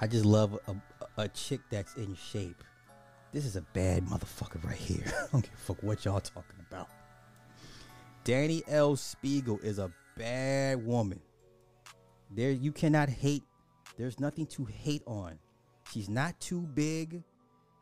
[0.00, 2.62] I just love a, a chick that's in shape.
[3.32, 5.04] This is a bad motherfucker right here.
[5.06, 6.88] I don't give a fuck what y'all talking about.
[8.24, 11.20] Dani Elle Speegle is a bad woman.
[12.30, 13.42] There, you cannot hate.
[13.96, 15.38] There's nothing to hate on.
[15.92, 17.22] She's not too big.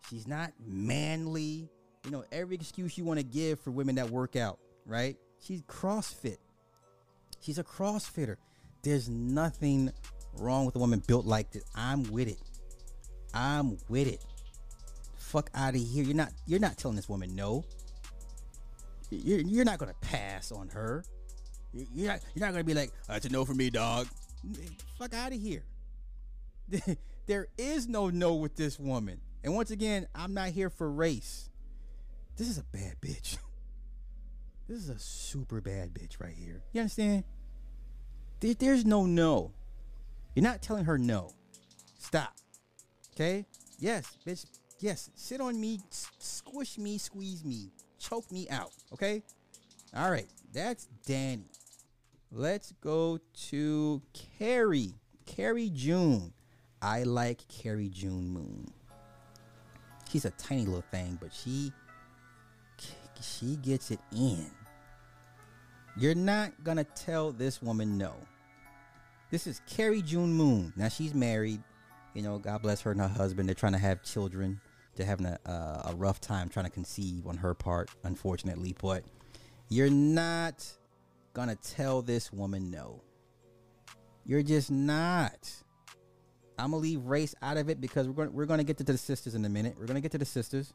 [0.09, 1.69] She's not manly.
[2.05, 5.17] You know, every excuse you want to give for women that work out, right?
[5.43, 6.39] She's CrossFit.
[7.41, 8.37] She's a CrossFitter.
[8.83, 9.93] There's nothing
[10.39, 11.65] wrong with a woman built like this.
[11.75, 12.39] I'm with it.
[13.35, 14.25] I'm with it.
[15.29, 16.05] Fuck out of here.
[16.05, 17.63] You're not you're not telling this woman no.
[19.11, 21.05] You're, you're not gonna pass on her.
[21.75, 24.09] You're not you're not gonna be like, that's a no for me, dog.
[24.99, 25.65] Fuck out of here.
[27.27, 29.21] there is no no with this woman.
[29.45, 31.51] And once again, I'm not here for race.
[32.39, 33.37] This is a bad bitch.
[34.69, 36.63] This is a super bad bitch right here.
[36.75, 37.25] You understand?
[38.41, 39.53] There, there's no no.
[40.35, 41.33] You're not telling her no.
[41.99, 42.35] Stop.
[43.15, 43.47] Okay?
[43.79, 44.45] Yes, bitch.
[44.81, 45.11] Yes.
[45.15, 45.81] Sit on me,
[46.19, 48.71] squish me, squeeze me, choke me out.
[48.93, 49.23] Okay?
[49.95, 50.29] All right.
[50.53, 51.45] That's Dani.
[52.31, 53.19] Let's go
[53.51, 54.03] to
[54.39, 54.95] Carrie.
[55.27, 56.33] Carrie June.
[56.81, 58.67] I like Carrie June Moon.
[60.11, 61.73] She's a tiny little thing, but she
[63.21, 64.47] she gets it in.
[65.97, 68.15] You're not gonna tell this woman no.
[69.31, 70.73] This is Carrie June Moon.
[70.77, 71.63] Now she's married.
[72.15, 73.49] You know, God bless her and her husband.
[73.49, 74.61] They're trying to have children.
[74.99, 78.75] They're having a uh, a rough time trying to conceive on her part, unfortunately.
[78.81, 79.05] But
[79.69, 80.67] you're not
[81.33, 83.01] gonna tell this woman no.
[84.27, 85.51] You're just not.
[86.59, 88.99] I'm gonna leave race out of it because we're going we're gonna get to the
[88.99, 89.77] sisters in a minute.
[89.79, 90.75] We're gonna get to the sisters.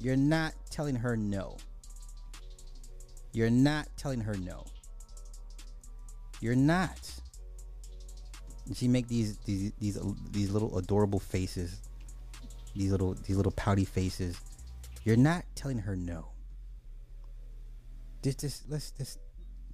[0.00, 1.58] You're not telling her no.
[3.32, 4.64] You're not telling her no.
[6.40, 6.98] You're not.
[8.66, 9.98] And she make these these these
[10.30, 11.82] these little adorable faces,
[12.74, 14.40] these little these little pouty faces.
[15.04, 16.28] You're not telling her no.
[18.22, 19.18] Just just let's just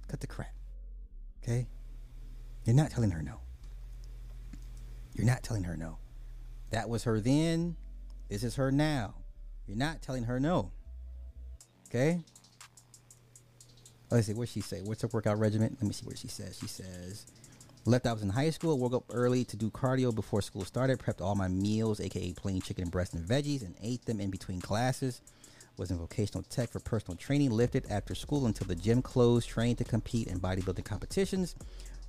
[0.07, 0.53] cut the crap.
[1.43, 1.67] Okay?
[2.65, 3.39] You're not telling her no.
[5.13, 5.97] You're not telling her no.
[6.69, 7.75] That was her then.
[8.29, 9.15] This is her now.
[9.67, 10.71] You're not telling her no.
[11.87, 12.21] Okay?
[14.09, 14.81] Let's see, what she say?
[14.81, 15.77] What's her workout regimen?
[15.79, 16.57] Let me see what she says.
[16.59, 17.25] She says,
[17.85, 20.99] left I was in high school, woke up early to do cardio before school started,
[20.99, 24.61] prepped all my meals, aka plain chicken breast and veggies, and ate them in between
[24.61, 25.21] classes.
[25.77, 29.79] Was in vocational tech for personal training, lifted after school until the gym closed, trained
[29.79, 31.55] to compete in bodybuilding competitions,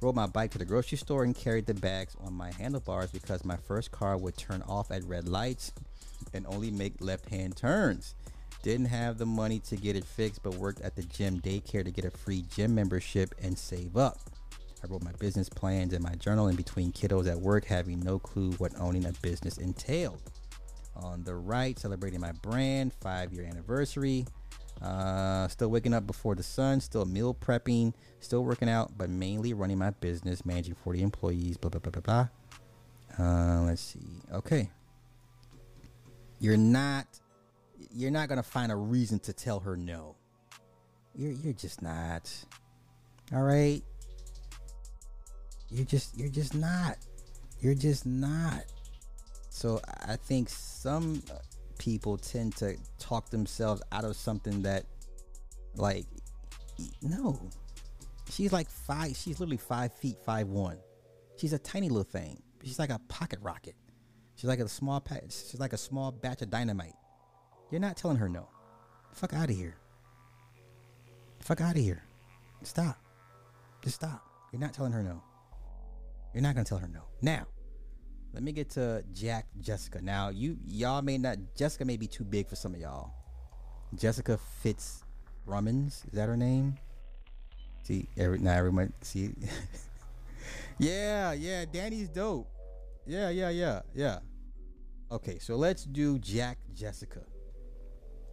[0.01, 3.45] rode my bike to the grocery store and carried the bags on my handlebars because
[3.45, 5.73] my first car would turn off at red lights
[6.35, 8.15] and only make left hand turns.
[8.63, 11.91] Didn't have the money to get it fixed, but worked at the gym daycare to
[11.91, 14.19] get a free gym membership and save up.
[14.83, 18.19] I wrote my business plans in my journal in between kiddos at work, having no
[18.19, 20.23] clue what owning a business entailed.
[20.97, 24.27] On the right, celebrating my brand five year anniversary.
[24.83, 29.55] Uh, still waking up before the sun, still meal prepping, still working out, but mainly
[29.55, 32.27] running my business, managing 40 employees, blah, blah, blah, blah,
[33.17, 33.25] blah.
[33.25, 34.01] Uh, let's see.
[34.33, 34.69] Okay.
[36.41, 37.07] You're not
[37.95, 40.17] you're not gonna find a reason to tell her no.
[41.15, 42.31] You're you're just not.
[43.33, 43.83] All right.
[45.73, 46.99] You're just you're just not.
[47.61, 48.65] You're just not.
[49.49, 51.23] So I think some
[51.79, 54.85] people tend to talk themselves out of something that,
[55.77, 56.05] like,
[57.01, 57.41] no.
[58.31, 59.17] She's like five.
[59.17, 60.79] She's literally five feet five one.
[61.37, 62.43] She's a tiny little thing.
[62.63, 63.75] She's like a pocket rocket.
[64.37, 65.03] She's like a small.
[65.29, 66.95] She's like a small batch of dynamite.
[67.71, 68.49] You're not telling her no.
[69.13, 69.77] Fuck out of here.
[71.41, 72.03] Fuck out of here.
[72.63, 72.99] Stop.
[73.83, 74.23] Just stop.
[74.53, 75.23] You're not telling her no.
[76.35, 77.03] You're not gonna tell her no.
[77.21, 77.47] Now,
[78.33, 80.01] let me get to Jack Jessica.
[80.01, 83.13] Now, you y'all may not Jessica may be too big for some of y'all.
[83.95, 85.05] Jessica Fitz
[85.45, 86.77] Rummins, is that her name?
[87.83, 89.31] See, every now everyone see.
[90.79, 92.49] yeah, yeah, Dani's dope.
[93.07, 94.19] Yeah, yeah, yeah, yeah.
[95.11, 97.21] Okay, so let's do Jack Jessica.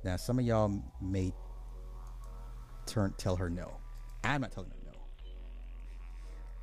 [0.04, 1.34] Now, some of y'all may
[2.86, 3.72] turn tell her no.
[4.24, 4.98] I'm not telling her no.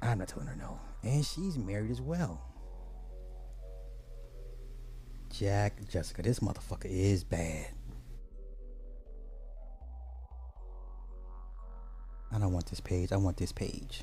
[0.00, 0.80] I'm not telling her no.
[1.07, 2.43] And she's married as well.
[5.31, 7.69] Jack Jessica, this motherfucker is bad.
[12.33, 13.12] I don't want this page.
[13.12, 14.03] I want this page.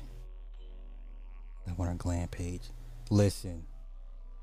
[1.68, 2.70] I want our glam page.
[3.10, 3.66] Listen.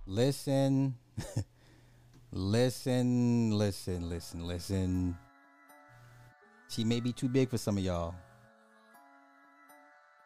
[0.06, 0.96] Listen.
[2.32, 5.18] listen, listen, listen, listen.
[6.70, 8.14] She may be too big for some of y'all.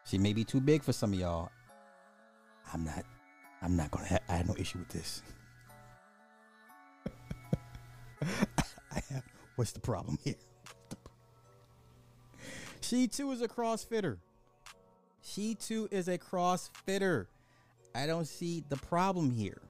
[0.04, 1.50] She may be too big for some of y'all.
[2.72, 3.04] I'm not.
[3.62, 4.06] I'm not gonna.
[4.06, 5.22] Ha- I have no issue with this.
[8.22, 9.22] I have.
[9.56, 10.34] What's the problem here?
[12.80, 14.18] She too is a CrossFitter.
[15.22, 17.26] She too is a CrossFitter.
[17.94, 19.60] I don't see the problem here.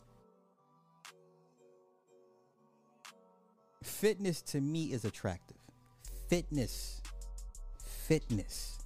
[3.82, 5.56] Fitness to me is attractive.
[6.28, 7.00] Fitness.
[7.82, 8.78] Fitness.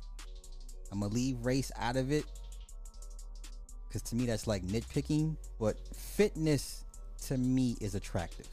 [0.93, 2.25] I'm gonna leave race out of it
[3.91, 5.37] because to me that's like nitpicking.
[5.59, 6.85] But fitness
[7.27, 8.47] to me is attractive.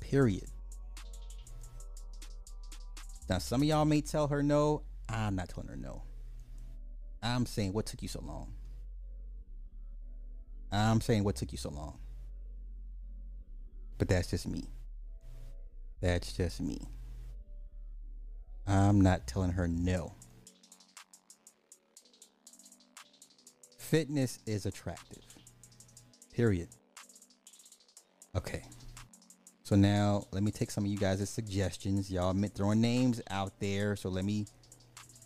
[0.00, 0.44] Period.
[3.30, 4.82] Now, some of y'all may tell her no.
[5.08, 6.02] I'm not telling her no.
[7.22, 8.52] I'm saying, what took you so long?
[10.70, 11.98] I'm saying, what took you so long?
[13.96, 14.68] But that's just me.
[16.00, 16.80] That's just me.
[18.66, 20.12] I'm not telling her no.
[23.88, 25.22] Fitness is attractive.
[26.34, 26.68] Period.
[28.36, 28.62] Okay.
[29.62, 32.10] So now let me take some of you guys' suggestions.
[32.10, 33.96] Y'all throwing names out there.
[33.96, 34.44] So let me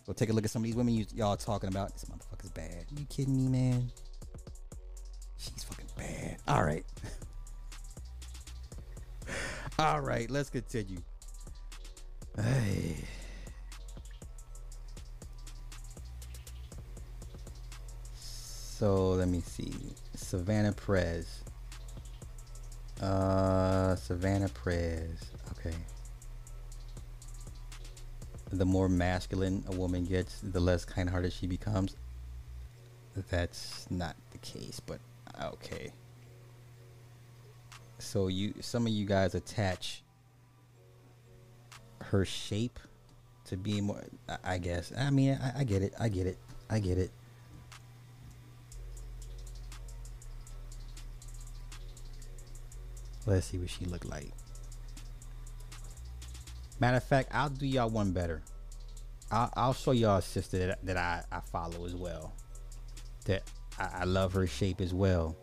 [0.07, 1.91] go take a look at some of these women you, y'all talking about.
[1.91, 2.85] This motherfucker's bad.
[2.97, 3.91] You kidding me, man?
[5.35, 6.37] She's fucking bad.
[6.47, 6.85] All right.
[9.77, 11.01] All right, let's continue.
[12.37, 12.95] Hey.
[18.83, 19.71] So let me see.
[20.13, 21.39] Savannah Prez.
[23.01, 25.23] Uh, Savannah Prez.
[25.51, 25.73] Okay.
[28.49, 31.95] The more masculine a woman gets, the less kind-hearted she becomes.
[33.29, 34.99] That's not the case, but
[35.41, 35.93] okay.
[37.99, 40.03] So you, some of you guys attach
[42.01, 42.79] her shape
[43.45, 44.03] to being more.
[44.27, 44.91] I- I guess.
[44.97, 45.93] I mean, I, I get it.
[45.97, 46.37] I get it.
[46.69, 47.11] I get it.
[53.25, 54.31] Let's see what she looked like.
[56.79, 58.41] Matter of fact, I'll do y'all one better.
[59.31, 62.33] I'll, I'll show y'all a sister that, that I, I follow as well.
[63.25, 63.43] that
[63.79, 65.37] I, I love her shape as well.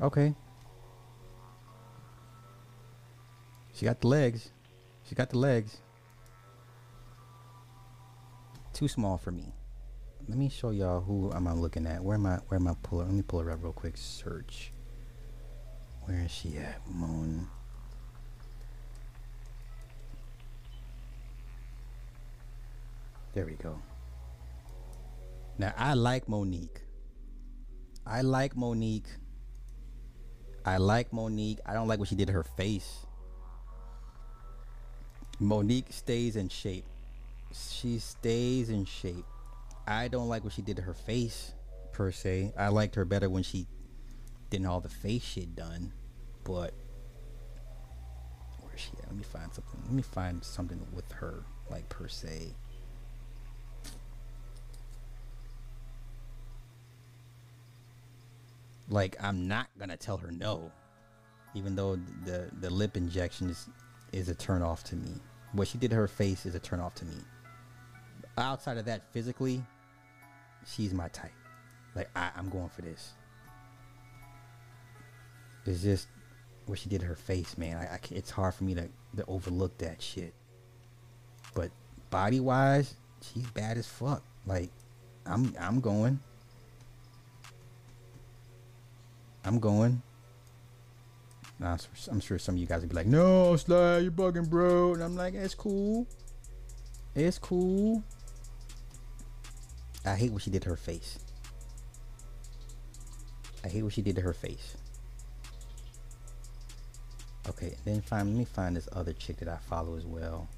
[0.00, 0.34] Okay.
[3.72, 4.50] She got the legs.
[5.08, 5.78] She got the legs.
[8.72, 9.52] Too small for me.
[10.28, 12.02] Let me show y'all who am I looking at.
[12.02, 13.06] Where am I where am I pulling?
[13.06, 13.96] Let me pull her up real quick.
[13.96, 14.72] Search.
[16.04, 16.80] Where is she at?
[16.88, 17.46] Moon.
[23.34, 23.78] There we go.
[25.58, 26.80] Now I like Monique.
[28.04, 29.08] I like Monique.
[30.64, 31.58] I like Monique.
[31.64, 33.06] I don't like what she did to her face.
[35.38, 36.84] Monique stays in shape.
[37.52, 39.24] She stays in shape.
[39.86, 41.52] I don't like what she did to her face,
[41.92, 42.52] per se.
[42.56, 43.66] I liked her better when she
[44.50, 45.92] didn't all the face shit done.
[46.44, 46.74] But
[48.60, 49.06] where is she at?
[49.06, 49.80] Let me find something.
[49.84, 52.54] Let me find something with her, like per se.
[58.88, 60.70] Like I'm not gonna tell her no,
[61.54, 63.68] even though the the lip injection is
[64.12, 65.14] is a turn off to me.
[65.52, 67.16] What she did to her face is a turn off to me.
[68.38, 69.64] Outside of that, physically,
[70.66, 71.32] she's my type.
[71.94, 73.12] Like I, I'm going for this.
[75.64, 76.08] It's just
[76.66, 77.76] what she did to her face, man.
[77.76, 80.34] I, I it's hard for me to, to overlook that shit.
[81.54, 81.70] But
[82.10, 84.22] body wise, she's bad as fuck.
[84.46, 84.70] Like
[85.24, 86.20] I'm I'm going.
[89.44, 90.02] I'm going.
[91.62, 95.02] I'm sure some of you guys would be like, "No, Sly, you're bugging, bro," and
[95.02, 96.06] I'm like, "It's cool.
[97.14, 98.02] It's cool."
[100.06, 101.18] I hate what she did to her face.
[103.64, 104.76] I hate what she did to her face.
[107.48, 110.48] Okay, then find let me find this other chick that I follow as well.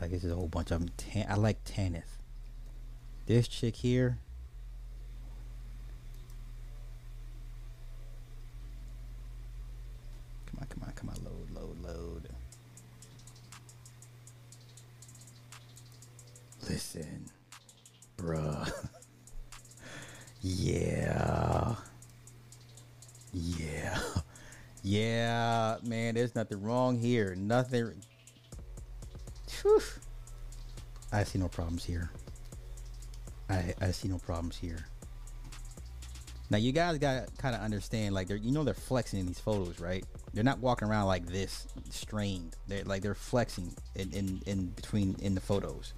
[0.00, 0.90] Like this is a whole bunch of them.
[1.28, 2.18] I like Tanith.
[3.26, 4.18] This chick here.
[10.46, 12.28] Come on, come on, come on, load, load, load.
[16.68, 17.23] Listen,
[18.24, 18.70] bruh.
[20.40, 21.74] yeah.
[23.32, 23.98] Yeah.
[24.82, 27.34] Yeah, man, there's nothing wrong here.
[27.34, 27.94] Nothing.
[29.48, 29.80] Phew.
[31.10, 32.10] I see no problems here.
[33.48, 34.86] I I see no problems here.
[36.50, 39.26] Now you guys got to kind of understand, like they're you know they're flexing in
[39.26, 40.04] these photos, right?
[40.34, 42.56] They're not walking around like this, strained.
[42.68, 45.94] They're like they're flexing in in, in between in the photos.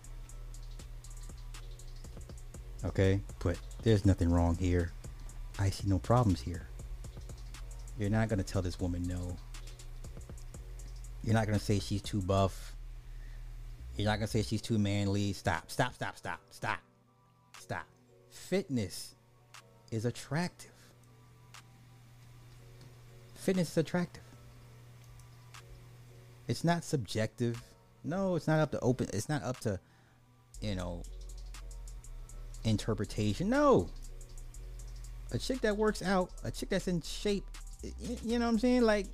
[2.86, 4.92] Okay, but there's nothing wrong here.
[5.58, 6.68] I see no problems here.
[7.98, 9.36] You're not gonna tell this woman no.
[11.24, 12.74] You're not gonna say she's too buff.
[13.96, 15.32] You're not gonna say she's too manly.
[15.32, 16.78] Stop, stop, stop, stop, stop,
[17.58, 17.86] stop.
[18.30, 19.16] Fitness
[19.90, 20.70] is attractive.
[23.34, 24.22] Fitness is attractive.
[26.46, 27.60] It's not subjective.
[28.04, 29.08] No, it's not up to open.
[29.12, 29.80] It's not up to,
[30.60, 31.02] you know,
[32.66, 33.48] interpretation.
[33.48, 33.88] No.
[35.32, 37.44] A chick that works out, a chick that's in shape,
[38.22, 38.82] you know what I'm saying?
[38.82, 39.06] Like,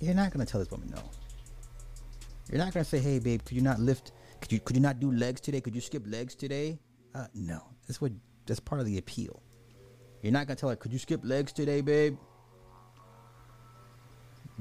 [0.00, 1.02] you're not gonna tell this woman no.
[2.50, 4.12] You're not gonna say, "Hey, babe, could you not lift?
[4.40, 5.60] Could you could you not do legs today?
[5.60, 6.78] Could you skip legs today?"
[7.14, 8.12] Uh, no, that's what
[8.46, 9.42] that's part of the appeal.
[10.22, 12.16] You're not gonna tell her, "Could you skip legs today, babe?"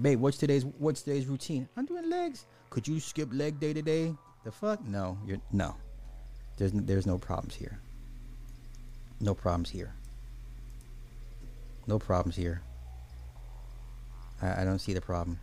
[0.02, 1.68] Babe, what's today's what's today's routine?
[1.78, 2.46] I'm doing legs.
[2.70, 4.16] Could you skip leg day today?
[4.48, 4.82] The fuck?
[4.88, 5.76] No, you're no.
[6.56, 7.82] There's there's no problems here.
[9.20, 9.94] No problems here.
[11.86, 12.62] No problems here.
[14.42, 15.38] I, I don't see the problem.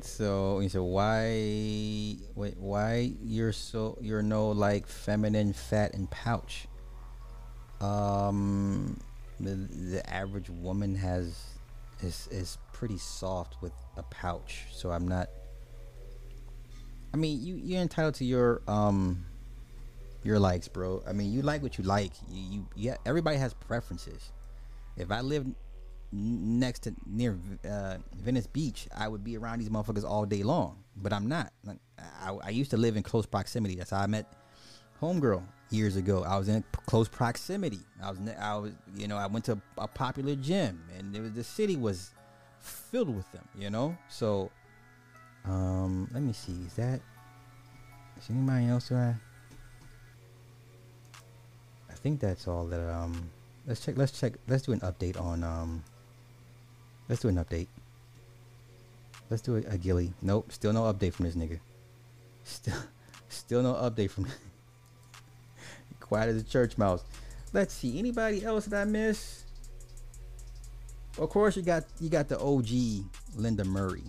[0.00, 6.66] So you said why wait why you're so you're no like feminine fat and pouch.
[7.80, 9.00] Um
[9.40, 11.36] the the average woman has
[12.02, 14.64] is is pretty soft with a pouch.
[14.72, 15.28] So I'm not
[17.12, 19.24] I mean you you're entitled to your um
[20.22, 21.02] your likes, bro.
[21.06, 22.12] I mean you like what you like.
[22.28, 24.32] You, you yeah everybody has preferences.
[24.96, 25.54] If I lived
[26.12, 27.38] next to near
[27.68, 30.82] uh, Venice Beach, I would be around these motherfuckers all day long.
[30.96, 31.52] But I'm not.
[31.64, 33.76] Like, I, I used to live in close proximity.
[33.76, 34.30] That's how I met
[35.00, 36.24] homegirl years ago.
[36.24, 37.80] I was in close proximity.
[38.02, 41.32] I was, I was, you know, I went to a popular gym, and it was
[41.32, 42.10] the city was
[42.60, 43.46] filled with them.
[43.58, 44.50] You know, so
[45.44, 46.56] um, let me see.
[46.66, 47.00] Is that
[48.18, 49.14] is anybody else I?
[51.88, 53.30] I think that's all that um
[53.66, 55.84] let's check let's check let's do an update on um
[57.08, 57.68] let's do an update.
[59.28, 60.12] Let's do a, a Gilly.
[60.22, 61.60] Nope, still no update from this nigga.
[62.44, 62.74] Still
[63.28, 64.26] still no update from
[66.10, 67.04] quiet as a church mouse.
[67.52, 67.96] Let's see.
[67.96, 69.44] Anybody else that I miss?
[71.16, 72.66] Of course you got you got the OG
[73.36, 74.02] Lenda Murray.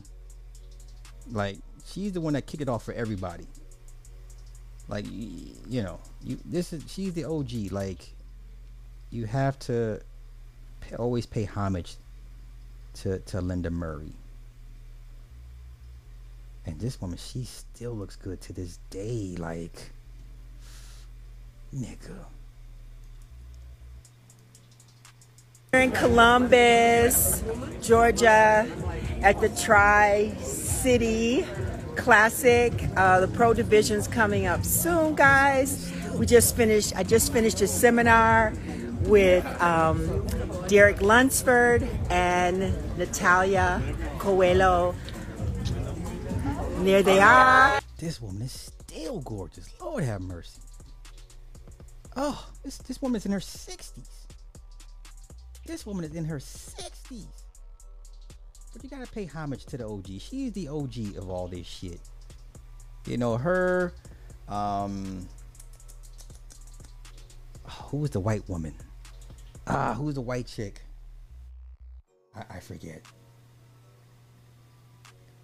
[1.31, 3.45] Like she's the one that kicked it off for everybody.
[4.87, 7.71] Like y- you know, you this is she's the OG.
[7.71, 8.15] Like
[9.11, 10.01] you have to
[10.79, 11.97] pay, always pay homage
[12.95, 14.13] to to Lenda Murray.
[16.65, 19.35] And this woman, she still looks good to this day.
[19.37, 19.91] Like,
[21.75, 22.25] nigga.
[25.73, 27.43] We're in Columbus,
[27.81, 28.69] Georgia,
[29.21, 31.45] at the Tri City
[31.95, 32.73] Classic.
[32.97, 35.91] Uh, the Pro Division's coming up soon, guys.
[36.15, 36.93] We just finished.
[36.97, 38.51] I just finished a seminar
[39.03, 40.27] with um,
[40.67, 43.81] Derek Lunsford and Natalia
[44.19, 44.93] Coelho.
[46.75, 47.79] And there they are.
[47.97, 49.69] This woman is still gorgeous.
[49.79, 50.59] Lord have mercy.
[52.15, 54.27] Oh, this this woman's in her sixties.
[55.65, 57.27] This woman is in her sixties.
[58.73, 60.07] But you gotta pay homage to the OG.
[60.19, 61.99] She's the OG of all this shit.
[63.05, 63.93] You know her.
[64.47, 65.27] Um,
[67.65, 68.73] who was the white woman?
[69.67, 70.81] Ah, who was the white chick?
[72.35, 73.01] I, I forget.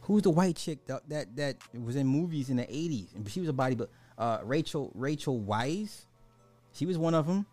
[0.02, 3.14] Who's the white chick that, that that was in movies in the eighties?
[3.14, 6.07] And she was a body, but uh, Rachel Rachel Wise,
[6.78, 7.46] she was one of them.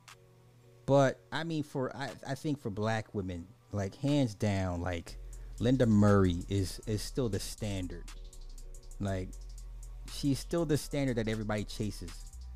[0.87, 5.17] But I mean, for I, I think for black women, like hands down, like
[5.59, 8.05] Lenda Murray is is still the standard.
[9.01, 9.31] Like
[10.13, 12.11] she's still the standard that everybody chases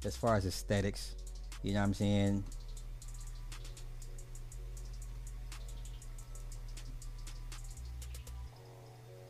[0.05, 1.15] as far as aesthetics.
[1.63, 2.45] You know what I'm saying?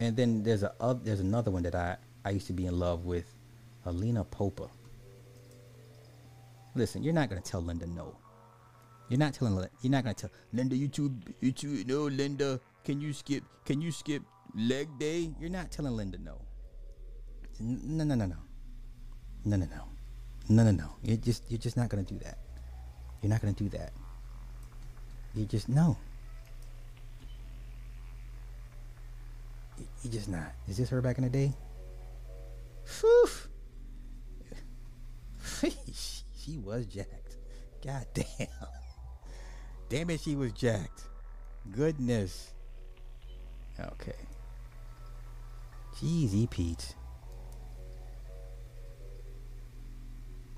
[0.00, 2.76] And then there's a oth- there's another one that I I used to be in
[2.78, 3.32] love with,
[3.86, 4.68] Alina Popa.
[6.78, 8.14] Listen, you're not gonna tell Lenda no.
[9.08, 9.68] You're not telling Lenda.
[9.82, 10.78] You're not gonna tell Lenda.
[10.78, 11.12] You too.
[11.40, 11.82] You too.
[11.88, 12.60] No, Lenda.
[12.84, 13.42] Can you skip?
[13.64, 14.22] Can you skip
[14.54, 15.34] leg day?
[15.40, 16.40] You're not telling Lenda no.
[17.58, 18.36] No, no, no, no.
[19.44, 19.88] No, no, no.
[20.48, 20.90] No, no, no.
[21.02, 22.38] You're just you're just not gonna do that.
[23.22, 23.92] You're not gonna do that.
[25.34, 25.96] You just no.
[30.02, 30.52] You, just not.
[30.68, 31.52] Is this her back in the day?
[32.84, 33.28] Phew.
[36.48, 37.36] she, was jacked.
[37.84, 38.48] God damn.
[39.88, 41.02] Damn it, she was jacked.
[41.70, 42.52] Goodness.
[43.78, 44.12] Okay.
[45.96, 46.94] Jeezy Pete.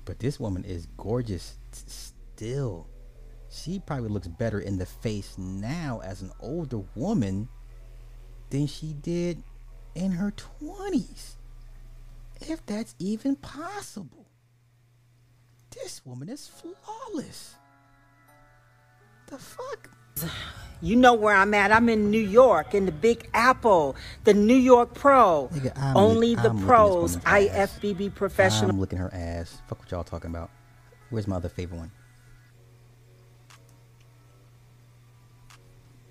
[0.05, 2.87] But this woman is gorgeous t- still.
[3.49, 7.49] She probably looks better in the face now as an older woman
[8.49, 9.43] than she did
[9.95, 11.35] in her 20s.
[12.41, 14.21] If that's even possible.
[15.71, 17.55] This woman is flawless.
[19.27, 19.89] The fuck?
[20.81, 21.71] You know where I'm at.
[21.71, 25.49] I'm in New York, in the Big Apple, the New York Pro.
[25.53, 27.23] Nigga, Only look- the I'm pros, ass.
[27.79, 28.71] IFBB professional.
[28.71, 29.61] I'm looking her ass.
[29.67, 30.49] Fuck what y'all talking about.
[31.09, 31.91] Where's my other favorite one?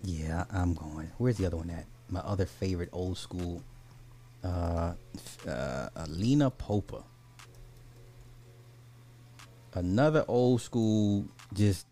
[0.03, 1.11] Yeah, I'm going.
[1.19, 1.85] Where's the other one at?
[2.09, 3.62] My other favorite old school.
[4.43, 4.95] Uh,
[5.47, 7.03] uh, Alina Popa.
[9.74, 11.86] Another old school, just.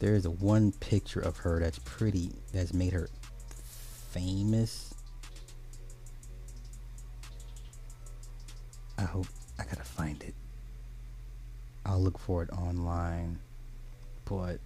[0.00, 3.08] There's a one picture of her that's pretty, that's made her
[4.10, 4.92] famous.
[8.98, 9.26] I hope
[9.58, 10.34] I gotta find it.
[11.86, 13.38] I'll look for it online,
[14.24, 14.58] but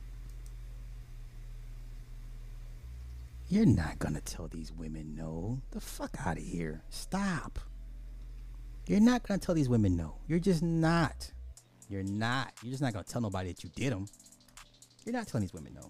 [3.48, 5.60] you're not gonna tell these women no.
[5.70, 6.82] The fuck out of here.
[6.90, 7.58] Stop.
[8.86, 10.16] You're not gonna tell these women no.
[10.26, 11.30] You're just not.
[11.88, 12.52] You're not.
[12.62, 14.06] You're just not gonna tell nobody that you did them.
[15.04, 15.88] You're not telling these women no.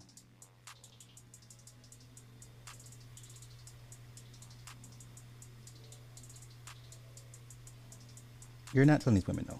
[8.72, 9.58] You're not telling these women no.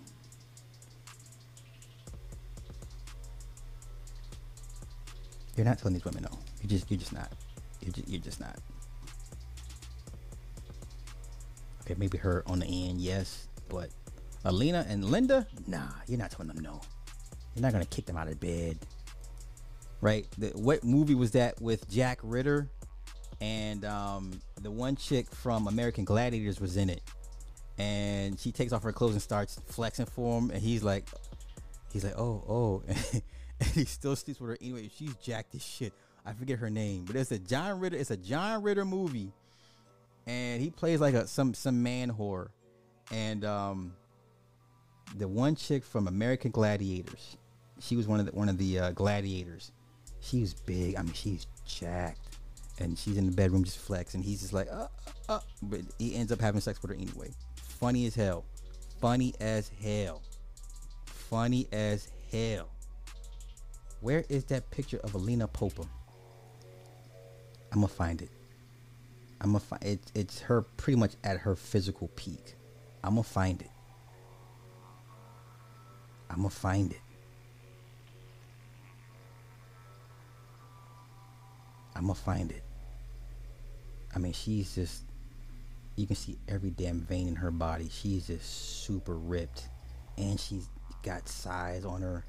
[5.57, 6.39] You're not telling these women no.
[6.63, 7.33] You're just you're just not.
[7.97, 8.59] You're you're just not.
[11.83, 13.89] Okay, maybe her on the end, yes, but
[14.45, 16.81] Alina and Lenda, nah, you're not telling them no.
[17.55, 18.79] You're not gonna kick them out of bed,
[20.01, 20.27] right?
[20.37, 22.69] The, what movie was that with Jack Ritter
[23.41, 27.03] and um, the one chick from American Gladiators was in it,
[27.79, 31.09] and she takes off her clothes and starts flexing for him, and he's like,
[31.93, 32.83] he's like, oh, oh,
[33.61, 34.91] and he still sleeps with her anyway.
[34.95, 35.93] She's jacked as shit.
[36.29, 37.97] I forget her name, but it's a John Ritter.
[37.97, 39.33] It's a John Ritter movie,
[40.27, 42.49] and he plays like a some some man whore,
[43.11, 43.95] and um,
[45.17, 47.39] the one chick from American Gladiators,
[47.81, 49.73] she was one of the one of the uh, gladiators.
[50.21, 50.97] She was big.
[50.97, 52.37] I mean, she's jacked,
[52.79, 54.89] and she's in the bedroom just flex, and he's just like, uh,
[55.31, 57.31] uh, uh, but he ends up having sex with her anyway.
[57.57, 58.45] Funny as hell.
[59.01, 60.21] Funny as hell.
[61.07, 62.69] Funny as hell.
[64.03, 65.89] Where is that picture of Alina Popa?
[67.73, 68.31] I'm gonna find it.
[69.41, 70.01] I'm gonna find it.
[70.15, 72.55] It's her pretty much at her physical peak.
[73.05, 73.71] I'm gonna find it.
[76.31, 77.01] I'm gonna find it.
[81.95, 82.63] I'm gonna find it.
[84.15, 85.03] I mean, she's just.
[85.97, 87.89] You can see every damn vein in her body.
[87.91, 89.69] She's just super ripped,
[90.17, 90.69] and she's
[91.03, 92.25] got size on her.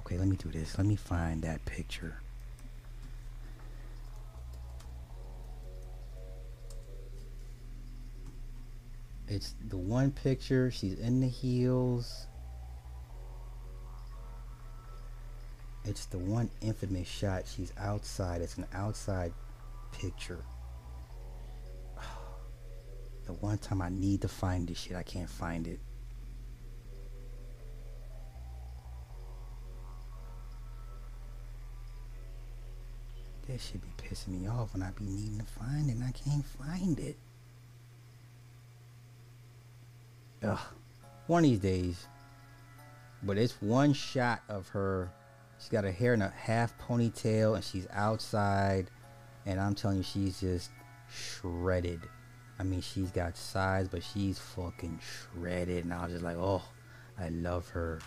[0.00, 0.76] Okay, let me do this.
[0.76, 2.16] Let me find that picture.
[9.30, 10.72] It's the one picture.
[10.72, 12.26] She's in the heels.
[15.84, 17.44] It's the one infamous shot.
[17.46, 18.40] She's outside.
[18.40, 19.32] It's an outside
[19.92, 20.44] picture.
[23.26, 25.78] The one time I need to find this shit, I can't find it.
[33.46, 36.10] This should be pissing me off when I be needing to find it and I
[36.10, 37.16] can't find it.
[40.42, 40.58] Ugh.
[41.26, 42.06] One of these days.
[43.22, 45.10] But it's one shot of her.
[45.58, 48.90] She's got her hair in a half ponytail and she's outside.
[49.46, 50.70] And I'm telling you, she's just
[51.10, 52.00] shredded.
[52.58, 55.84] I mean, she's got size, but she's fucking shredded.
[55.84, 56.62] And I was just like, oh,
[57.18, 58.00] I love her.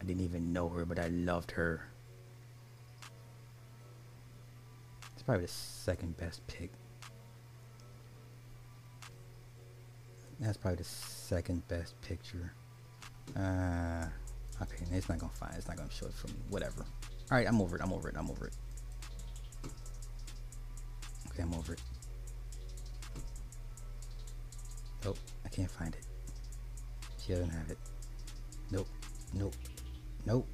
[0.00, 1.88] I didn't even know her, but I loved her.
[5.12, 6.70] It's probably the second best pick.
[10.42, 12.52] That's probably the second best picture.
[13.36, 14.06] Uh,
[14.60, 15.54] okay, it's not gonna find.
[15.56, 16.34] It's not gonna show it for me.
[16.50, 16.84] Whatever.
[17.30, 17.82] All right, I'm over it.
[17.82, 18.16] I'm over it.
[18.18, 18.54] I'm over it.
[21.30, 21.80] Okay, I'm over it.
[25.04, 26.04] Nope, I can't find it.
[27.24, 27.78] She doesn't have it.
[28.70, 28.88] Nope,
[29.32, 29.54] nope,
[30.26, 30.48] nope,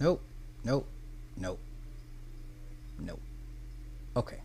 [0.00, 0.22] nope,
[0.64, 0.88] nope,
[1.36, 1.60] nope,
[2.98, 3.20] nope.
[4.16, 4.40] Okay.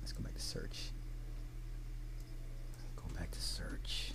[0.00, 0.90] Let's go back to search.
[2.96, 4.12] Go back to search.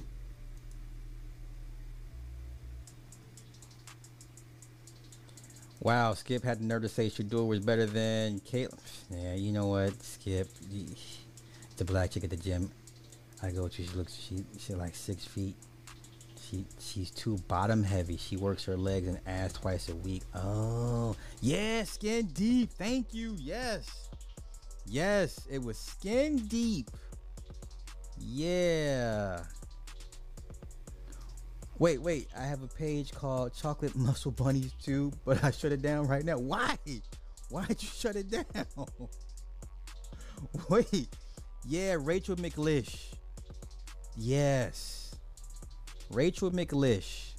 [5.88, 8.78] Wow, Skip had the nerve to say Shedeur was better than Caitlyn.
[9.10, 10.50] Yeah, you know what, Skip.
[11.78, 12.70] The black chick at the gym.
[13.42, 13.74] I go to.
[13.74, 14.14] She looks.
[14.14, 15.56] She she like six feet.
[16.42, 18.18] She she's too bottom heavy.
[18.18, 20.24] She works her legs and ass twice a week.
[20.36, 22.74] Oh yeah, skin deep.
[22.74, 23.38] Thank you.
[23.38, 24.10] Yes,
[24.86, 25.48] yes.
[25.50, 26.92] It was skin deep.
[28.20, 29.42] Yeah.
[31.80, 32.28] Wait, wait.
[32.36, 36.26] I have a page called Chocolate Muscle Bunnies too, but I shut it down right
[36.26, 36.38] now.
[36.38, 36.76] Why?
[37.50, 38.46] Why'd you shut it down?
[40.70, 41.10] wait.
[41.68, 43.14] Yeah, Rachel McLish.
[44.16, 45.16] Yes.
[46.10, 47.34] Rachel McLish.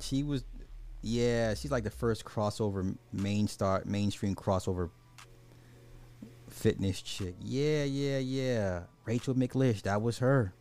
[0.00, 0.44] She was
[1.00, 4.90] yeah, she's like the first crossover main star mainstream crossover
[6.50, 7.36] fitness chick.
[7.40, 8.82] Yeah, yeah, yeah.
[9.04, 10.52] Rachel McLish, that was her.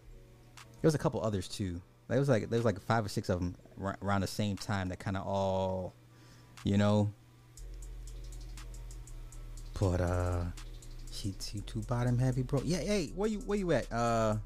[0.55, 1.81] There was a couple others too.
[2.07, 3.55] There was like there was like five or six of them
[4.01, 5.93] around the same time that kind of all,
[6.63, 7.11] you know.
[9.79, 10.43] But uh,
[11.11, 12.61] she she too bottom heavy, bro.
[12.63, 13.91] Yeah, hey, where you where you at?
[13.91, 14.38] Uh,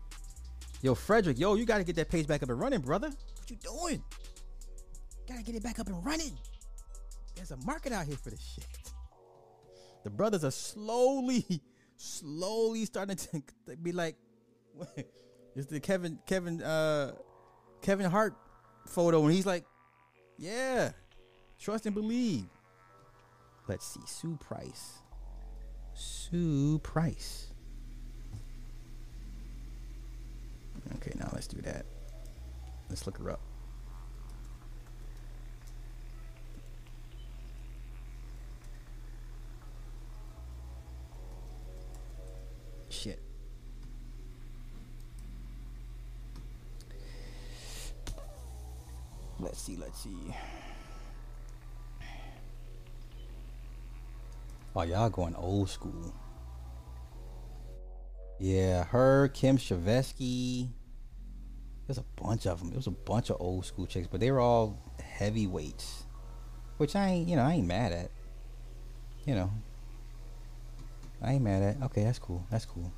[0.82, 3.10] yo, Frederick, yo, you gotta get that page back up and running, brother.
[3.10, 4.04] What you doing?
[5.28, 6.38] Gotta get it back up and running.
[7.36, 8.66] There's a market out here for this shit.
[10.04, 11.62] The brothers are slowly,
[11.96, 13.44] slowly starting to
[13.84, 14.16] be like,
[15.56, 17.14] it's the Kevin Kevin uh
[17.82, 18.36] Kevin Hart
[18.86, 19.66] photo, and he's like,
[20.38, 20.92] yeah,
[21.60, 22.46] trust and believe.
[23.68, 25.00] Let's see, Sue Price.
[25.94, 27.48] Sue Price.
[30.98, 31.86] Okay, now let's do that.
[32.90, 33.42] Let's look her up.
[42.90, 43.20] Shit.
[49.42, 50.36] Let's see, let's see.
[54.76, 56.14] Oh, y'all going old school.
[58.40, 60.70] Yeah, her, Kim Chizevsky.
[61.88, 62.72] There's a bunch of them.
[62.72, 66.04] It was a bunch of old school chicks, but they were all heavyweights,
[66.78, 68.12] which I ain't, you know, I ain't mad at.
[69.26, 69.52] You know,
[71.22, 71.84] I ain't mad at.
[71.88, 72.46] Okay, that's cool.
[72.50, 72.94] That's cool.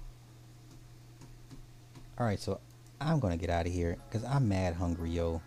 [2.20, 2.60] All right, so
[3.02, 5.41] I'm gonna get out of here because I'm mad hungry, yo.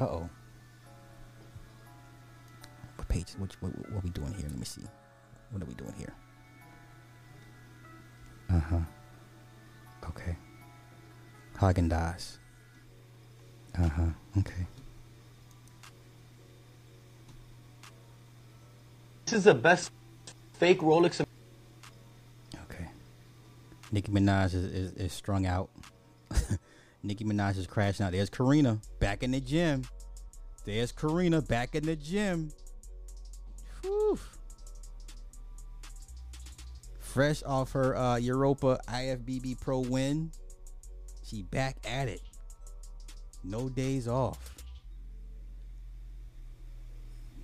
[0.00, 0.30] Uh oh.
[2.96, 3.32] What page?
[3.36, 4.46] What, what, what are we doing here?
[4.48, 4.82] Let me see.
[5.50, 6.14] What are we doing here?
[8.48, 8.80] Uh huh.
[10.08, 10.36] Okay.
[11.56, 12.38] Häagen-Dazs.
[13.78, 14.02] Uh huh.
[14.38, 14.66] Okay.
[19.26, 19.92] This is the best
[20.54, 21.20] fake Rolex.
[22.64, 22.88] Okay.
[23.92, 25.68] Nicki Minaj is, is, is strung out.
[27.02, 28.12] Nicki Minaj is crashing out.
[28.12, 29.84] There's Karina back in the gym.
[30.64, 32.50] There's Karina back in the gym.
[33.82, 34.18] Whew.
[36.98, 40.30] Fresh off her uh, Europa IFBB Pro win.
[41.24, 42.20] She back at it.
[43.42, 44.54] No days off.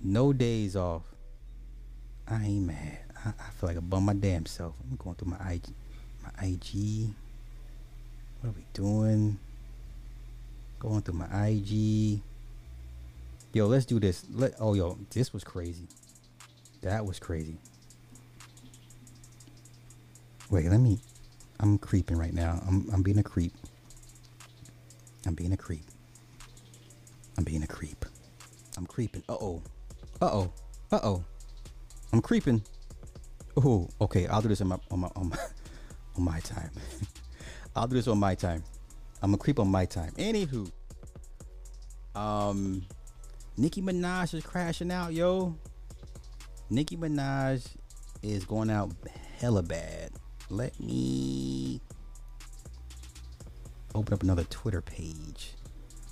[0.01, 1.03] No days off.
[2.27, 2.99] I ain't mad.
[3.25, 4.75] I, I feel like a bum my damn self.
[4.89, 5.63] I'm going through my IG.
[6.23, 7.13] My IG.
[8.41, 9.39] What are we doing?
[10.79, 12.21] Going through my IG.
[13.53, 14.25] Yo, let's do this.
[14.31, 15.87] Let oh yo, this was crazy.
[16.81, 17.57] That was crazy.
[20.49, 20.99] Wait, let me
[21.59, 22.61] I'm creeping right now.
[22.67, 23.53] I'm I'm being a creep.
[25.25, 25.85] I'm being a creep.
[27.37, 28.05] I'm being a creep.
[28.77, 29.23] I'm creeping.
[29.27, 29.63] Uh oh.
[30.21, 30.53] Uh oh.
[30.91, 31.23] Uh oh.
[32.13, 32.61] I'm creeping.
[33.57, 34.27] Oh, okay.
[34.27, 35.37] I'll do this on my on my on my,
[36.17, 36.71] on my time.
[37.75, 38.63] I'll do this on my time.
[39.21, 40.11] I'm gonna creep on my time.
[40.17, 40.71] Anywho,
[42.15, 42.85] um,
[43.57, 45.55] Nicki Minaj is crashing out, yo.
[46.69, 47.67] Nicki Minaj
[48.21, 48.91] is going out
[49.39, 50.11] hella bad.
[50.49, 51.81] Let me
[53.95, 55.53] open up another Twitter page.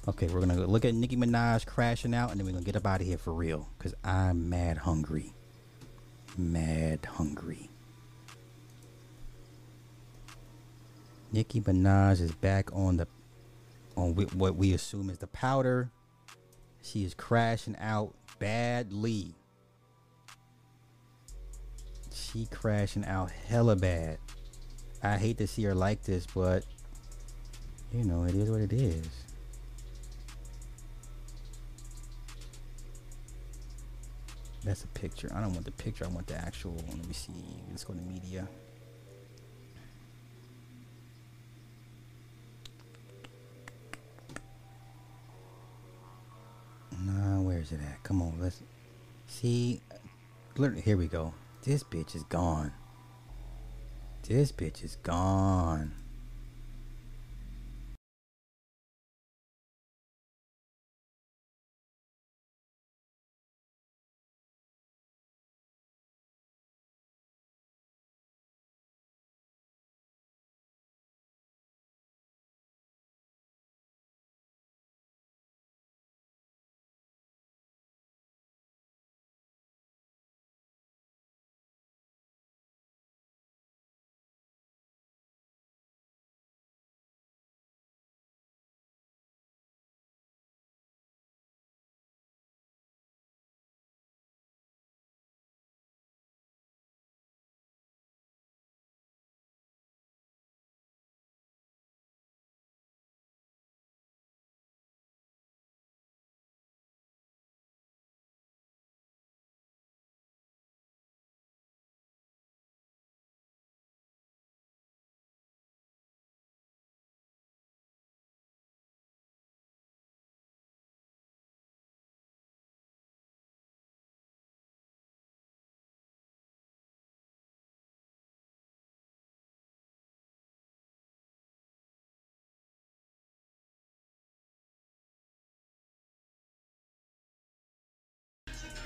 [0.08, 2.86] Okay, we're gonna look at Nicki Minaj crashing out, and then we're gonna get up
[2.86, 3.68] out of here for real.
[3.80, 5.34] Cause I'm mad hungry.
[6.38, 7.70] Mad hungry.
[11.36, 13.08] Nicki Minaj is back on the
[13.98, 15.92] on what we assume is the powder.
[16.82, 19.36] She is crashing out badly.
[22.14, 24.20] She crashing out hella bad.
[25.04, 26.64] I hate to see her like this, but
[27.92, 29.06] you know, it is what it is.
[34.64, 35.30] That's a picture.
[35.36, 36.06] I don't want the picture.
[36.06, 36.76] I want the actual.
[36.88, 37.34] Let me see.
[37.70, 38.48] Let's go to media.
[47.06, 47.42] Nah,
[47.72, 47.88] where's it?
[48.04, 48.62] Come on, let's
[49.28, 49.82] see.
[50.84, 51.34] Here we go.
[51.64, 52.72] This bitch is gone.
[54.28, 55.94] This bitch is gone.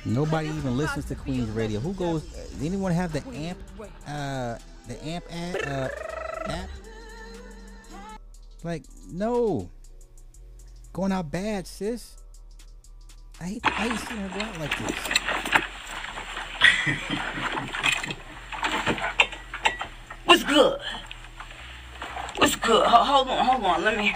[0.09, 1.79] Nobody even listens to Queen's Radio.
[1.79, 2.23] Who goes?
[2.23, 3.59] Does anyone have the amp?
[4.07, 4.57] Uh,
[4.87, 5.89] the amp ad, uh,
[6.47, 6.69] app?
[8.63, 9.69] Like, no.
[10.93, 12.17] Going out bad, sis.
[13.39, 14.97] I hate, I hate seeing her go out like this.
[20.25, 20.79] What's good?
[22.37, 22.85] What's good?
[22.87, 23.83] Hold on, hold on.
[23.83, 24.15] Let me,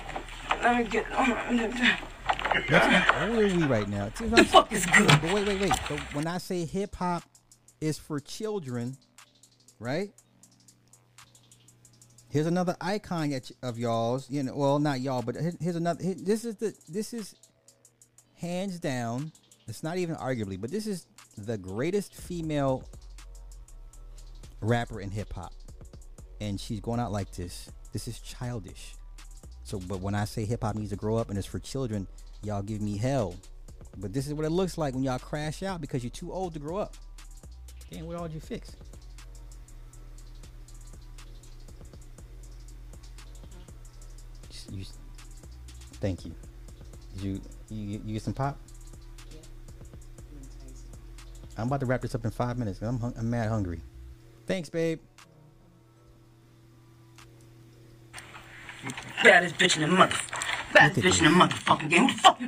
[0.64, 1.06] let me get.
[1.12, 2.13] What's
[2.54, 4.10] how old are we right now?
[4.18, 5.08] The fuck is good?
[5.08, 5.74] But wait, wait, wait.
[5.88, 7.24] So when I say hip hop
[7.82, 8.98] is for children,
[9.80, 10.12] right?
[12.30, 14.30] Here's another icon of y'all's.
[14.30, 16.04] You know, well, not y'all, but here's another.
[16.04, 16.74] here- This is the.
[16.90, 17.36] This is
[18.36, 19.32] hands down.
[19.68, 21.06] It's not even arguably, but this is
[21.38, 22.84] the greatest female
[24.62, 25.54] rapper in hip hop,
[26.42, 27.70] and she's going out like this.
[27.94, 28.96] This is childish.
[29.64, 32.08] So, but when I say hip hop needs to grow up and it's for children,
[32.44, 33.36] y'all give me hell.
[33.98, 36.54] But this is what it looks like when y'all crash out because you're too old
[36.54, 36.96] to grow up.
[37.92, 38.76] Damn, what all did you fix?
[44.72, 44.86] You-
[46.02, 46.34] thank you.
[47.16, 48.58] Did you, you you get some pop?
[51.58, 52.82] I'm about to wrap this up in five minutes.
[52.82, 53.82] I'm hung- I'm mad hungry.
[54.48, 55.00] Thanks, babe.
[59.24, 60.16] Baddest bitch in the mother.
[60.74, 62.08] Baddest Look at in the motherfucking game.
[62.08, 62.48] Who the fuck you?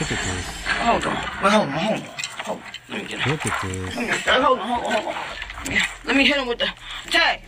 [0.00, 0.46] Look at this.
[0.64, 1.14] Hold on.
[1.42, 2.06] Well, hold on, hold on.
[2.44, 2.64] Hold on.
[2.88, 3.32] Let me get him.
[3.32, 3.96] Look at this.
[3.96, 5.22] Let me, hold on, hold on, hold on.
[6.04, 6.68] Let me, hit him with the
[7.10, 7.42] Tay.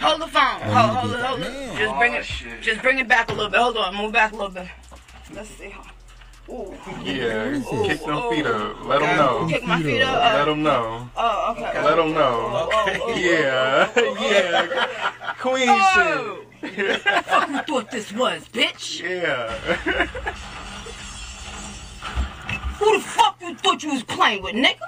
[0.00, 0.60] Hold the phone.
[0.64, 1.78] Oh, Hold, you hold it, hold it.
[1.78, 2.26] Just bring it.
[2.28, 3.60] Oh, just bring it back a little bit.
[3.60, 3.94] Hold on.
[3.94, 4.68] Move back a little bit.
[5.34, 5.74] Let's see.
[6.50, 6.74] Ooh.
[7.04, 8.02] Yeah, is kick this?
[8.04, 8.84] them feet up.
[8.86, 9.46] Let them know.
[9.48, 10.34] Kick my feet up.
[10.34, 11.10] Let them know.
[11.16, 11.82] oh, okay.
[11.82, 12.50] Let them know.
[12.52, 12.68] oh,
[13.02, 13.16] oh.
[13.16, 15.12] Yeah, yeah.
[15.38, 16.44] Queen Oh!
[16.60, 17.00] shit.
[17.24, 19.00] fuck you thought this was, bitch?
[19.00, 19.52] Yeah.
[22.78, 24.78] Who the fuck you thought you was playing with, nigga?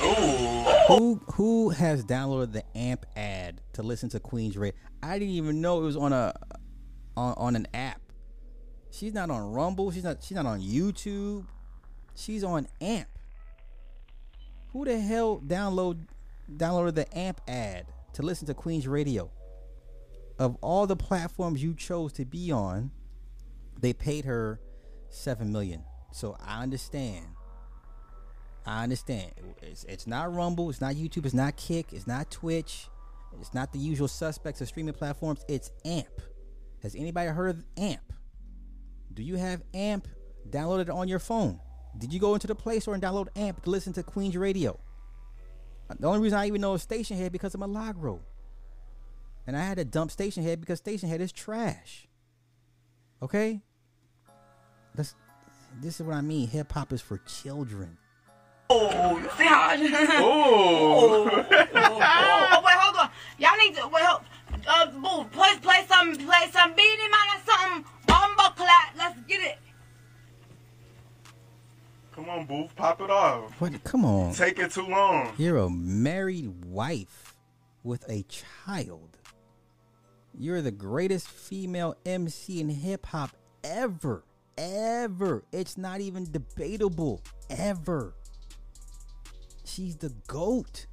[0.00, 0.64] Ooh.
[0.86, 4.78] Who who has downloaded the AMP ad to listen to Queen's Radio?
[5.02, 6.32] I didn't even know it was on a
[7.16, 8.00] on, on an app.
[8.92, 9.90] She's not on Rumble.
[9.90, 11.44] She's not she's not on YouTube.
[12.14, 13.08] She's on AMP.
[14.72, 16.06] Who the hell download
[16.56, 17.86] downloaded the AMP ad
[18.18, 19.30] to listen to Queen's Radio?
[20.40, 22.90] Of all the platforms you chose to be on,
[23.80, 24.60] they paid her
[25.08, 25.84] seven million.
[26.10, 27.26] So I understand.
[28.66, 29.30] I understand.
[29.62, 30.68] It's, it's not Rumble.
[30.68, 31.26] It's not YouTube.
[31.26, 31.92] It's not Kick.
[31.92, 32.88] It's not Twitch.
[33.40, 35.44] It's not the usual suspects of streaming platforms.
[35.46, 36.20] It's AMP.
[36.82, 38.12] Has anybody heard of AMP?
[39.14, 40.08] Do you have AMP
[40.50, 41.60] downloaded on your phone?
[41.96, 44.80] Did you go into the Play Store and download AMP to listen to Queen's Radio?
[45.98, 48.20] The only reason I even know is Stationhead because of Milagro.
[49.46, 52.06] And I had to dump Stationhead because Stationhead is trash.
[53.22, 53.62] Okay?
[54.94, 55.14] That's
[55.80, 56.48] this is what I mean.
[56.48, 57.96] Hip hop is for children.
[58.70, 59.92] Oh, see how I just...
[59.92, 60.24] Ooh.
[60.24, 63.10] oh, oh, oh, wait, hold on.
[63.38, 64.22] Y'all need to, wait, hold,
[64.66, 67.84] uh, boo, play, play some, play some Beenie Man or something.
[68.06, 69.58] Bumbo clap, let's get it.
[72.18, 72.74] Come on, Booth.
[72.74, 73.52] Pop it off.
[73.60, 73.84] What?
[73.84, 74.34] Come on.
[74.34, 75.32] Take it too long.
[75.38, 77.36] You're a married wife
[77.84, 79.18] with a child.
[80.36, 84.24] You're the greatest female MC in hip hop ever.
[84.56, 85.44] Ever.
[85.52, 87.22] It's not even debatable.
[87.50, 88.16] Ever.
[89.64, 90.86] She's the GOAT.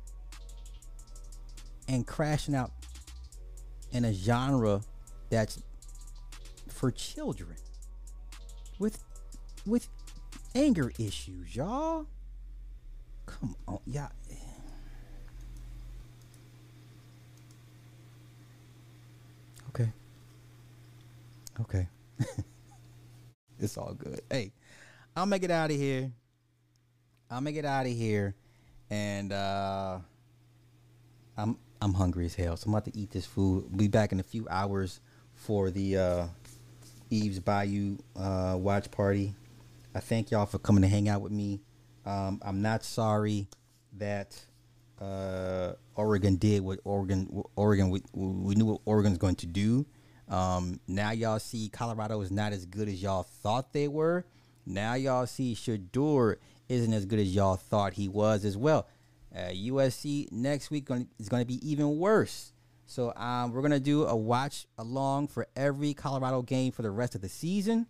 [1.88, 2.70] And crashing out
[3.92, 4.82] in a genre
[5.32, 5.64] that's
[6.68, 7.58] for children.
[8.78, 9.04] With
[9.66, 9.88] with
[10.56, 12.08] anger issues, y'all.
[13.26, 14.10] Come on, y'all.
[19.70, 19.92] Okay.
[21.60, 21.88] Okay.
[23.60, 24.22] it's all good.
[24.30, 24.54] Hey,
[25.16, 26.12] I'll make it out of here.
[27.30, 28.36] I'll make it out of here.
[28.90, 30.00] And uh
[31.38, 32.56] I'm I'm hungry as hell.
[32.56, 33.76] So I'm about to eat this food.
[33.76, 35.02] Be back in a few hours
[35.34, 36.28] for the uh
[37.10, 39.34] Eve's Bayou uh watch party.
[39.96, 41.62] I thank y'all for coming to hang out with me.
[42.06, 43.48] Um, I'm not sorry
[43.94, 44.38] that
[45.00, 49.86] uh, Oregon did what Oregon Oregon we, we knew what Oregon's going to do.
[50.28, 54.26] Um, now y'all see Colorado is not as good as y'all thought they were.
[54.66, 56.36] Now y'all see Shedeur
[56.68, 58.90] isn't as good as y'all thought he was as well.
[59.34, 62.52] Uh, USC next week gonna, is going to be even worse.
[62.86, 67.16] So um, we're gonna do a watch along for every Colorado game for the rest
[67.16, 67.88] of the season,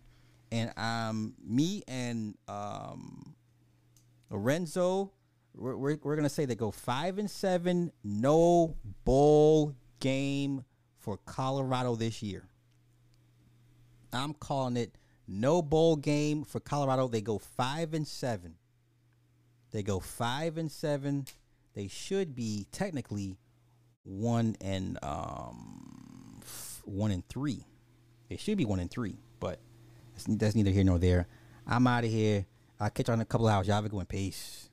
[0.50, 3.34] and um, me and um,
[4.30, 5.12] Lorenzo,
[5.54, 10.64] we're, we're, we're gonna say they go five and seven, no bowl game
[10.98, 12.48] for Colorado this year.
[14.12, 14.94] I'm calling it
[15.28, 17.08] no bowl game for Colorado.
[17.08, 18.54] They go five and seven.
[19.72, 21.26] They go five and seven.
[21.74, 23.36] They should be technically
[24.04, 27.66] one and um f- one and three.
[28.28, 29.18] They should be one and three,
[30.26, 31.26] that's, neither here nor there.
[31.66, 32.46] I'm out of here.
[32.78, 33.66] I'll catch you on in a couple hours.
[33.66, 34.06] Y'all have a good one.
[34.06, 34.68] Peace.